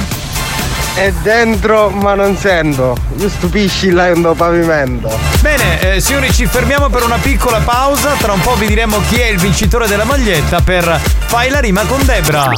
[0.93, 2.95] È dentro ma non sento.
[3.15, 5.19] Mi stupisci in pavimento.
[5.41, 8.11] Bene, eh, signori, ci fermiamo per una piccola pausa.
[8.13, 11.83] Tra un po' vi diremo chi è il vincitore della maglietta per Fai la rima
[11.83, 12.53] con Debra.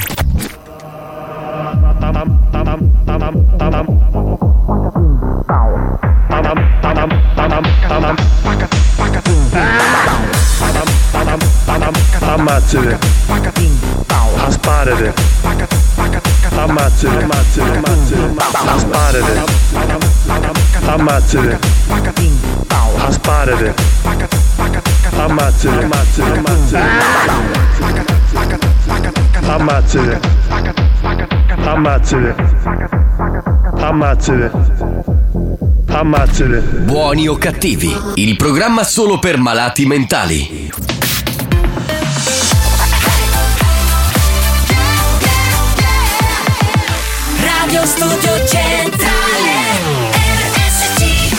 [12.22, 12.98] Ammazzate.
[14.48, 15.14] Asparate.
[16.56, 17.24] Ammazzate.
[17.24, 17.84] Ammazzate.
[18.74, 19.44] Asparate.
[20.88, 21.60] Ammazzate.
[23.08, 23.74] Asparate.
[25.18, 25.90] Ammazzate.
[29.52, 30.20] Ammazzate.
[31.68, 32.36] Ammazzate.
[33.82, 34.71] Ammazzate.
[35.94, 36.60] Ammazzate.
[36.60, 40.72] Buoni o cattivi, il programma solo per malati mentali.
[47.42, 49.52] Radio Studio Centrale
[50.54, 51.36] RSC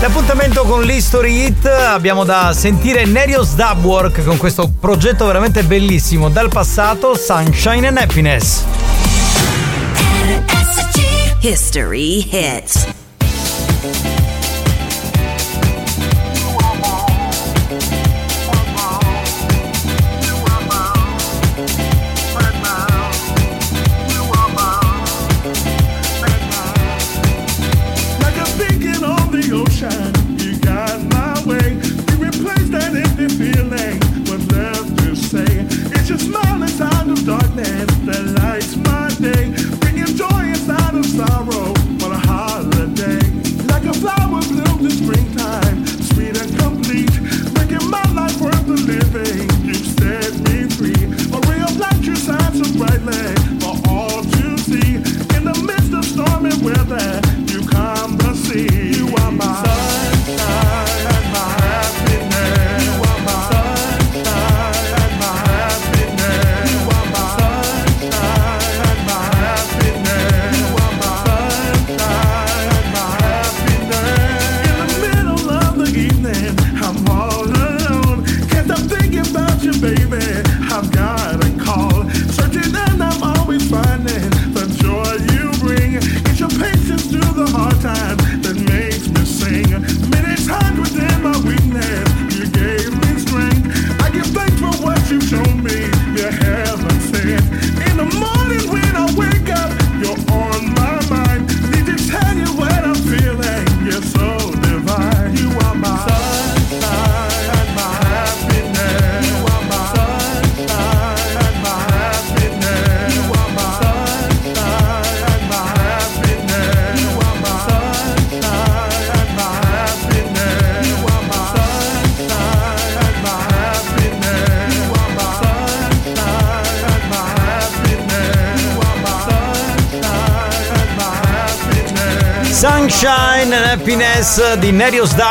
[0.00, 6.48] L'appuntamento con l'History Hit abbiamo da sentire Nerios Dubwork con questo progetto veramente bellissimo dal
[6.48, 8.64] passato Sunshine and Happiness.
[11.40, 12.28] History
[13.82, 14.21] Hits Like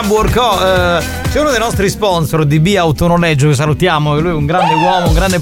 [0.01, 0.65] Nerios Dabworko.
[0.65, 4.73] Eh, c'è uno dei nostri sponsor di B Autonoleggio che salutiamo, lui è un grande
[4.73, 5.39] uomo, un grande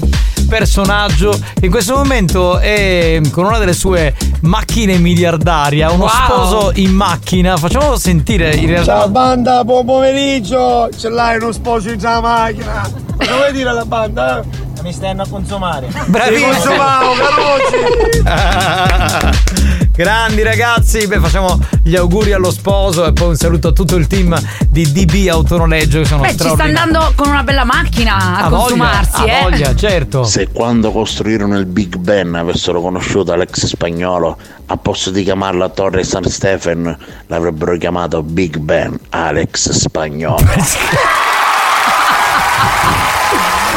[0.48, 6.10] personaggio che in questo momento è con una delle sue macchine miliardaria, uno Wow.
[6.10, 7.56] sposo in macchina.
[7.56, 8.98] Facciamolo sentire in realtà.
[9.00, 10.88] Ciao banda, buon pomeriggio!
[10.96, 12.88] Ce l'hai uno sposo in già macchina!
[13.16, 14.42] Cosa vuoi dire alla banda?
[14.82, 15.88] Mi stanno a consumare.
[16.06, 16.52] Bravissimo.
[16.52, 18.22] Consumavo, Carlucci!
[19.94, 24.06] Grandi ragazzi, beh, facciamo gli auguri allo sposo e poi un saluto a tutto il
[24.06, 24.38] team
[24.68, 28.58] di DB Autonoleggio che sono Beh, ci sta andando con una bella macchina a, voglia,
[28.58, 29.42] consumarsi, ha eh.
[29.42, 30.24] voglia, certo.
[30.24, 34.36] Se quando costruirono il Big Ben avessero conosciuto Alex Spagnolo,
[34.66, 36.96] a posto di chiamarla Torre San Stefan,
[37.26, 40.46] l'avrebbero chiamato Big Ben Alex Spagnolo.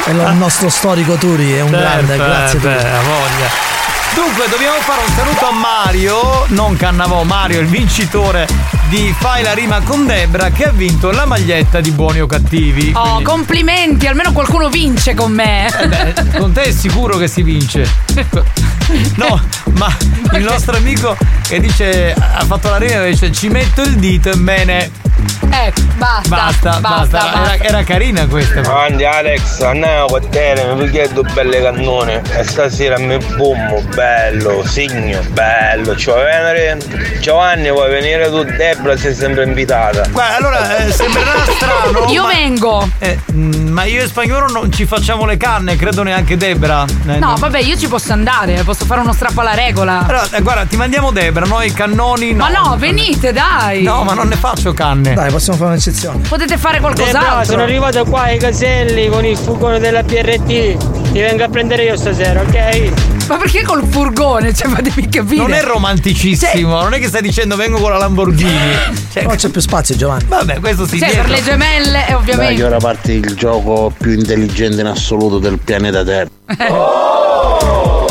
[0.05, 2.73] È il nostro storico Turi, è un grande, Certo, grazie eh, Turi.
[2.73, 3.72] beh, ha voglia.
[4.15, 8.48] Dunque, dobbiamo fare un saluto a Mario, non Cannavò, Mario, il vincitore
[8.90, 12.91] di Fai la rima con Debra, che ha vinto la maglietta di buoni o cattivi.
[12.95, 15.68] Oh, Quindi- complimenti, almeno qualcuno vince con me.
[15.68, 17.90] Eh beh, con te è sicuro che si vince.
[19.15, 19.41] No,
[19.73, 19.95] ma
[20.34, 21.18] il nostro amico
[21.48, 24.91] che dice ha fatto la rima e dice ci metto il dito e me ne
[25.53, 26.30] Eh, basta.
[26.30, 27.31] basta, basta.
[27.53, 28.59] Era, era carina questa.
[28.61, 35.21] Avanti Alex, andiamo con te, mi piglietto belle cannone e stasera mi bummo, bello, signo,
[35.30, 37.19] bello, ci vuoi venire?
[37.19, 40.07] Giovanni vuoi venire tu Debra sei sempre invitata.
[40.09, 42.09] Guarda, allora eh, sembrerà strano.
[42.11, 42.89] Io ma- vengo.
[42.99, 46.85] Eh, mm, ma io e spagnolo non ci facciamo le canne, credo neanche Debra.
[47.07, 49.99] Eh, No, vabbè, io ci posso andare, posso fare uno strappo alla regola.
[50.07, 52.43] Allora, eh, guarda, ti mandiamo Debra, noi cannoni no.
[52.43, 53.84] Ma no, venite, dai.
[53.84, 55.13] No, ma non ne faccio canne.
[55.13, 56.19] Dai, possiamo fare un'eccezione.
[56.27, 57.43] Potete fare qualcos'altro.
[57.43, 61.11] sono arrivato qua ai caselli con il furgone della PRT.
[61.11, 62.91] Ti vengo a prendere io stasera, ok?
[63.27, 64.53] Ma perché col furgone?
[64.53, 65.35] Cioè, fatemi capire.
[65.41, 69.01] Non è romanticissimo, non è che stai dicendo vengo con la Lamborghini.
[69.13, 70.25] Cioè, No, c'è più spazio, Giovanni.
[70.27, 71.29] Vabbè, questo si Cioè, dietro.
[71.29, 72.55] per le gemelle, eh, Dai, ovviamente.
[72.55, 76.29] che ora parte il gioco più intelligente in assoluto del pianeta Terra.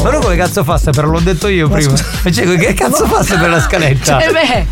[0.02, 1.06] Ma lui come cazzo fa a sapere?
[1.09, 1.94] L'ho detto io prima.
[1.96, 4.18] Cioè, che cazzo fa a sapere la scaletta?
[4.20, 4.66] Eh beh.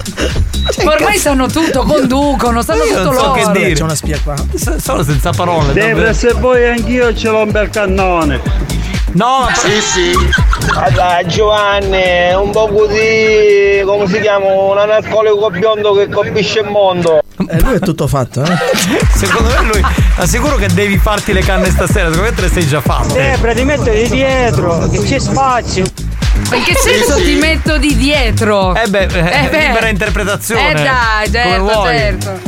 [0.85, 3.33] Ormai sanno tutto, conducono, sanno Io tutto non so loro.
[3.33, 3.73] che dire.
[3.73, 4.35] C'è una spia qua.
[4.55, 5.73] S- Solo senza parole.
[5.73, 8.41] Debra, se vuoi anch'io ce l'ho un bel cannone.
[9.13, 10.13] No, Sì, sì.
[10.77, 13.83] Allora, Giovanni, un po' di.
[13.85, 14.47] come si chiama?
[14.47, 17.19] Un analcolico biondo che colpisce il mondo.
[17.49, 18.57] Eh, lui è tutto fatto, eh.
[19.17, 19.83] secondo me lui
[20.19, 23.15] assicuro che devi farti le canne stasera, secondo me te le sei già fatte.
[23.15, 25.85] Debra, ti metto di dietro, che c'è spazio.
[26.35, 28.75] In che senso ti metto di dietro?
[28.75, 29.67] Eh beh, eh, Eh beh.
[29.67, 30.71] libera interpretazione.
[30.71, 32.41] Eh dai, certo, certo.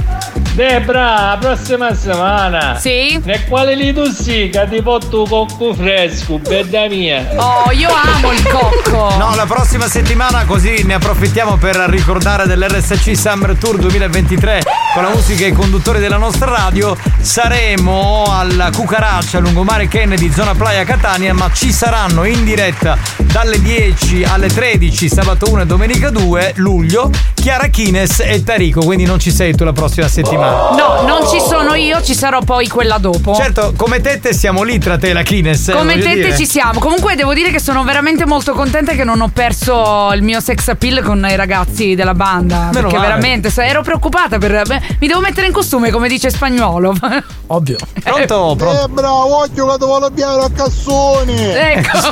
[0.54, 2.76] Debra, la prossima settimana.
[2.78, 3.18] Sì?
[3.24, 7.26] Nel quale li tu sì, che ti porto cocco fresco, bella mia.
[7.36, 9.16] Oh, io amo il cocco.
[9.16, 14.62] No, la prossima settimana così ne approfittiamo per ricordare dell'RSC Summer Tour 2023
[14.92, 16.94] con la musica e i conduttori della nostra radio.
[17.18, 24.24] Saremo alla Cucaraccia, lungomare Kennedy, zona Playa Catania, ma ci saranno in diretta dalle 10
[24.24, 29.30] alle 13, sabato 1 e domenica 2 luglio, Chiara Chines e Tarico, quindi non ci
[29.30, 30.40] sei tu la prossima settimana.
[30.46, 33.34] No, non ci sono io, ci sarò poi quella dopo.
[33.34, 35.68] Certo, come Tette siamo lì tra te e la Kines.
[35.68, 36.36] eh, Come tette dire.
[36.36, 36.78] ci siamo.
[36.80, 40.68] Comunque devo dire che sono veramente molto contenta che non ho perso il mio sex
[40.68, 42.56] appeal con i ragazzi della banda.
[42.56, 43.06] Meno perché male.
[43.08, 44.62] veramente se- ero preoccupata per.
[44.66, 46.94] beh, Mi devo mettere in costume, come dice spagnolo.
[47.48, 47.76] Ovvio.
[48.02, 48.54] Pronto?
[48.56, 48.86] Pronto?
[48.86, 51.34] Debra, voglio che ti voglio piare a cassoni.
[51.40, 51.98] Ecco.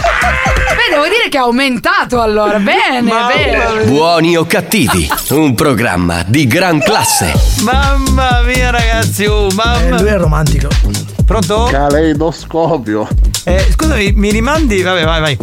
[0.70, 2.58] Beh, devo dire che ha aumentato allora.
[2.58, 3.84] Bene, bene.
[3.84, 7.32] Buoni o cattivi, un programma di gran classe.
[7.62, 9.96] Mamma mia ragazzi, oh, mamma.
[9.96, 10.68] Eh, lui è romantico.
[11.24, 11.68] Pronto?
[11.70, 13.08] Caleidoscopio.
[13.44, 14.82] Eh, scusami, mi rimandi?
[14.82, 15.38] Vabbè, vai, vai.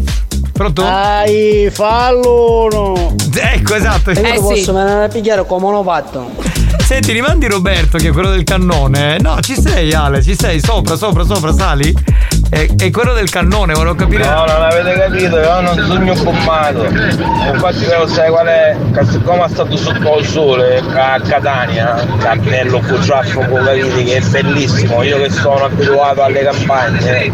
[0.51, 0.81] Pronto?
[0.81, 3.15] Dai, fallo uno.
[3.39, 4.09] Ecco, esatto.
[4.11, 4.41] E io Eh, ti sì.
[4.41, 6.29] posso venire a pigliare come l'ho fatto.
[6.83, 9.17] Senti, rimandi Roberto, che è quello del cannone.
[9.19, 11.93] No, ci sei, Ale, ci sei, sopra, sopra, sopra, sali.
[12.49, 14.23] È, è quello del cannone, volevo capire.
[14.23, 16.85] No, non avete capito, io non sogno bombato.
[16.85, 18.75] Infatti lo sai qual è?
[19.09, 25.17] Siccome è stato sotto il sole a Catania, Cannello Cuciaffo Cocalini che è bellissimo, io
[25.17, 27.25] che sono abituato alle campagne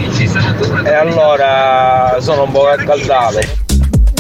[0.83, 3.62] e allora sono un po' accaldato.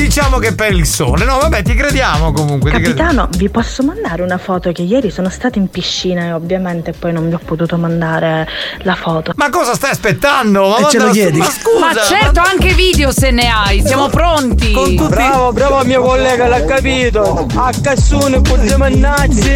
[0.03, 1.23] Diciamo che per il sole.
[1.23, 2.71] No, vabbè, ti crediamo comunque.
[2.71, 3.07] ti crediamo.
[3.09, 7.13] Capitano, vi posso mandare una foto che ieri sono stata in piscina e ovviamente poi
[7.13, 8.45] non vi ho potuto mandare
[8.79, 9.31] la foto.
[9.37, 10.67] Ma cosa stai aspettando?
[10.67, 11.37] Ma, E ce lo chiedi?
[11.37, 11.79] Ma scusa.
[11.79, 14.73] Ma certo, anche video se ne hai, siamo pronti.
[15.07, 17.47] Bravo, bravo mio collega, l'ha capito.
[17.55, 19.55] A cassone, puzze mannaggi.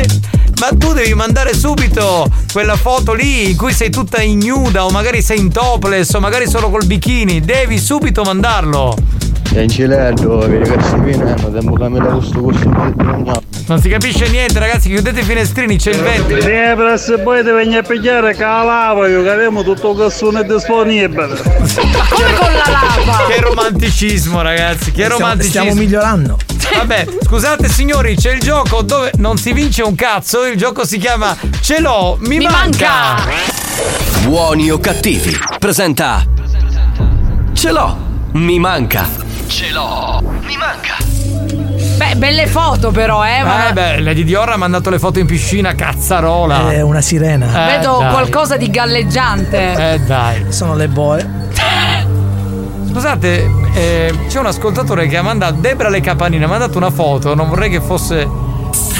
[0.61, 5.21] Ma tu devi mandare subito quella foto lì in cui sei tutta ignuda o magari
[5.21, 7.41] sei in topless o magari solo col bikini.
[7.41, 8.95] Devi subito mandarlo.
[9.53, 12.69] È in ciletto, vedi che si viene, tempo che mi da questo corso
[13.67, 14.89] Non si capisce niente, ragazzi.
[14.89, 16.35] Chiudete i finestrini, c'è il vento.
[16.35, 19.97] Debra, se poi ti vieni a pigliare che la lava, io che abbiamo tutto il
[19.97, 21.27] cassone disponibile.
[21.37, 23.25] Come con la lava?
[23.27, 24.91] Che romanticismo, ragazzi.
[24.91, 25.61] Che Stiamo- romanticismo.
[25.61, 26.37] stiamo migliorando.
[26.75, 30.45] Vabbè, scusate signori, c'è il gioco dove non si vince un cazzo.
[30.45, 33.15] Il gioco si chiama Ce l'ho, mi, manca.
[34.23, 35.35] Buoni o cattivi?
[35.57, 36.23] Presenta.
[37.53, 37.97] Ce l'ho,
[38.33, 39.25] mi manca.
[39.47, 40.97] Ce l'ho, mi manca.
[41.97, 43.41] Beh, belle foto però, eh.
[43.43, 46.69] ma- Eh beh, Lady Dior ha mandato le foto in piscina, cazzarola.
[46.71, 47.67] È una sirena.
[47.73, 48.11] Eh, Vedo dai.
[48.11, 49.93] qualcosa di galleggiante.
[49.93, 50.45] Eh dai.
[50.51, 51.45] Sono le boe.
[52.91, 55.55] Scusate, eh, c'è un ascoltatore che ha mandato.
[55.59, 58.27] Debra Le Capanine ha mandato una foto, non vorrei che fosse.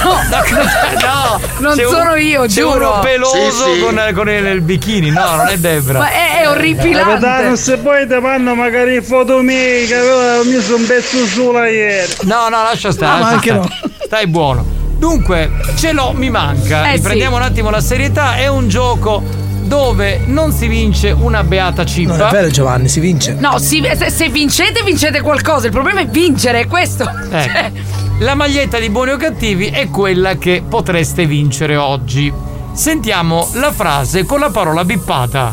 [0.02, 2.90] No, no, non c'è un- sono io, c'è giuro.
[2.92, 3.80] uno peloso Sì, sì.
[3.80, 5.10] Con, con il, il bikini.
[5.10, 5.98] No, non è Debra.
[5.98, 7.10] Ma è, è orripilante.
[7.26, 12.12] Capitano, se poi ti fanno magari foto mie, che avevo messo un pezzo sulla ieri.
[12.22, 13.12] No, no, lascia stare.
[13.12, 13.92] Ah, ma lascia anche stare.
[14.08, 14.64] Stai buono.
[14.98, 16.90] Dunque, ce l'ho, mi manca.
[16.90, 17.42] Eh, Riprendiamo sì.
[17.42, 18.36] un attimo la serietà.
[18.36, 19.22] È un gioco
[19.62, 22.16] dove non si vince una beata cippa.
[22.16, 23.34] Non è vero Giovanni, si vince.
[23.38, 25.66] No, si- se, se vincete, vincete qualcosa.
[25.66, 27.04] Il problema è vincere, è questo.
[27.30, 28.06] Ecco.
[28.20, 32.32] La maglietta di buoni o cattivi è quella che potreste vincere oggi.
[32.72, 35.52] Sentiamo la frase con la parola bippata.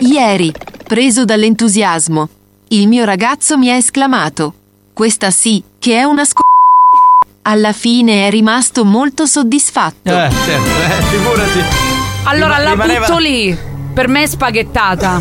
[0.00, 0.52] Ieri,
[0.86, 2.28] preso dall'entusiasmo,
[2.68, 4.54] il mio ragazzo mi ha esclamato:
[4.92, 6.38] Questa sì, che è una sc.
[7.42, 10.10] Alla fine è rimasto molto soddisfatto.
[10.10, 11.60] Eh, certo, eh, figurati.
[12.24, 13.56] Allora Rima- la rimaneva- butto lì.
[13.94, 15.20] Per me è spaghettata.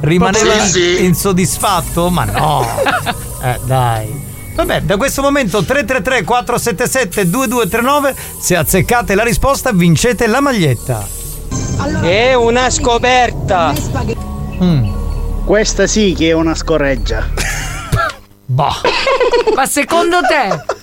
[0.00, 1.04] Rimaneva Sì, sì.
[1.04, 2.08] insoddisfatto?
[2.10, 2.66] Ma no.
[3.42, 4.28] eh, dai.
[4.54, 11.06] Vabbè, da questo momento 333 477 2239 se azzeccate la risposta vincete la maglietta.
[12.02, 13.72] È una scoperta.
[14.62, 14.98] Mm.
[15.44, 17.26] Questa sì che è una scorreggia.
[18.44, 18.72] Boh.
[19.54, 20.78] Ma secondo te?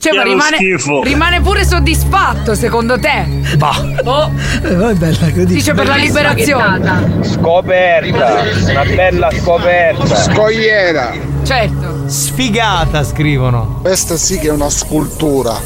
[0.00, 0.56] Cioè, ma rimane,
[1.02, 3.26] rimane pure soddisfatto, secondo te?
[3.56, 3.84] Bah.
[4.04, 4.30] Oh,
[4.62, 5.44] Eh, è bella, dici?
[5.46, 7.24] dice per la liberazione.
[7.24, 10.14] Scoperta, una bella scoperta.
[10.14, 11.12] Scogliera.
[11.48, 12.08] Certo.
[12.08, 13.78] Sfigata scrivono.
[13.80, 15.58] Questa sì che è una scultura.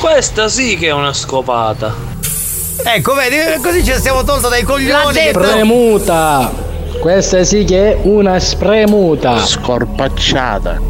[0.00, 1.92] Questa sì che è una scopata.
[2.84, 5.12] Ecco, vedi, così ci siamo tolto dai coglioni.
[5.12, 6.50] che- Premuta.
[7.00, 9.44] Questa sì che è una spremuta.
[9.44, 10.80] Scorpacciata.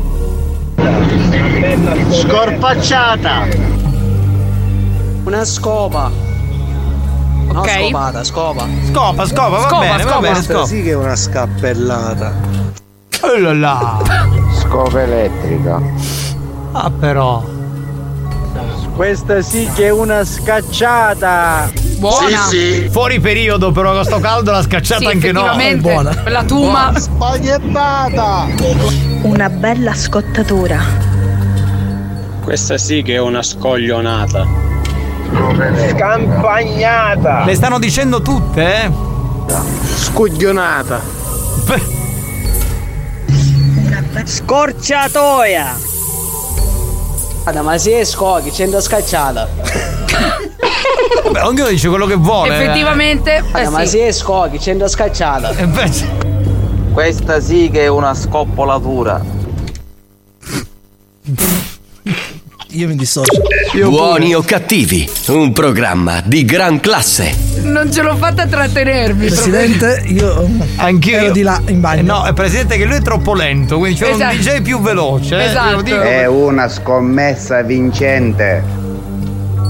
[2.11, 3.47] Scorpacciata.
[5.25, 6.11] Una scopa.
[7.53, 7.69] No, Ok.
[7.69, 8.67] scopata, scopa.
[8.93, 10.21] Scopa, scopa, va Scopa, bene, va scopa.
[10.21, 10.67] bene, scopa.
[10.69, 12.33] che è una scappellata.
[13.27, 14.03] Oh là là.
[14.53, 15.81] Scopa elettrica.
[16.73, 17.43] Ah, però.
[18.95, 21.71] Questa sì che è una scacciata.
[21.99, 22.49] Buona.
[22.91, 25.47] Fuori periodo, però con sto caldo l'ha scacciata Sì, anche no.
[25.47, 26.31] effettivamente.
[26.31, 26.93] La tuma.
[26.95, 28.47] Spaghettata.
[29.23, 30.79] Una bella scottatura.
[32.43, 34.47] Questa sì che è una scoglionata.
[35.91, 37.45] Scampagnata.
[37.45, 38.91] Le stanno dicendo tutte, eh?
[39.97, 41.01] Scoglionata.
[44.23, 45.77] Scorciatoia.
[47.43, 49.49] Guarda, ma si è scogli, c'è scacciata.
[51.25, 52.57] Vabbè, ognuno dice quello che vuole.
[52.57, 52.63] eh.
[52.63, 53.41] Effettivamente.
[53.41, 53.87] Guarda, eh ma sì.
[53.89, 55.51] si è scogli, c'è scacciata.
[55.51, 55.91] Eh, beh,
[56.93, 59.21] Questa sì che è una scoppolatura.
[62.75, 63.41] Io mi dissocio.
[63.89, 65.09] Buoni o cattivi?
[65.29, 67.33] Un programma di gran classe.
[67.63, 69.27] Non ce l'ho fatta a trattenermi.
[69.27, 70.45] Presidente, io
[70.77, 71.17] Anch'io.
[71.19, 72.01] ero di là in bagno.
[72.01, 74.35] Eh, No, è presidente che lui è troppo lento, quindi c'è Esatto.
[74.35, 75.37] un DJ più veloce.
[75.41, 75.85] eh, Esatto.
[76.03, 78.63] È una scommessa vincente.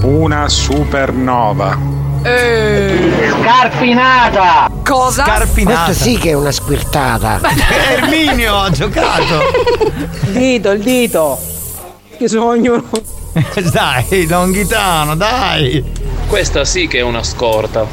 [0.01, 1.77] Una supernova.
[2.23, 4.71] Eh, Scarpinata!
[4.83, 5.25] cosa?
[5.25, 5.91] Scarpinata.
[5.93, 7.39] che è una squirtata.
[8.01, 9.41] Erminio ha giocato.
[10.33, 11.39] Dito, il dito.
[12.17, 12.81] Che sogno.
[13.71, 15.83] dai, Don Ghitano, dai.
[16.27, 17.85] Questa sì che è una scorta.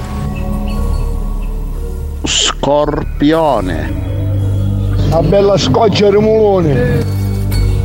[2.23, 4.11] scorpione.
[5.07, 7.05] Una bella scoccia remolone.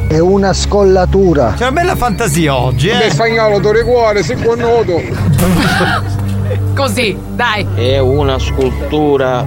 [0.08, 1.54] È una scollatura.
[1.58, 2.98] C'è una bella fantasia oggi, eh.
[2.98, 5.02] Beh, spagnolo, tu cuore, sei connoto.
[6.76, 7.66] Così, dai.
[7.74, 9.40] È una scultura.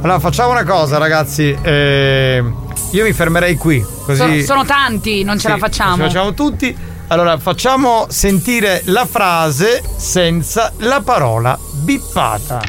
[0.00, 1.56] Allora, facciamo una cosa, ragazzi.
[1.62, 2.44] eh,
[2.92, 3.84] io mi fermerei qui.
[4.04, 4.18] Così.
[4.18, 5.96] Sono, sono tanti, non ce Sì, la facciamo.
[5.96, 6.76] Ce la facciamo tutti.
[7.08, 12.60] Allora, facciamo sentire la frase senza la parola bippata.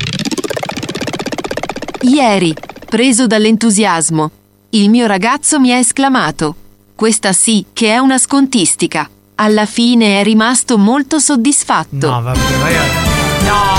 [2.02, 2.54] Ieri,
[2.88, 4.32] preso dall'entusiasmo,
[4.72, 6.56] il mio ragazzo mi ha esclamato:
[6.96, 9.10] Questa sì che è una scontistica.
[9.36, 12.10] Alla fine è rimasto molto soddisfatto.
[12.10, 13.46] No, vabbè, ragazzi.
[13.46, 13.79] No.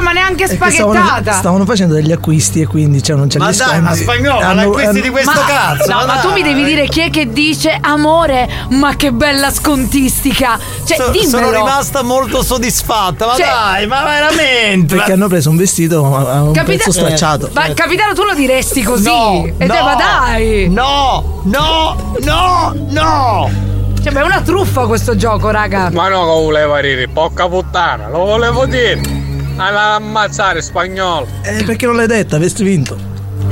[0.00, 1.32] Cioè, ma neanche che stavano, spaghettata.
[1.32, 3.82] stavano facendo degli acquisti e quindi cioè, non c'è Ma gli dai, sconti.
[3.82, 5.92] ma spagnolo, Hanno- l'acquisti hanno- di questo ma, cazzo.
[5.92, 10.58] no, ma tu mi devi dire chi è che dice amore, ma che bella scontistica.
[10.84, 11.28] Cioè, So- dimmelo.
[11.28, 13.26] sono rimasta molto soddisfatta.
[13.26, 14.94] Ma Cioè- dai, ma veramente.
[14.96, 17.50] Perché hanno preso un vestito a un Capita- prezzo stracciato.
[17.52, 19.04] Ma capitano, tu lo diresti così.
[19.04, 20.68] No, e te, no, ma dai.
[20.70, 23.50] No, no, no, no.
[24.02, 25.90] Cioè, ma è una truffa questo gioco, raga.
[25.92, 29.28] Ma no, che voleva dire, porca puttana, lo volevo dire.
[29.60, 31.26] Alla ammazzare spagnolo.
[31.42, 32.36] Eh, perché non l'hai detta?
[32.36, 32.96] Avresti vinto.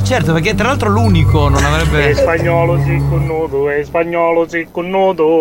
[0.03, 2.09] Certo, perché tra l'altro l'unico non avrebbe.
[2.09, 5.39] È spagnolo sì connuto, è spagnolo sì connuto.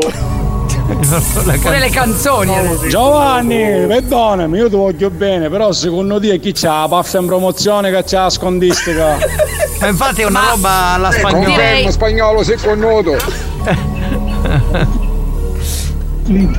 [1.60, 2.54] Pure le canzoni.
[2.54, 2.86] adesso.
[2.88, 7.90] Giovanni, perdonami, io ti voglio bene, però secondo te chi c'ha la paffa in promozione
[7.90, 9.16] che c'ha la scondistica?
[9.80, 11.44] Ma infatti è una roba alla spagnola.
[11.46, 13.16] Confermo, spagnolo sei connoto.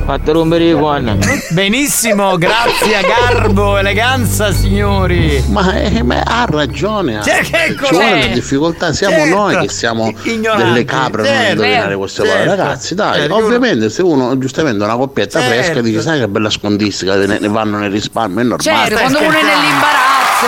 [0.04, 1.16] Fate rompere i guanni.
[1.50, 5.42] Benissimo, grazie a Garbo, eleganza, signori.
[5.48, 7.20] Ma, eh, ma ha ragione.
[7.22, 8.28] Cioè, che cos'è?
[8.28, 9.34] la difficoltà, siamo Certo.
[9.36, 10.64] noi che siamo Ignoranti.
[10.64, 12.44] delle capre a non Certo, indovinare queste parole.
[12.48, 12.62] certo.
[12.62, 15.54] Ragazzi, dai, Certo, ovviamente se uno giustamente una coppietta Certo.
[15.54, 18.88] fresca dice sai che bella scondistica, ne, ne vanno nel risparmio, è normale.
[18.88, 20.46] Certo, quando uno è nell'imbarazzo.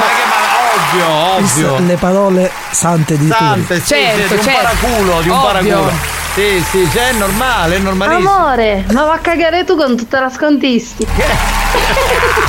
[0.75, 1.87] Ovvio, Visto ovvio.
[1.87, 4.61] Le parole sante di Sante, sì, Certo, sì, di un certo.
[4.63, 5.47] paraculo, di un Ovvio.
[5.47, 6.21] paraculo.
[6.35, 8.31] Sì, sì, cioè è normale, è normalissimo.
[8.35, 11.11] Amore, ma va a cagare tu con tutta la scontistica.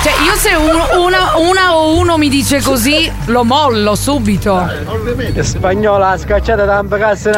[0.02, 4.66] Cioè, io se un- una, una o uno mi dice così, lo mollo subito.
[5.42, 7.30] Spagnola, scacciata da un cazzo.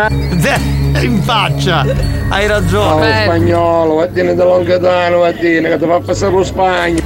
[1.01, 1.83] In faccia,
[2.29, 3.07] hai ragione.
[3.07, 3.23] Beh.
[3.23, 6.99] spagnolo, vattene da Longatano, vattene, che ti fa passare lo spagno.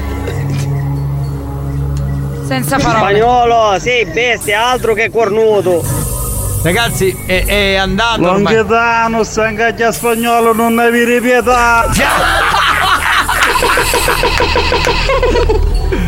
[2.46, 2.98] Senza parole.
[3.20, 5.84] Spagnolo, sei bestia, altro che cornuto.
[6.62, 8.22] Ragazzi, è, è andato.
[8.22, 11.90] Longhitano, sta spagnolo, non avere pietà.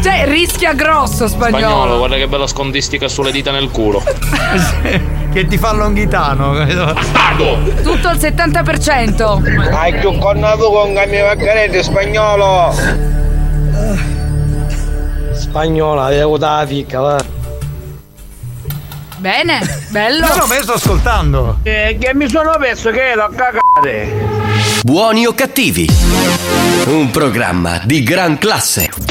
[0.01, 1.97] Cioè, rischia grosso Spagnolo, spagnolo.
[1.97, 4.01] guarda che bella scondistica sulle dita nel culo.
[5.31, 6.53] che ti fa longhitano.
[7.83, 9.73] Tutto il 70%.
[9.73, 12.73] Hai più connato con Camille Vaccaretti, spagnolo!
[15.33, 17.40] Spagnola, avevo da ficca, va.
[19.21, 20.25] Bene, bello.
[20.25, 21.59] No, no, io sto ascoltando.
[21.61, 24.11] Eh, che mi sono perso che l'ho cagate.
[24.81, 25.87] Buoni o cattivi?
[26.87, 29.10] Un programma di gran classe.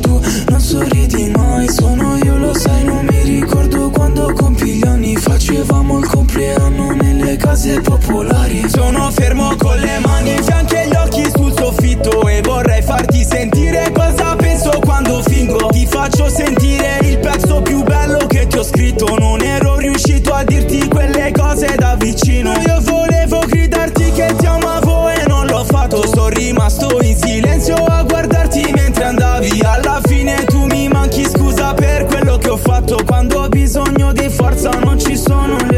[0.00, 1.68] Tu non sorridi mai.
[1.68, 7.36] Sono io, lo sai, non mi ricordo quando compi gli anni Facevamo il compleanno nelle
[7.36, 8.68] case popolari.
[8.68, 13.24] Sono fermo con le mani in fianco e gli occhi sul soffitto E vorrei farti
[13.24, 15.68] sentire cosa penso quando fingo.
[15.70, 19.14] Ti faccio sentire il pezzo più bello che ti ho scritto.
[19.18, 22.52] Non ero riuscito a dirti quelle cose da vicino.
[22.66, 26.06] Io volevo gridarti che ti amavo e non l'ho fatto.
[26.06, 26.99] Sto rimasto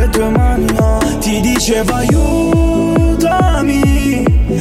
[0.02, 0.66] le tue mani.
[1.20, 3.80] Ti diceva aiutami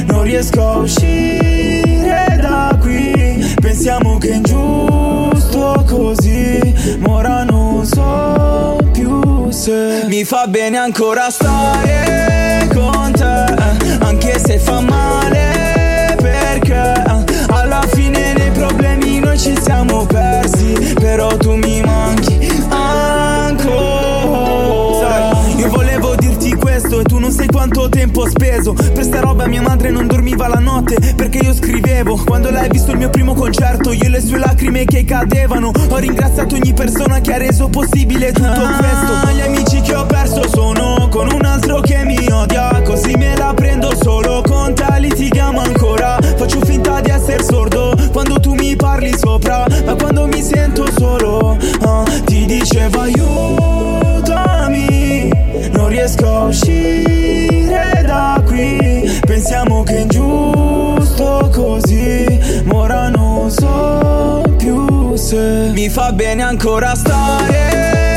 [0.06, 8.78] Non riesco a uscire da qui Pensiamo che è ingiusto così Ma ora non so
[8.92, 13.54] più se Mi fa bene ancora stare con te
[14.04, 17.02] Anche se fa male perché
[17.48, 21.80] Alla fine nei problemi noi ci siamo persi Però tu mi
[27.62, 28.72] tanto tempo speso.
[28.72, 32.20] Per sta roba mia madre non dormiva la notte Perché io scrivevo.
[32.24, 35.70] Quando ha visto il mio primo concerto Io e le sue lacrime che cadevano.
[35.90, 39.30] Ho ringraziato ogni persona che ha reso possibile tutto questo.
[39.32, 42.82] Gli amici che ho perso sono Con un altro che mi odia.
[42.82, 46.18] Così me la prendo solo Con te litighiamo ancora.
[46.20, 49.64] Faccio finta di essere sordo Quando tu mi parli sopra.
[49.84, 54.91] Ma quando mi sento solo ah, Ti dicevo aiutami
[55.92, 59.20] riesco a uscire da qui.
[59.26, 66.94] Pensiamo che è ingiusto così Ma ora non so più se Mi fa bene ancora
[66.94, 68.11] stare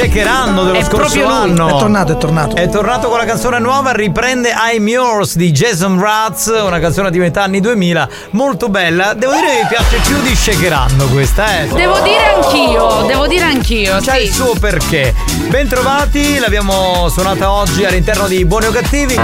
[0.00, 1.68] Shakerando dello È scorso anno.
[1.68, 2.56] È tornato, è tornato.
[2.56, 7.18] È tornato con la canzone nuova, riprende I'm Yours di Jason Mraz, una canzone di
[7.18, 9.12] metà anni 2000, molto bella.
[9.12, 11.66] Devo dire che mi piace più di Shakerando questa, eh.
[11.66, 13.98] Devo dire anch'io, devo dire anch'io.
[14.00, 14.22] C'ha sì.
[14.22, 15.14] il suo perché.
[15.48, 19.20] Bentrovati, l'abbiamo suonata oggi all'interno di Buoni o Cattivi.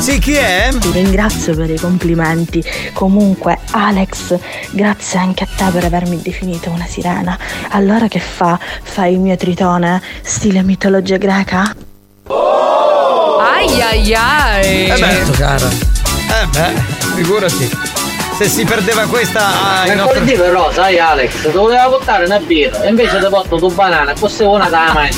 [0.00, 0.70] Sì, chi è?
[0.78, 2.64] Ti ringrazio per i complimenti.
[2.94, 4.34] Comunque, Alex,
[4.70, 7.38] grazie anche a te per avermi definito una sirena.
[7.68, 8.58] Allora che fa?
[8.82, 11.76] Fai il mio tritone stile mitologia greca?
[12.26, 14.86] Ai ai ai.
[14.86, 14.96] Eh beh.
[14.96, 15.68] Certo, cara.
[15.68, 16.80] Eh beh,
[17.16, 17.70] figurati.
[18.38, 20.20] Se si perdeva questa ai nostri...
[20.20, 24.16] Mercoledì però, sai Alex, ti voleva portare una birra e invece ti porto tu banana,
[24.16, 25.10] fosse una da mai.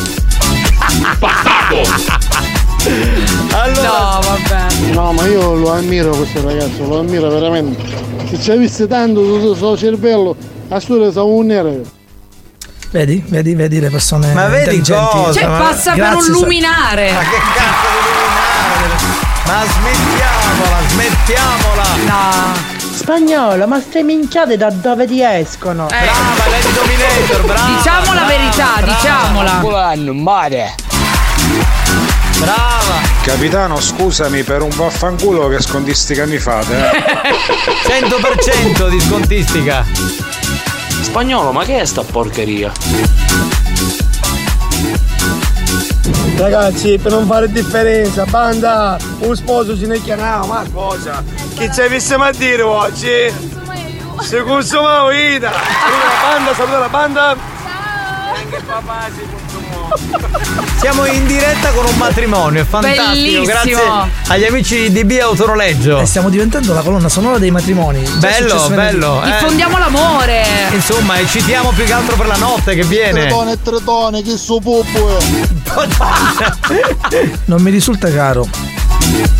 [3.62, 3.89] Allora...
[3.89, 4.74] No, vabbè.
[4.93, 7.80] No, ma io lo ammiro questo ragazzo, lo ammiro veramente.
[8.28, 10.34] Se ci avessi tanto sul suo cervello,
[10.68, 11.80] a studio sa un nero.
[12.90, 15.16] Vedi, vedi, vedi le persone Ma vedi intelligenti.
[15.16, 15.32] cosa?
[15.32, 17.12] Cioè, ma- passa per un luminare.
[17.12, 19.20] Ma che cazzo di luminare?
[19.47, 21.82] Ma smettiamola, smettiamola!
[22.06, 22.80] No.
[22.94, 25.86] Spagnolo, ma ste minchiate da dove ti escono?
[25.86, 27.76] Brava, Lady Dominator, brava!
[27.76, 29.60] Diciamo la brava, verità, brava.
[29.60, 30.12] diciamola.
[30.12, 30.74] mare.
[32.43, 33.01] Brava!
[33.23, 36.74] Capitano, scusami per un vaffanculo che scontistica mi fate.
[36.74, 38.02] Eh?
[38.02, 39.86] 100% di scontistica!
[41.02, 42.73] Spagnolo, ma che è sta porcheria?
[46.36, 51.23] Ragazzi, per non fare differenza, banda, un sposo ce ne chiamiamo, ma sposa.
[51.55, 53.32] Chi ci avesse a dire oggi?
[54.20, 55.51] Si consuma vita.
[55.51, 57.36] Quindi la banda, saluta la banda.
[57.36, 58.35] Ciao.
[58.35, 59.41] Anche il papà si consumò.
[60.81, 63.44] Siamo in diretta con un matrimonio, è fantastico, Bellissimo.
[63.44, 63.77] grazie
[64.28, 66.01] agli amici di B Autonoleggio.
[66.01, 68.03] E stiamo diventando la colonna sonora dei matrimoni.
[68.03, 69.23] Già Bello, bello.
[69.23, 69.31] eh.
[69.31, 70.44] Diffondiamo l'amore.
[70.73, 73.20] Insomma, eccitiamo più che altro per la notte che viene.
[73.20, 75.19] Tretone e tretone, che suo puppo
[77.44, 78.47] Non mi risulta caro.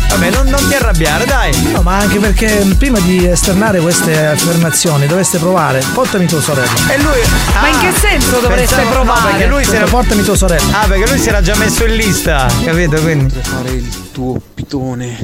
[0.09, 1.71] Vabbè, non, non ti arrabbiare, dai.
[1.71, 5.83] No, ma anche perché prima di esternare queste affermazioni dovreste provare.
[5.93, 6.71] Portami tua sorella.
[6.89, 7.19] E lui.
[7.59, 9.31] Ma in che senso dovreste pensavo- no, provare?
[9.31, 9.85] perché lui si era.
[9.85, 10.81] Portami tua sorella.
[10.81, 13.01] Ah, perché lui si era già messo in lista, capito?
[13.01, 13.33] Quindi.
[13.41, 15.17] fare il tuo pitone.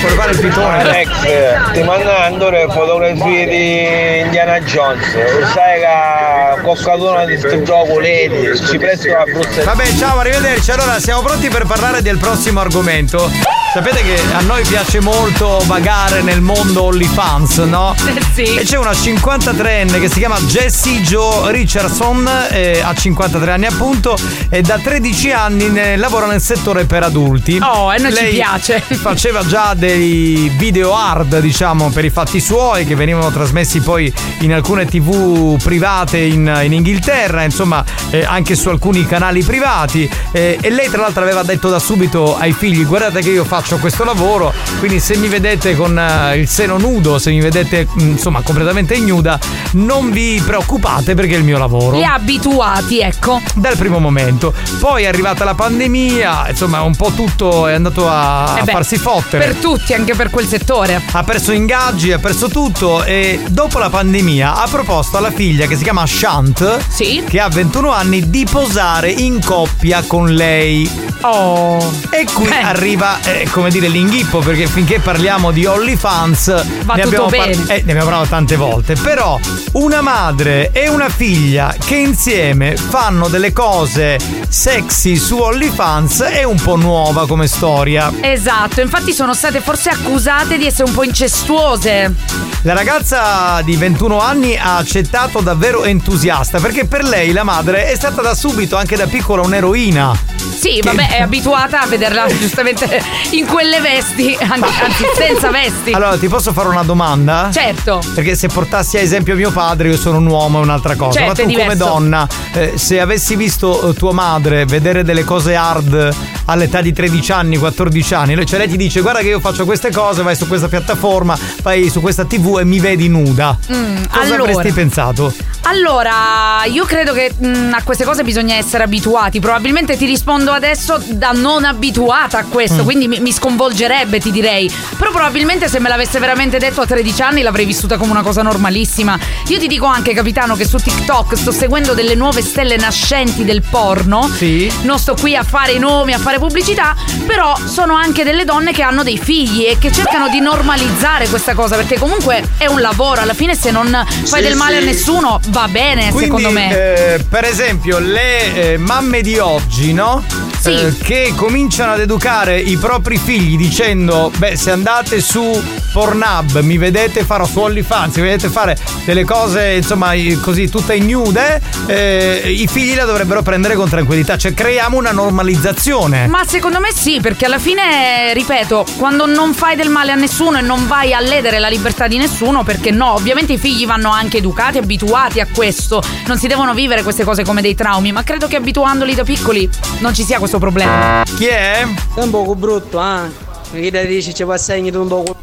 [0.00, 0.80] Vuole fare il pitone.
[0.80, 5.04] Alex, ti mandando le fotografie di Indiana Jones.
[5.52, 9.64] Sai che coccatona di questo gioco Lady, ci presto a Bruxelles.
[9.64, 10.70] Vabbè, ciao, arrivederci.
[10.70, 13.30] Allora, siamo pronti per parlare del prossimo argomento.
[13.72, 17.94] Sapete che a noi piace molto vagare nel mondo OnlyFans, no?
[18.34, 18.56] sì.
[18.56, 24.16] E c'è una 53enne che si chiama Jessie Jo Richardson, eh, ha 53 anni appunto,
[24.48, 27.58] e da 13 anni ne- lavora nel settore per adulti.
[27.60, 28.80] Oh, e ci Lei piace.
[28.80, 34.52] Faceva già dei video hard, diciamo, per i fatti suoi, che venivano trasmessi poi in
[34.52, 40.08] alcune tv private in, in Inghilterra, insomma, eh, anche su alcuni canali privati.
[40.32, 43.78] Eh, e lei, tra l'altro, aveva detto da subito ai figli: Guardate che io faccio
[43.78, 48.00] questo lavoro, quindi se mi vedete con eh, il seno nudo, se mi vedete mh,
[48.00, 49.38] insomma completamente ignuda,
[49.72, 51.96] non vi preoccupate perché è il mio lavoro.
[51.96, 53.40] Li ha abituati, ecco.
[53.54, 54.52] Dal primo momento.
[54.80, 58.72] Poi è arrivata la pandemia, insomma, un po' tutto è andato a, Eh a beh,
[58.72, 59.44] farsi fottere.
[59.46, 61.00] Per tutti, anche per quel settore.
[61.12, 65.76] Ha perso ingaggi, ha perso tutto e dopo la pandemia ha proposto alla figlia che
[65.76, 66.86] si chiama Shant,
[67.26, 71.06] che ha 21 anni, di posare in coppia con lei.
[71.22, 71.78] Oh.
[72.10, 77.26] E qui arriva, eh, come dire l'inghippo perché finché parliamo di OnlyFans Va ne, abbiamo
[77.26, 77.52] bene.
[77.52, 78.94] eh, ne abbiamo parlato tante volte.
[78.94, 79.38] Però
[79.72, 84.18] una madre e una figlia che insieme fanno delle cose
[84.48, 88.12] sexy su OnlyFans è un po' nuova come storia.
[88.20, 92.14] Esatto, infatti sono state forse accusate di essere un po' incestuose.
[92.62, 97.94] La ragazza di 21 anni ha accettato davvero entusiasta perché per lei la madre è
[97.94, 100.38] stata da subito anche da piccola un'eroina.
[100.58, 103.00] Sì, vabbè, è abituata a vederla giustamente
[103.32, 105.92] in quelle vesti, anche- anzi senza vesti.
[105.92, 107.50] Allora, ti posso fare una domanda?
[107.52, 108.00] Certo.
[108.14, 111.20] Perché se portassi a esempio mio padre, io sono un uomo, è un'altra cosa.
[111.20, 115.54] Certo, Ma tu come donna, eh, se avessi visto eh, tua madre vedere delle cose
[115.54, 116.14] hard
[116.46, 119.90] all'età di 13 anni, 14 anni, cioè lei ti dice guarda che io faccio queste
[119.90, 123.56] cose, vai su questa piattaforma, vai su questa tv e mi vedi nuda.
[123.72, 124.50] Mm, Cosa allora.
[124.52, 125.32] avresti pensato?
[125.62, 129.38] Allora, io credo che mh, a queste cose bisogna essere abituati.
[129.38, 132.84] Probabilmente ti rispondo adesso da non abituata a questo, Mm.
[132.84, 134.70] quindi mi, mi sconvolgerebbe, ti direi.
[134.96, 138.42] Però probabilmente se me l'avesse veramente detto a 13 anni l'avrei vissuta come una cosa
[138.42, 139.18] normalissima.
[139.48, 143.62] Io ti dico anche, capitano, che su TikTok sto seguendo delle nuove stelle nascenti del
[143.62, 144.28] porno.
[144.34, 144.72] Sì.
[144.82, 146.94] Non sto qui a fare i nomi, a fare pubblicità,
[147.26, 151.54] però sono anche delle donne che hanno dei figli e che cercano di normalizzare questa
[151.54, 153.86] cosa, perché comunque è un lavoro, alla fine se non
[154.24, 154.82] fai Sì, del male sì.
[154.82, 156.70] a nessuno va bene, Quindi, secondo me.
[157.14, 160.22] eh, per esempio, le eh, mamme di oggi, no?
[160.60, 160.72] Sì.
[160.72, 165.62] Eh, che cominciano ad educare i propri figli dicendo: Beh, se andate su
[165.92, 170.12] Pornhub, mi vedete fare su OnlyFans, mi vedete fare delle cose, insomma,
[170.42, 174.36] così tutte ignude, eh, i figli la dovrebbero prendere con tranquillità.
[174.36, 176.26] Cioè, creiamo una normalizzazione.
[176.26, 180.58] Ma secondo me sì, perché alla fine, ripeto, quando non fai del male a nessuno
[180.58, 184.10] e non vai a ledere la libertà di nessuno, perché no, ovviamente i figli vanno
[184.10, 188.24] anche educati, abituati a questo, non si devono vivere queste cose come dei traumi, ma
[188.24, 189.68] credo che abituandoli da piccoli
[190.00, 191.22] non ci sia questo problema.
[191.36, 191.86] Chi è?
[192.14, 193.46] È un poco brutto, eh?
[193.70, 195.36] Chi te dici ci va segni un poco.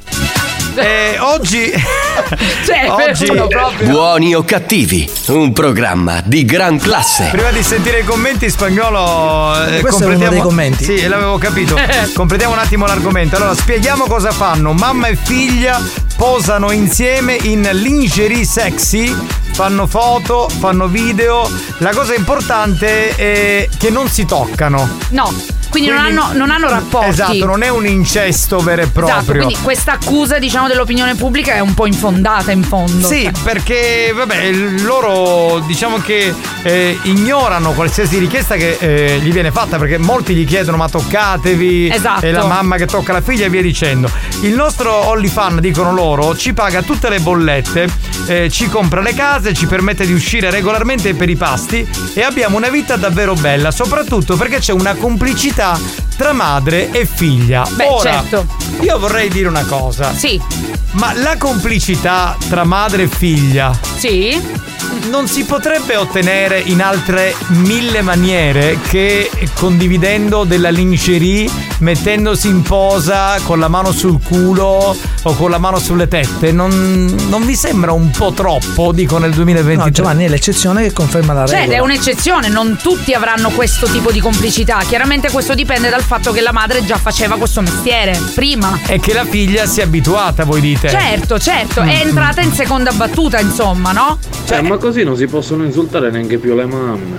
[0.76, 1.72] Eh, oggi.
[2.66, 3.86] cioè, oggi.
[3.86, 7.30] Buoni o cattivi, un programma di gran classe.
[7.32, 10.84] Prima di sentire i commenti spagnolo eh, Questo uno dei commenti.
[10.84, 11.78] Sì, l'avevo capito.
[12.14, 13.38] completiamo un attimo l'argomento.
[13.38, 14.74] Allora, spieghiamo cosa fanno.
[14.74, 15.82] Mamma e figlia
[16.18, 19.16] posano insieme in lingerie sexy,
[19.54, 21.50] fanno foto, fanno video.
[21.80, 24.98] La cosa importante è che non si toccano.
[25.10, 25.34] No,
[25.76, 27.10] quindi, non, hanno, non hanno rapporti.
[27.10, 29.18] Esatto, non è un incesto vero e proprio.
[29.18, 33.06] Esatto, quindi questa accusa, diciamo, dell'opinione pubblica è un po' infondata in fondo.
[33.06, 34.52] Sì, perché vabbè,
[34.84, 36.34] loro diciamo che
[36.64, 41.90] eh, ignorano qualsiasi richiesta che eh, gli viene fatta, perché molti gli chiedono ma toccatevi,
[41.90, 42.26] Esatto.
[42.26, 44.10] e la mamma che tocca la figlia e via dicendo.
[44.42, 47.88] Il nostro OnlyFan, dicono loro, ci paga tutte le bollette,
[48.28, 52.56] eh, ci compra le case, ci permette di uscire regolarmente per i pasti e abbiamo
[52.56, 55.64] una vita davvero bella, soprattutto perché c'è una complicità
[56.18, 57.66] tra madre e figlia.
[57.70, 58.46] Beh, Ora, certo.
[58.82, 60.14] io vorrei dire una cosa.
[60.16, 60.40] Sì.
[60.92, 63.78] Ma la complicità tra madre e figlia.
[63.98, 64.64] Sì.
[65.10, 73.38] Non si potrebbe ottenere in altre mille maniere che condividendo della lingerie, mettendosi in posa
[73.44, 76.52] con la mano sul culo o con la mano sulle tette.
[76.52, 79.84] Non, non vi sembra un po' troppo, dico nel 2023?
[79.84, 81.78] No, Giovanni è l'eccezione che conferma la Cioè, regola.
[81.78, 84.80] è un'eccezione, non tutti avranno questo tipo di complicità.
[84.88, 88.80] Chiaramente questo dipende dal fatto che la madre già faceva questo mestiere prima.
[88.86, 90.90] E che la figlia sia abituata, voi dite?
[90.90, 94.19] Certo, certo, Mm, è entrata in seconda battuta, insomma, no?
[94.45, 97.18] Cioè, ma così non si possono insultare neanche più le mamme.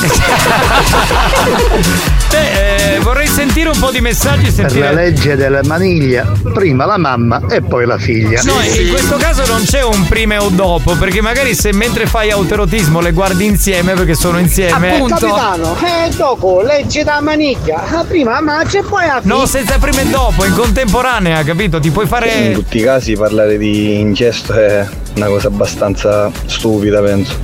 [2.30, 4.44] Beh, eh, vorrei sentire un po' di messaggi.
[4.44, 4.80] Per Sentire...
[4.86, 8.40] la legge della maniglia, prima la mamma e poi la figlia.
[8.44, 12.30] No, in questo caso non c'è un prima o dopo, perché magari se mentre fai
[12.30, 15.02] autoerotismo le guardi insieme perché sono insieme.
[15.08, 17.82] Capitano, eh, dopo legge da maniglia.
[17.90, 21.78] Ah, Prima a maggio e poi a No, senza prima e dopo, in contemporanea, capito?
[21.80, 22.52] Ti puoi In fare.
[22.52, 24.86] tutti i casi parlare di incesto è
[25.16, 27.34] una cosa abbastanza stupida, penso,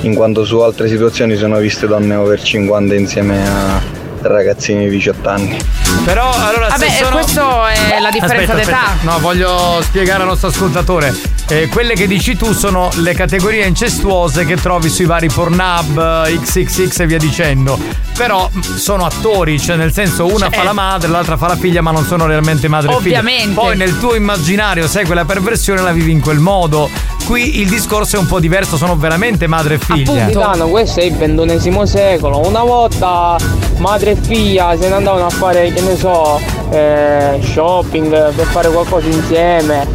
[0.00, 5.28] in quanto su altre situazioni sono viste donne over 50 insieme a ragazzini di 18
[5.28, 5.58] anni.
[6.04, 7.16] Però allora Vabbè, se sono...
[7.16, 8.82] questo è la differenza Aspetta, d'età.
[8.92, 9.10] aspetta.
[9.12, 11.14] No, voglio spiegare al nostro ascoltatore.
[11.48, 17.00] Eh, quelle che dici tu sono le categorie incestuose che trovi sui vari Pornhub, XXX
[17.00, 17.78] e via dicendo.
[18.16, 20.56] Però mh, sono attori, cioè nel senso una Certo.
[20.58, 23.18] fa la madre, l'altra fa la figlia, ma non sono realmente madre e figlia.
[23.18, 23.54] Ovviamente.
[23.54, 26.88] Poi nel tuo immaginario, sai, quella perversione la vivi in quel modo.
[27.26, 30.20] Qui il discorso è un po' diverso, sono veramente madre e figlia.
[30.26, 32.46] Capitano, questo è il ventunesimo secolo.
[32.46, 33.36] Una volta
[33.78, 36.40] madre e figlia se ne andavano a fare, che ne so,
[36.70, 39.86] eh, shopping per fare qualcosa insieme.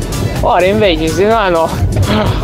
[0.42, 1.70] Ora invece si vanno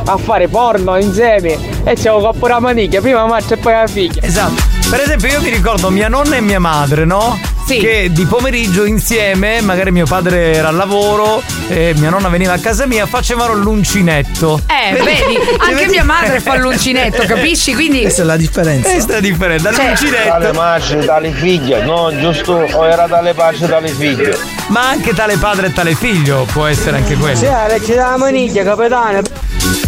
[0.06, 3.88] a fare porno insieme e c'è un pure la manicchia, prima madre e poi la
[3.88, 4.22] figlia.
[4.22, 4.70] Esatto.
[4.90, 7.51] Per esempio, io mi ricordo mia nonna e mia madre, no?
[7.80, 12.58] Che di pomeriggio insieme, magari mio padre era al lavoro e mia nonna veniva a
[12.60, 14.62] casa mia, facevano l'uncinetto.
[14.68, 17.74] Eh, vedi, anche mia madre fa l'uncinetto, capisci?
[17.74, 18.02] Quindi.
[18.02, 18.90] Questa è la differenza.
[18.90, 19.74] Questa è la differenza.
[19.74, 20.28] Cioè- L'uncinetto.
[20.30, 22.54] Tale madre, tale figlia, no, giusto?
[22.54, 24.38] O era tale pace, tale figlio.
[24.68, 27.36] Ma anche tale padre e tale figlio può essere anche quello.
[27.38, 29.22] Sì, legge dalla maniglia, capitano.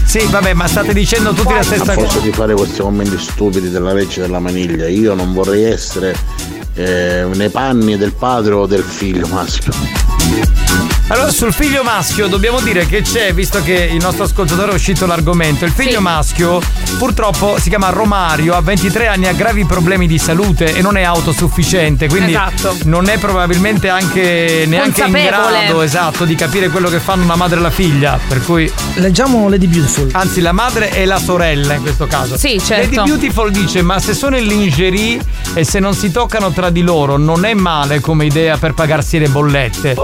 [0.06, 2.20] Sì, vabbè, ma state dicendo tutti la stessa A forza cosa.
[2.20, 6.16] di fare questi commenti stupidi della legge della maniglia, io non vorrei essere
[6.74, 9.72] eh, nei panni del padre o del figlio maschio.
[11.08, 15.06] Allora, sul figlio maschio dobbiamo dire che c'è, visto che il nostro ascoltatore è uscito
[15.06, 16.62] l'argomento, il figlio maschio
[16.98, 21.04] purtroppo si chiama Romario, ha 23 anni, ha gravi problemi di salute e non è
[21.04, 22.78] autosufficiente, quindi Esatto.
[22.86, 27.60] non è probabilmente anche neanche in grado esatto di capire quello che fanno una madre
[27.60, 30.10] e la figlia, per cui Leggiamo Lady Beautiful.
[30.14, 32.38] Anzi, la madre e la sorella in questo caso.
[32.38, 32.96] Sì, certo.
[32.96, 35.20] Lady Beautiful dice: Ma se sono in lingerie
[35.54, 39.20] e se non si toccano tra di loro, non è male come idea per pagarsi
[39.20, 39.96] le bollette.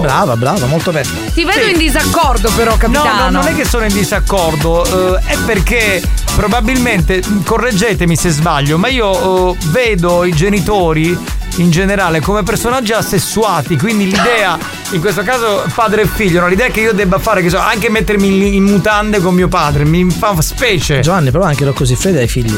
[0.00, 1.08] Brava, brava, molto bene.
[1.34, 3.24] Ti vedo in disaccordo, però, No, capitano.
[3.24, 6.02] no, non è che sono in disaccordo, eh, è perché
[6.34, 11.16] probabilmente, mh, correggetemi se sbaglio, ma io eh, vedo i genitori
[11.56, 14.56] in generale come personaggi assessuati, quindi l'idea,
[14.92, 16.46] in questo caso padre e figlio, no?
[16.46, 19.84] l'idea che io debba fare, che so, anche mettermi in, in mutande con mio padre,
[19.84, 21.00] mi fa specie.
[21.00, 22.56] Giovanni, però anche Rocco Siffredi ha i figli.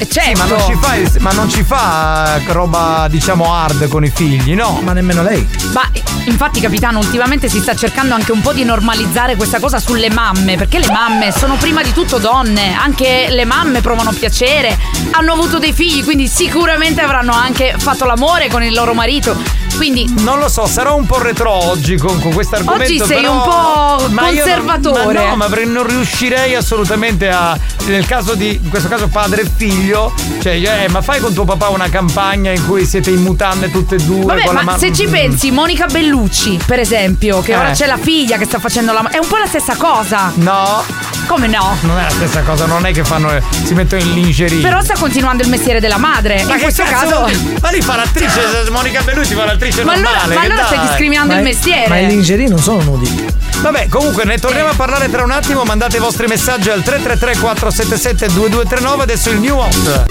[0.00, 0.30] Eh, certo.
[0.30, 4.08] Sì, ma non, ci fa, ma non ci fa eh, roba, diciamo, hard con i
[4.08, 4.80] figli, no?
[4.82, 5.46] Ma nemmeno lei.
[5.74, 5.82] Ma
[6.24, 10.56] infatti, capitano, ultimamente si sta cercando anche un po' di normalizzare questa cosa sulle mamme,
[10.56, 14.78] perché le mamme sono prima di tutto donne, anche le mamme provano piacere,
[15.10, 19.36] hanno avuto dei figli, quindi sicuramente avranno anche fatto l'amore con il loro marito.
[19.76, 22.84] Quindi Non lo so, sarò un po' retro oggi con, con questo argomento.
[22.84, 25.12] Oggi sei però- un po' ma io conservatore.
[25.14, 27.56] ma no, ma non riuscirei assolutamente a.
[27.86, 28.58] Nel caso di.
[28.62, 30.12] In questo caso padre e figlio.
[30.42, 33.94] Cioè, eh, ma fai con tuo papà una campagna in cui siete in mutande tutte
[33.96, 34.24] e due.
[34.24, 35.10] Vabbè, con la ma ma- se ci Mm.
[35.10, 37.56] pensi, Monica Bellucci, per esempio, che Eh.
[37.56, 39.08] ora c'è la figlia che sta facendo la.
[39.10, 40.30] È un po' la stessa cosa.
[40.34, 40.84] No.
[41.26, 41.76] Come no?
[41.82, 43.30] Non è la stessa cosa, non è che fanno.
[43.64, 44.60] Si mettono in lingerie.
[44.60, 46.42] Però sta continuando il mestiere della madre.
[46.44, 47.28] ma in questo caso.
[47.60, 48.40] Ma lì fa l'attrice,
[48.70, 50.34] Monica Bellucci fa l'attrice Ma allora- normale.
[50.34, 51.88] ma che allora stai discriminando il mestiere.
[51.88, 53.26] Ma i lingerie non sono nudi.
[53.60, 55.62] Vabbè, comunque ne torniamo a parlare tra un attimo.
[55.64, 59.02] Mandate i vostri messaggi al 333 477 2239.
[59.02, 60.06] Adesso il new hot.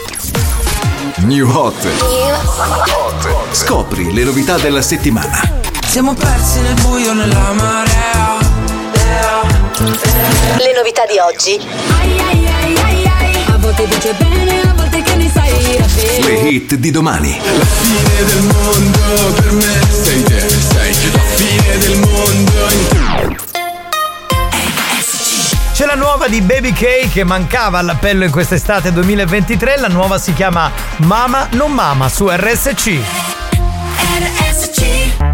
[1.22, 1.76] New Hot.
[3.52, 5.42] Scopri le novità della settimana.
[5.86, 8.38] Siamo persi nel buio nella marea.
[10.58, 11.60] Le novità di oggi.
[13.52, 14.79] A volte dice bene, a volte
[15.70, 17.38] Le hit di domani.
[17.38, 23.38] La fine del mondo per me sei te, sei la fine del mondo.
[25.74, 29.78] C'è la nuova di Baby K che mancava all'appello in quest'estate 2023.
[29.78, 32.98] La nuova si chiama Mama non Mama su RSC.
[34.00, 35.29] Torno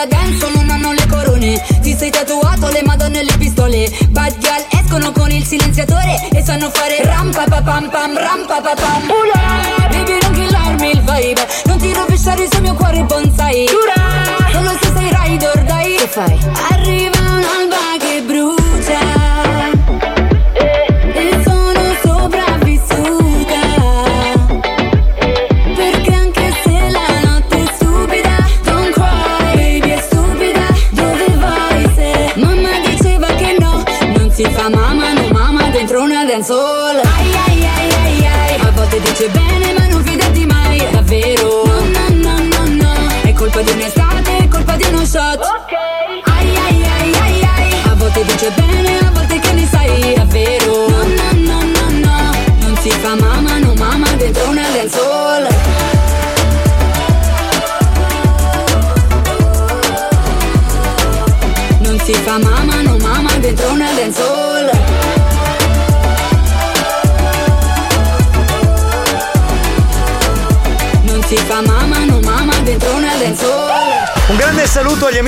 [0.00, 1.62] Della dance non hanno le corone.
[1.82, 3.90] Ti sei tatuato le madonne e le pistole.
[4.08, 8.46] Bad girl escono con il silenziatore E sanno fare ram pa pa pam pam ram
[8.46, 9.10] pa pa pam.
[9.10, 11.46] Ula, Baby non killarmi il vibe.
[11.66, 13.66] Non ti rovesciare sul mio cuore bonsai.
[13.66, 15.96] Giura Solo se sei rider dai.
[15.96, 16.38] Che fai?
[16.70, 17.19] Arriva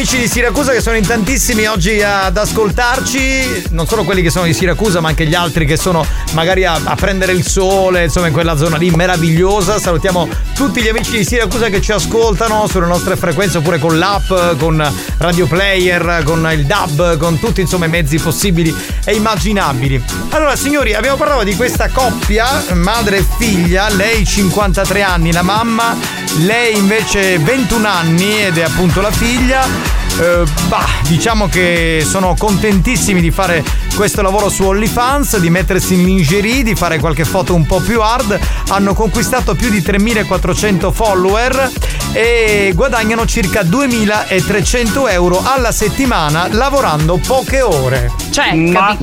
[0.03, 4.47] amici di Siracusa che sono in tantissimi oggi ad ascoltarci, non solo quelli che sono
[4.47, 8.27] di Siracusa ma anche gli altri che sono magari a, a prendere il sole, insomma
[8.27, 9.79] in quella zona lì meravigliosa.
[9.79, 14.59] Salutiamo tutti gli amici di Siracusa che ci ascoltano sulle nostre frequenze oppure con l'app,
[14.59, 18.75] con Radio Player, con il DAB, con tutti insomma i mezzi possibili
[19.05, 20.03] e immaginabili.
[20.31, 25.97] Allora signori abbiamo parlato di questa coppia, madre e figlia, lei 53 anni, la mamma,
[26.39, 29.92] lei invece 21 anni ed è appunto la figlia.
[30.19, 33.65] Eh, bah, diciamo che sono contentissimi di fare
[33.97, 38.01] questo lavoro su OnlyFans, di mettersi in lingerie, di fare qualche foto un po' più
[38.01, 38.39] hard.
[38.69, 41.71] Hanno conquistato più di 3400 follower
[42.13, 48.11] e guadagnano circa 2300 euro alla settimana lavorando poche ore.
[48.31, 48.97] Cioè, Ma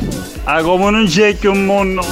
[0.44, 2.06] ah, come non c'è che un mondo.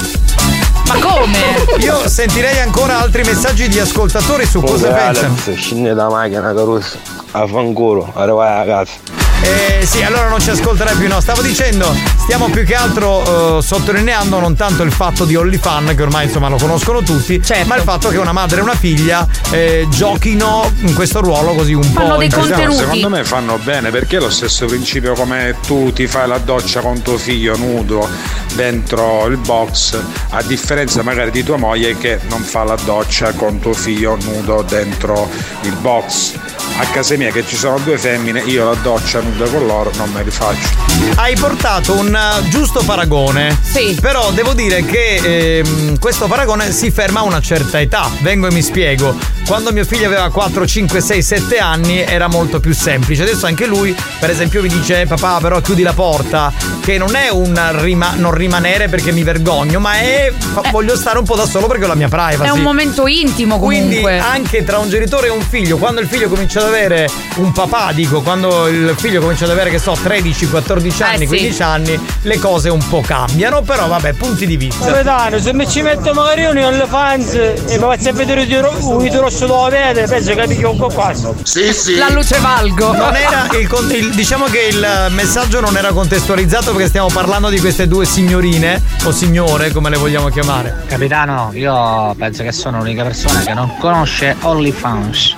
[0.86, 1.38] Ma come?
[1.80, 5.34] Io sentirei ancora altri messaggi di ascoltatori su cosa pensano.
[5.34, 7.17] Alex, scendi da macchina, Caruso.
[7.32, 8.92] A fanculo, arrivai a casa.
[9.40, 11.06] Eh sì, allora non ci ascolterai più.
[11.06, 15.94] No, stavo dicendo, stiamo più che altro eh, sottolineando non tanto il fatto di OnlyFan,
[15.94, 17.66] che ormai insomma lo conoscono tutti, Certo.
[17.68, 21.72] ma il fatto che una madre e una figlia eh, giochino in questo ruolo così
[21.72, 22.00] un po'.
[22.20, 26.26] in- No, secondo me fanno bene perché è lo stesso principio come tu ti fai
[26.26, 28.08] la doccia con tuo figlio nudo
[28.54, 29.96] dentro il box,
[30.30, 34.62] a differenza magari di tua moglie che non fa la doccia con tuo figlio nudo
[34.68, 35.28] dentro
[35.62, 36.32] il box.
[36.80, 40.10] A casa mia che ci sono due femmine, io la doccia nuda con loro non
[40.12, 40.68] me li faccio.
[41.16, 43.58] Hai portato un eh, giusto paragone.
[43.62, 43.98] Sì.
[44.00, 48.08] Però devo dire che ehm, questo paragone si ferma a una certa età.
[48.20, 49.12] Vengo e mi spiego.
[49.44, 53.22] Quando mio figlio aveva 4, 5, 6, 7 anni era molto più semplice.
[53.22, 56.52] Adesso anche lui, per esempio, mi dice: Papà, però chiudi la porta.
[56.80, 60.32] Che non è un rima- non rimanere perché mi vergogno, ma è.
[60.36, 62.44] fa- voglio stare un po' da solo perché ho la mia privacy.
[62.46, 64.18] È un momento intimo Quindi comunque.
[64.18, 67.90] anche tra un genitore e un figlio, quando il figlio comincia ad avere un papà,
[67.92, 71.26] dico, quando il figlio comincia ad avere, che so, 13, 14 anni, Eh, sì.
[71.26, 74.86] 15 anni, le cose un po' cambiano, però vabbè, punti di vista.
[74.86, 79.02] Capitano, se mi ci metto magari io nelle fans e mi faccio vedere il ro-
[79.02, 81.12] il rosso dove vede, penso che mi un po' qua.
[81.42, 81.96] Sì, sì.
[81.96, 82.92] La luce valgo.
[82.92, 87.48] Non era il, con- il- diciamo che il messaggio non era contestualizzato perché stiamo parlando
[87.48, 90.84] di queste due signorine o signore, come le vogliamo chiamare.
[90.86, 95.34] Capitano, io penso che sono l'unica persona che non conosce OnlyFans.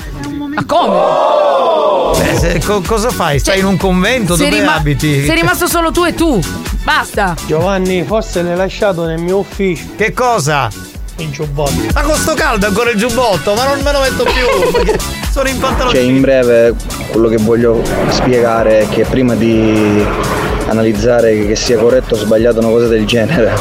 [0.55, 2.19] Ma come?
[2.19, 3.39] Beh, se- co- cosa fai?
[3.39, 4.35] Stai in un convento?
[4.37, 5.25] Dove rima- abiti?
[5.25, 6.41] Sei rimasto solo tu e tu.
[6.83, 7.35] Basta.
[7.47, 9.85] Giovanni, forse l'hai lasciato nel mio ufficio.
[9.97, 10.69] Che cosa?
[11.17, 11.73] Il giubbotto.
[11.93, 14.71] Ma con sto caldo ancora il giubbotto, ma non me lo metto più.
[14.73, 14.99] perché
[15.31, 15.95] sono in pantaloni.
[15.95, 16.75] Cioè, in breve,
[17.11, 20.05] quello che voglio spiegare è che prima di
[20.67, 23.53] analizzare che sia corretto o sbagliato una cosa del genere,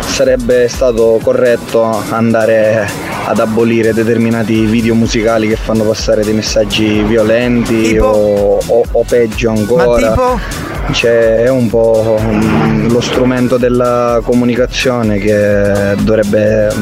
[0.00, 2.88] sarebbe stato corretto andare
[3.28, 9.50] ad abolire determinati video musicali che fanno passare dei messaggi violenti o, o- o peggio
[9.50, 10.08] ancora.
[10.08, 10.40] tipo?
[10.92, 12.18] Cioè, è un po'
[12.88, 16.72] lo strumento della comunicazione che dovrebbe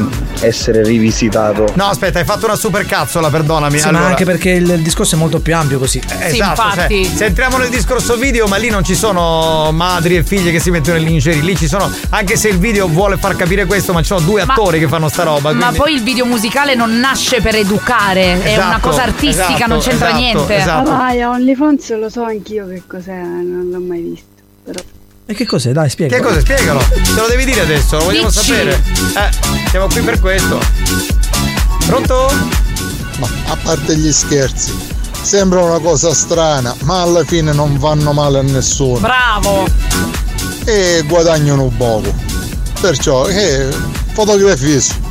[0.41, 1.65] essere rivisitato.
[1.75, 3.77] No, aspetta, hai fatto una super cazzola, perdonami.
[3.77, 6.01] Sì, ma allora, anche perché il discorso è molto più ampio così.
[6.19, 10.51] Esatto, cioè, se entriamo nel discorso video, ma lì non ci sono madri e figlie
[10.51, 13.65] che si mettono in lingerie, lì ci sono, anche se il video vuole far capire
[13.65, 15.51] questo, ma ci sono due Ma- attori che fanno sta roba.
[15.53, 19.47] Ma quindi- poi il video musicale non nasce per educare, è una Esatto, cosa artistica,
[19.55, 20.55] esatto, non c'entra esatto, niente.
[20.57, 20.89] esatto.
[20.89, 24.25] Papà, OnlyFans lo so anch'io che cos'è, non l'ho mai visto.
[24.63, 24.79] Però.
[25.29, 25.71] E che cos'è?
[25.73, 26.15] Dai, spiega.
[26.15, 26.39] Che cosa?
[26.39, 26.79] Spiegalo.
[26.89, 28.45] Te lo devi dire adesso, lo vogliamo Dici.
[28.45, 28.81] sapere.
[29.13, 29.29] Eh,
[29.69, 30.57] siamo qui per questo.
[31.85, 32.31] Pronto?
[33.19, 34.73] Ma a parte gli scherzi,
[35.21, 38.99] sembra una cosa strana, ma alla fine non vanno male a nessuno.
[38.99, 39.67] Bravo!
[40.63, 42.13] E guadagnano poco.
[42.79, 43.67] Perciò, eh,
[44.13, 45.05] fotografismo.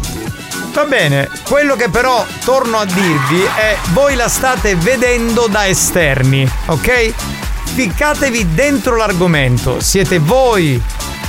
[0.73, 6.51] Va bene, quello che però torno a dirvi è voi la state vedendo da esterni,
[6.67, 7.15] ok?
[7.77, 9.81] Ficcatevi dentro l'argomento.
[9.81, 10.81] Siete voi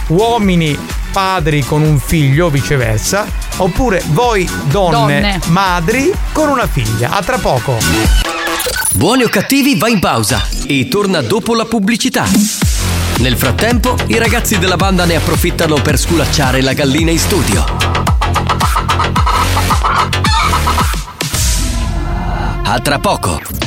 [0.08, 0.80] uomini
[1.12, 3.26] padri con un figlio o viceversa,
[3.58, 5.40] oppure voi donne, Donne.
[5.48, 7.10] madri con una figlia.
[7.10, 7.78] A tra poco.
[8.94, 12.24] Buoni o cattivi va in pausa e torna dopo la pubblicità.
[13.18, 17.66] Nel frattempo, i ragazzi della banda ne approfittano per sculacciare la gallina in studio.
[22.64, 23.67] A tra poco.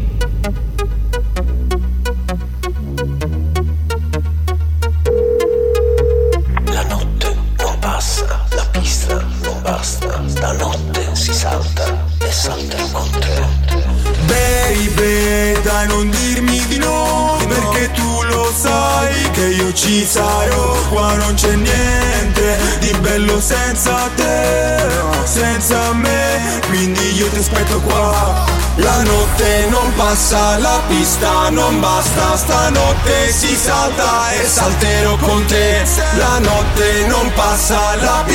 [19.91, 27.37] Ci sarò Qua non c'è niente di bello senza te Senza me, quindi io ti
[27.37, 28.43] aspetto qua.
[28.75, 32.35] La notte non passa, la pista non basta.
[32.35, 35.83] Stanotte si salta e salterò con te.
[36.17, 38.30] La notte non passa, la pista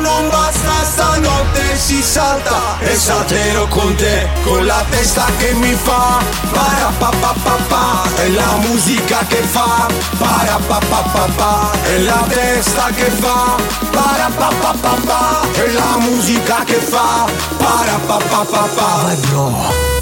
[0.00, 6.22] non basta Stanotte si salta e salterò con te Con la testa che mi fa
[6.52, 9.86] para pa pa pa pa È la musica che fa
[10.18, 13.56] para pa pa pa pa È la testa che fa
[13.90, 17.26] para pa pa pa pa È la musica che fa
[17.58, 20.01] para pa pa pa pa Vai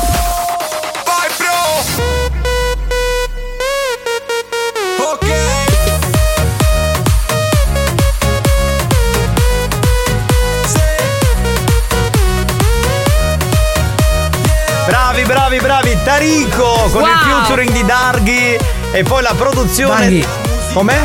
[15.95, 16.03] Bravi.
[16.03, 17.17] Tarico con il Wow.
[17.43, 18.57] featuring di Darghi
[18.91, 19.99] e poi la produzione.
[19.99, 20.25] Danghi.
[20.73, 20.99] Com'è?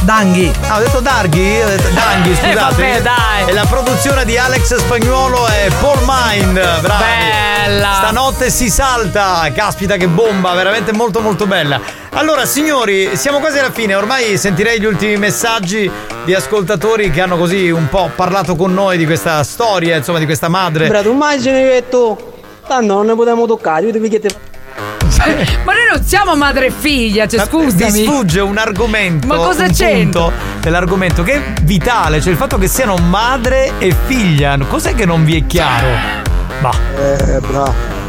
[0.00, 0.52] Danghi.
[0.66, 1.60] Ah, ho detto Darghi?
[1.62, 2.54] Ho detto Danghi, Eh, scusate.
[2.54, 3.44] vabbè, dai.
[3.46, 6.80] E la produzione di Alex Spagnuolo e Paul Mind.
[6.80, 7.02] Bravi.
[7.64, 7.94] Bella.
[7.98, 9.48] Stanotte si salta.
[9.54, 11.80] Caspita, che bomba, veramente molto molto bella.
[12.14, 13.94] Allora, signori, siamo quasi alla fine.
[13.94, 15.88] Ormai sentirei gli ultimi messaggi
[16.24, 20.24] di ascoltatori che hanno così un po' parlato con noi di questa storia, insomma, di
[20.26, 20.88] questa madre.
[20.88, 22.31] Bra, tu immagini che tu,
[22.66, 24.28] tanto non ne potremo toccare, io devi che te...
[25.64, 27.92] Ma noi non siamo madre e figlia, cioè scusami.
[27.92, 29.26] Ti sfugge un argomento.
[29.26, 34.58] Ma cosa punto dell'argomento che è vitale, cioè il fatto che siano madre e figlia.
[34.68, 35.86] Cos'è che non vi è chiaro?
[36.60, 36.70] Ma.
[36.96, 38.00] Eh, bravo.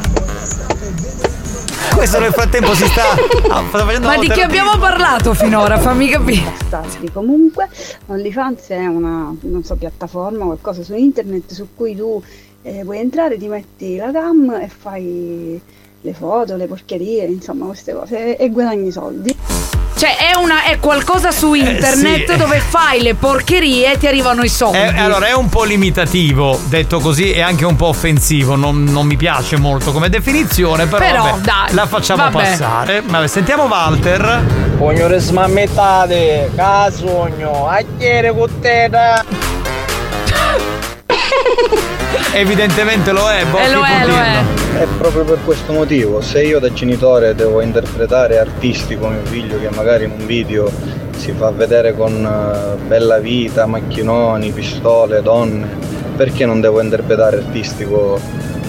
[1.94, 3.12] Questo nel frattempo si sta.
[3.50, 5.78] ah, sta facendo Ma di chi abbiamo parlato finora?
[5.78, 6.54] Fammi capire.
[6.66, 7.12] Stati.
[7.12, 7.70] Comunque
[8.08, 12.22] OnlyFans è una non so, piattaforma, qualcosa su internet su cui tu
[12.64, 15.62] eh, puoi entrare, ti metti la cam e fai
[16.02, 19.36] le foto, le porcherie, insomma queste cose e, e guadagni soldi.
[19.96, 22.38] Cioè, è, una, è qualcosa su internet sì.
[22.38, 24.78] dove fai le porcherie e ti arrivano i soldi.
[24.78, 28.56] Eh, allora è un po' limitativo, detto così, e anche un po' offensivo.
[28.56, 32.34] Non, non mi piace molto come definizione, però, Però, vabbè, dai, la facciamo vabbè.
[32.34, 33.02] passare.
[33.06, 34.44] Vabbè, sentiamo Walter.
[34.78, 38.90] Signore smammettate, casogno, a chiere con te.
[42.34, 44.80] Evidentemente lo è, boh, Eh, lo è, lo dirlo?
[44.80, 49.70] È proprio per questo motivo, se io da genitore devo interpretare artistico mio figlio che
[49.70, 50.70] magari in un video
[51.16, 55.68] si fa vedere con eh, bella vita, macchinoni, pistole, donne,
[56.16, 58.20] perché non devo interpretare artistico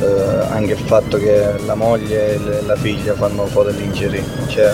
[0.00, 4.22] eh, anche il fatto che la moglie e le- la figlia fanno foto di lingerie?
[4.46, 4.72] Cioè,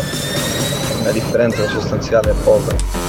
[1.04, 2.99] la differenza sostanziale è poca.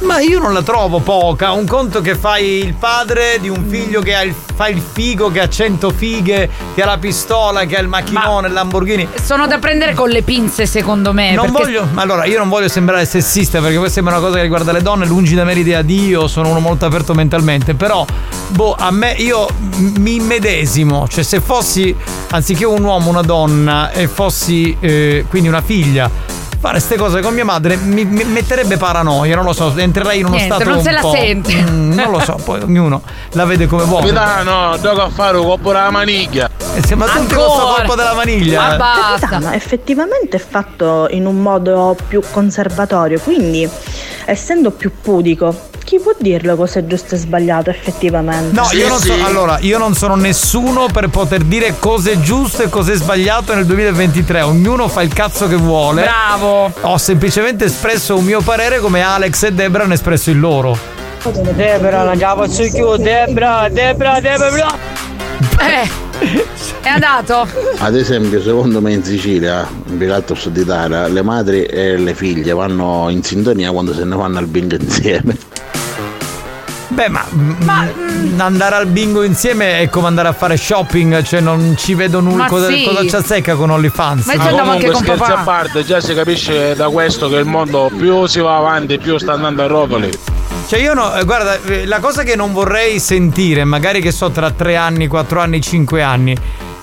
[0.00, 1.52] Ma io non la trovo poca.
[1.52, 5.30] Un conto che fai il padre di un figlio che ha il, fa il figo,
[5.30, 9.08] che ha 100 fighe, che ha la pistola, che ha il macchinone, il Lamborghini.
[9.22, 11.32] Sono da prendere con le pinze, secondo me.
[11.32, 14.42] Non voglio, ma allora io non voglio sembrare sessista perché questa sembra una cosa che
[14.42, 18.04] riguarda le donne, lungi da me l'idea di io, sono uno molto aperto mentalmente, però
[18.48, 19.48] boh, a me io
[19.98, 21.94] mi immedesimo, cioè se fossi
[22.30, 26.10] anziché un uomo una donna e fossi eh, quindi una figlia
[26.66, 30.26] Fare queste cose con mia madre mi, mi metterebbe paranoia, non lo so, entrerei in
[30.26, 31.54] uno Niente, stato non se un la po'- sente.
[31.62, 33.02] Mm, non lo so, poi ognuno
[33.34, 34.12] la vede come vuole.
[34.12, 36.50] Capitano, devo a fare un colpo della maniglia.
[36.74, 38.76] Eh, Sembra tutti con sto colpo della maniglia.
[38.76, 43.68] Capitano, effettivamente è fatto in un modo più conservatorio, quindi
[44.24, 48.52] essendo più pudico, chi può dirlo cosa è giusto e sbagliato effettivamente?
[48.52, 52.64] No, io non so, allora, io non sono nessuno per poter dire cosa è giusto
[52.64, 54.40] e cosa è sbagliato nel 2023.
[54.40, 56.02] Ognuno fa il cazzo che vuole.
[56.02, 56.72] Bravo.
[56.80, 60.76] Ho semplicemente espresso un mio parere come Alex e Debra hanno espresso il loro.
[61.54, 63.26] Debra, non la posso chiudere.
[63.26, 64.78] Debra, Debra, Debra.
[65.60, 65.88] Eh,
[66.82, 67.46] è andato.
[67.78, 72.52] Ad esempio, secondo me in Sicilia, in Pilato Sud Italia, le madri e le figlie
[72.52, 75.54] vanno in sintonia quando se ne vanno al bingo insieme.
[76.88, 81.74] Beh, ma, mm, andare al bingo insieme è come andare a fare shopping, cioè non
[81.76, 82.44] ci vedo nulla.
[82.44, 82.84] Ma Cosa, sì.
[82.84, 84.26] cosa ci azzecca con OnlyFans?
[84.26, 88.40] Ma comunque scherzi a parte, già si capisce da questo che il mondo più si
[88.40, 90.10] va avanti, più sta andando a rotoli.
[90.68, 94.30] Cioè io no, eh, guarda, eh, la cosa che non vorrei sentire, magari che so
[94.30, 96.36] tra tre anni, quattro anni, cinque anni,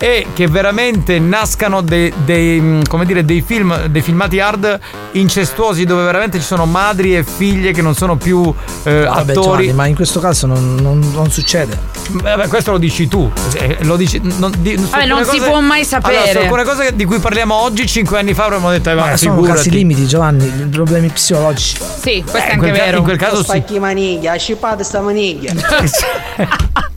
[0.04, 4.78] è che veramente nascano dei, dei, mm, come dire, dei film, dei filmati hard
[5.14, 9.34] incestuosi dove veramente ci sono madri e figlie che non sono più eh, Vabbè, attori.
[9.68, 11.80] Giovanni, ma in questo caso non, non- non succede.
[12.10, 13.32] Vabbè, questo lo dici tu.
[13.54, 16.18] Eh, Lo dici, non, di- Vabbè, non alcune si può mai sapere.
[16.18, 19.16] Allora, su alcune cose di cui parliamo oggi, cinque anni fa avremmo detto, eh, Ma
[19.16, 19.56] sono figurati.
[19.56, 21.78] casi limiti, Giovanni, problemi psicologici.
[22.02, 23.44] Sì, questo Eh, in quel ca- in quel caso sì.
[23.44, 25.54] Spacchi maniglia, scippate sta maniglia.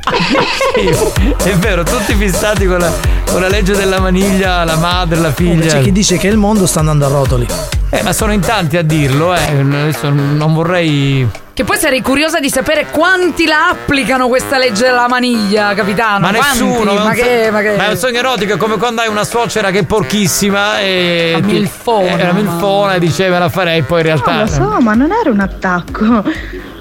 [1.43, 2.91] È vero, tutti fissati con la,
[3.29, 5.67] con la legge della maniglia, la madre, la figlia.
[5.73, 7.47] C'è chi dice che il mondo sta andando a rotoli.
[7.91, 9.41] Eh, ma sono in tanti a dirlo, eh.
[9.59, 11.29] Adesso non vorrei.
[11.53, 16.19] Che poi sarei curiosa di sapere quanti la applicano questa legge della maniglia, capitano.
[16.21, 16.63] Ma Quanti?
[16.63, 17.77] nessuno, Ma non che, so- ma che.
[17.77, 21.37] è un sogno erotico, è come quando hai una suocera che è porchissima e.
[21.41, 24.41] La milfona, eh, la milfona e dice me la farei, poi in No, realtà.
[24.41, 26.23] lo so, ma non era un attacco,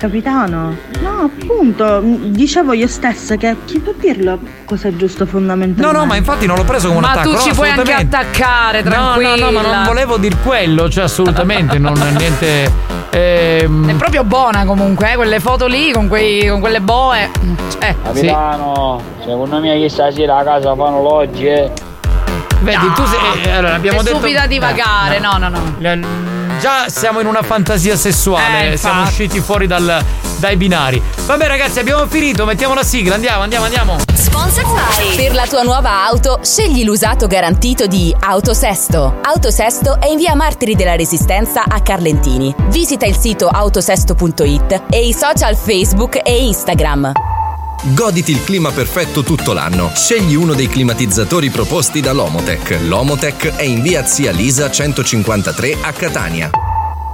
[0.05, 0.75] capitano.
[1.01, 5.97] No, appunto, dicevo io stessa che chi può dirlo cosa è giusto No, fondamentalmente.
[5.97, 7.29] no, ma infatti non l'ho preso come un Ma attacco.
[7.29, 9.35] tu no, ci puoi anche attaccare, No, tranquilla.
[9.35, 12.71] no, no, ma non volevo dir quello, cioè assolutamente, non niente.
[13.09, 17.29] ehm, È proprio buona comunque, eh, quelle foto lì con, quei, con quelle boe.
[17.79, 21.71] Cioè, Capitano, secondo me che stasera a casa fanno l'oggi, eh.
[22.61, 23.43] Vedi, tu sei.
[23.43, 24.17] eh, allora, abbiamo è detto.
[24.17, 25.61] stupida di vagare, Eh, no, no, no.
[26.59, 30.03] Già siamo in una fantasia sessuale, Eh, siamo usciti fuori dal-
[30.37, 31.01] dai binari.
[31.25, 32.45] Vabbè, ragazzi, abbiamo finito.
[32.45, 33.15] Mettiamo la sigla.
[33.15, 33.97] Andiamo, andiamo, andiamo.
[34.13, 35.15] Sponsored by.
[35.15, 39.19] Per la tua nuova auto, scegli l'usato garantito di Autosesto.
[39.21, 42.53] Autosesto è in via Martiri della Resistenza a Carlentini.
[42.67, 47.11] Visita il sito autosesto.it e i social Facebook e Instagram.
[47.83, 49.91] Goditi il clima perfetto tutto l'anno.
[49.93, 52.79] Scegli uno dei climatizzatori proposti da Lomotech.
[52.87, 56.49] Lomotech è in via Zia Lisa 153 a Catania.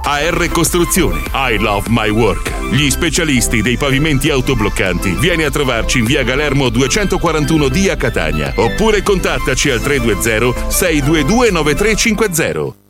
[0.04, 1.22] AR Costruzioni.
[1.32, 2.50] I love my work.
[2.70, 5.10] Gli specialisti dei pavimenti autobloccanti.
[5.10, 8.52] Vieni a trovarci in via Galermo 241D a Catania.
[8.56, 12.81] Oppure contattaci al 320 622 9350.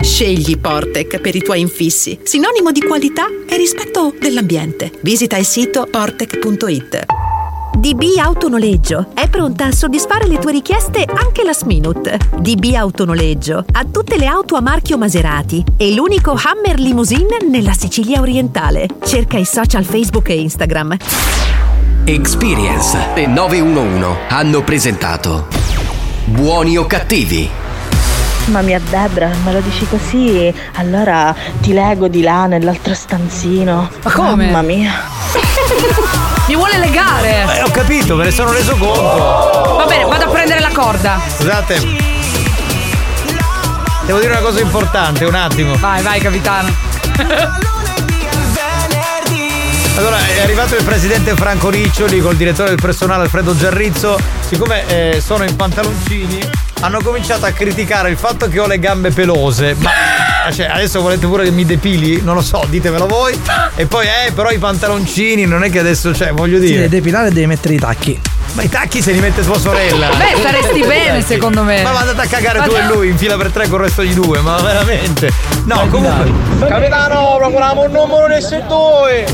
[0.00, 4.92] Scegli Portec per i tuoi infissi, sinonimo di qualità e rispetto dell'ambiente.
[5.02, 7.04] Visita il sito portec.it.
[7.76, 12.18] DB Autonoleggio è pronta a soddisfare le tue richieste anche last minute.
[12.38, 18.20] DB Autonoleggio ha tutte le auto a marchio Maserati e l'unico Hammer Limousine nella Sicilia
[18.20, 18.88] orientale.
[19.04, 20.96] Cerca i social Facebook e Instagram.
[22.04, 25.48] Experience e 911 hanno presentato
[26.24, 27.65] Buoni o cattivi?
[28.46, 30.54] Mamma mia Debra, me lo dici così?
[30.74, 33.90] Allora ti leggo di là nell'altro stanzino.
[34.04, 34.44] Ma come?
[34.46, 34.92] Mamma mia.
[36.46, 37.44] Mi vuole legare.
[37.56, 39.74] Eh, ho capito, me ne sono reso conto.
[39.76, 41.20] Va bene, vado a prendere la corda.
[41.36, 41.80] Scusate.
[44.04, 45.74] Devo dire una cosa importante, un attimo.
[45.78, 46.68] Vai, vai, capitano.
[49.96, 54.16] Allora, è arrivato il presidente Franco Riccioli col direttore del personale Alfredo Giarrizzo.
[54.46, 56.38] Siccome eh, sono in pantaloncini,
[56.80, 59.74] hanno cominciato a criticare il fatto che ho le gambe pelose.
[59.78, 59.90] Ma
[60.52, 62.20] cioè, adesso volete pure che mi depili?
[62.22, 63.38] Non lo so, ditemelo voi.
[63.74, 66.76] E poi, eh, però i pantaloncini non è che adesso, cioè, voglio dire.
[66.76, 68.20] devi depilare devi mettere i tacchi.
[68.52, 70.08] Ma i tacchi se li mette tua sorella.
[70.16, 71.82] Beh, staresti bene, secondo me.
[71.82, 74.02] Ma andate a cagare tu Ma- e lui in fila per tre con il resto
[74.02, 75.30] di due, ma veramente.
[75.64, 76.32] No, comunque.
[76.66, 79.26] Capitano, procuriamo un numero del settore.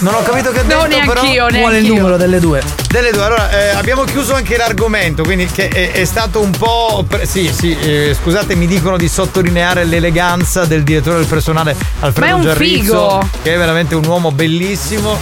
[0.00, 1.58] Non ho capito che ha detto, neanch'io, però.
[1.60, 2.62] Vuole il numero delle due.
[2.88, 7.04] Delle due, allora eh, abbiamo chiuso anche l'argomento, quindi che è, è stato un po'.
[7.08, 12.26] pre- sì, sì, eh, scusate, mi dicono di sottolineare l'eleganza del direttore del personale Alfredo
[12.26, 13.28] Ma è un Giarrizzo, figo.
[13.42, 15.18] che è veramente un uomo bellissimo.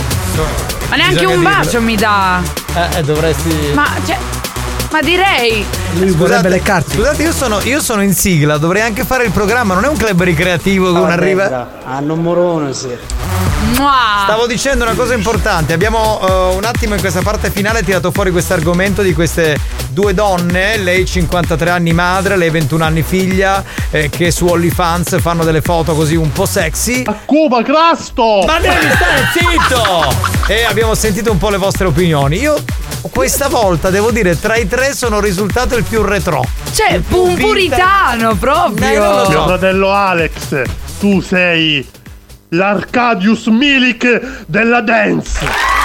[0.90, 1.56] Ma neanche Bisogna un dirlo.
[1.56, 2.42] bacio mi dà.
[2.74, 3.56] Eh, eh, dovresti.
[3.72, 4.18] Ma, cioè,
[4.92, 5.64] ma direi.
[5.94, 6.96] Lui vorrebbe leccarti.
[6.96, 9.96] Scusate, io sono, io sono in sigla, dovrei anche fare il programma, non è un
[9.96, 11.80] club ricreativo che uno arriva.
[11.86, 12.94] A numero uno, sì.
[13.74, 18.30] Stavo dicendo una cosa importante, abbiamo eh, un attimo in questa parte finale tirato fuori
[18.30, 19.58] questo argomento di queste
[19.90, 25.44] due donne, lei 53 anni madre, lei 21 anni figlia, eh, che su OnlyFans fanno
[25.44, 27.04] delle foto così un po' sexy.
[27.24, 28.44] Cuba Crasto!
[28.46, 30.52] Ma devi stare zitto!
[30.52, 32.38] E abbiamo sentito un po' le vostre opinioni.
[32.38, 32.62] Io
[33.10, 36.44] questa volta devo dire tra i tre sono risultato il più retro.
[36.72, 38.88] Cioè, un puritano proprio.
[38.88, 39.30] Eh, non lo so.
[39.30, 40.62] Mio fratello Alex,
[40.98, 41.86] tu sei
[42.50, 45.84] l'Arcadius Milik della dance.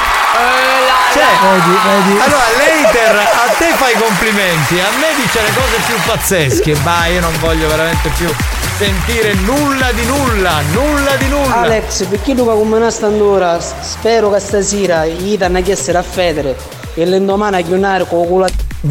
[1.13, 6.75] Cioè, allora l'hater a te fa i complimenti, a me dice le cose più pazzesche.
[6.83, 8.29] Ma io non voglio veramente più
[8.77, 11.61] sentire nulla di nulla, nulla di nulla.
[11.61, 16.55] Alex, perché tu come una standora, spero che stasera gli danno a chiedere a Federe
[16.93, 18.47] e l'indomani a chiunare con culo.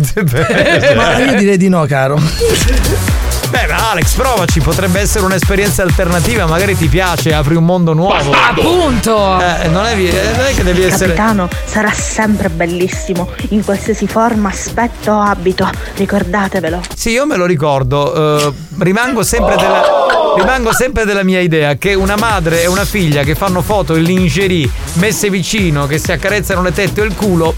[0.94, 2.20] Ma io direi di no, caro.
[3.50, 8.32] Beh, ma Alex, provaci, potrebbe essere un'esperienza alternativa, magari ti piace, apri un mondo nuovo.
[8.32, 9.40] Appunto!
[9.40, 11.14] Eh, non, è, eh, non è che devi essere.
[11.14, 16.80] Capitano sarà sempre bellissimo, in qualsiasi forma, aspetto o abito, ricordatevelo.
[16.94, 18.14] Sì, io me lo ricordo.
[18.38, 19.98] eh, rimango sempre della.
[20.36, 24.04] Rimango sempre della mia idea che una madre e una figlia che fanno foto in
[24.04, 27.52] lingerie messe vicino, che si accarezzano le tette o il culo,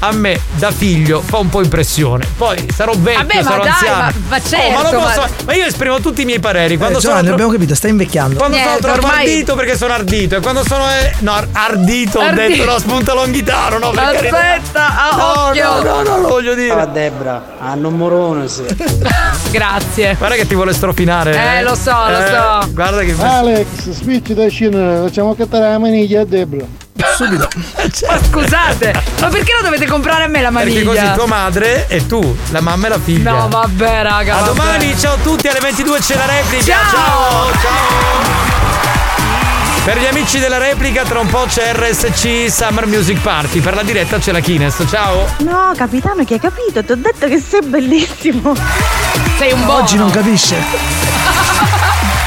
[0.00, 2.26] a me da figlio fa un po' impressione.
[2.36, 3.96] Poi sarò vecchio, Vabbè, ma sarò dai, anziano.
[4.02, 6.76] ma- ma certo, Oh, ma, lo ma- posso- ma io esprimo tutti i miei pareri.
[6.76, 8.36] Quando Eh, sono Giovanni, tro- abbiamo capito, stai invecchiando.
[8.36, 11.48] quando sono Niente, troppo ormai- ardito perché sono ardito e quando sono eh, no, ar-
[11.52, 14.36] ardito ho detto no spunta longhitano no per carità.
[14.36, 15.64] Aspetta, ah, No, occhio.
[15.64, 16.72] no, no, no, lo voglio dire.
[16.80, 18.64] Ah, Debra, a numero uno, sì.
[19.50, 20.14] Grazie.
[20.18, 21.58] Guarda che ti vuole strofinare.
[21.58, 22.68] Eh, lo so, lo so.
[22.72, 26.64] Guarda che Alex, spicci da scena, facciamo cattare la maniglia a Debra.
[27.16, 27.48] Subito.
[28.06, 31.02] Ma scusate, ma perché lo dovete comprare a me la Perché maniglia?
[31.02, 33.30] così tua madre e tu, la mamma e la figlia.
[33.32, 34.36] No, vabbè, raga.
[34.36, 34.54] A vabbè.
[34.54, 36.64] domani, ciao a tutti, alle 22 c'è la replica.
[36.64, 36.90] Ciao.
[36.90, 37.52] ciao.
[37.60, 38.44] ciao.
[39.84, 43.60] Per gli amici della replica, tra un po' c'è RSC Summer Music Party.
[43.60, 44.84] Per la diretta c'è la Kines.
[44.90, 45.28] Ciao.
[45.38, 46.82] No, capitano, che hai capito?
[46.82, 48.52] Ti ho detto che sei bellissimo.
[49.38, 50.56] Sei un Oggi non capisce.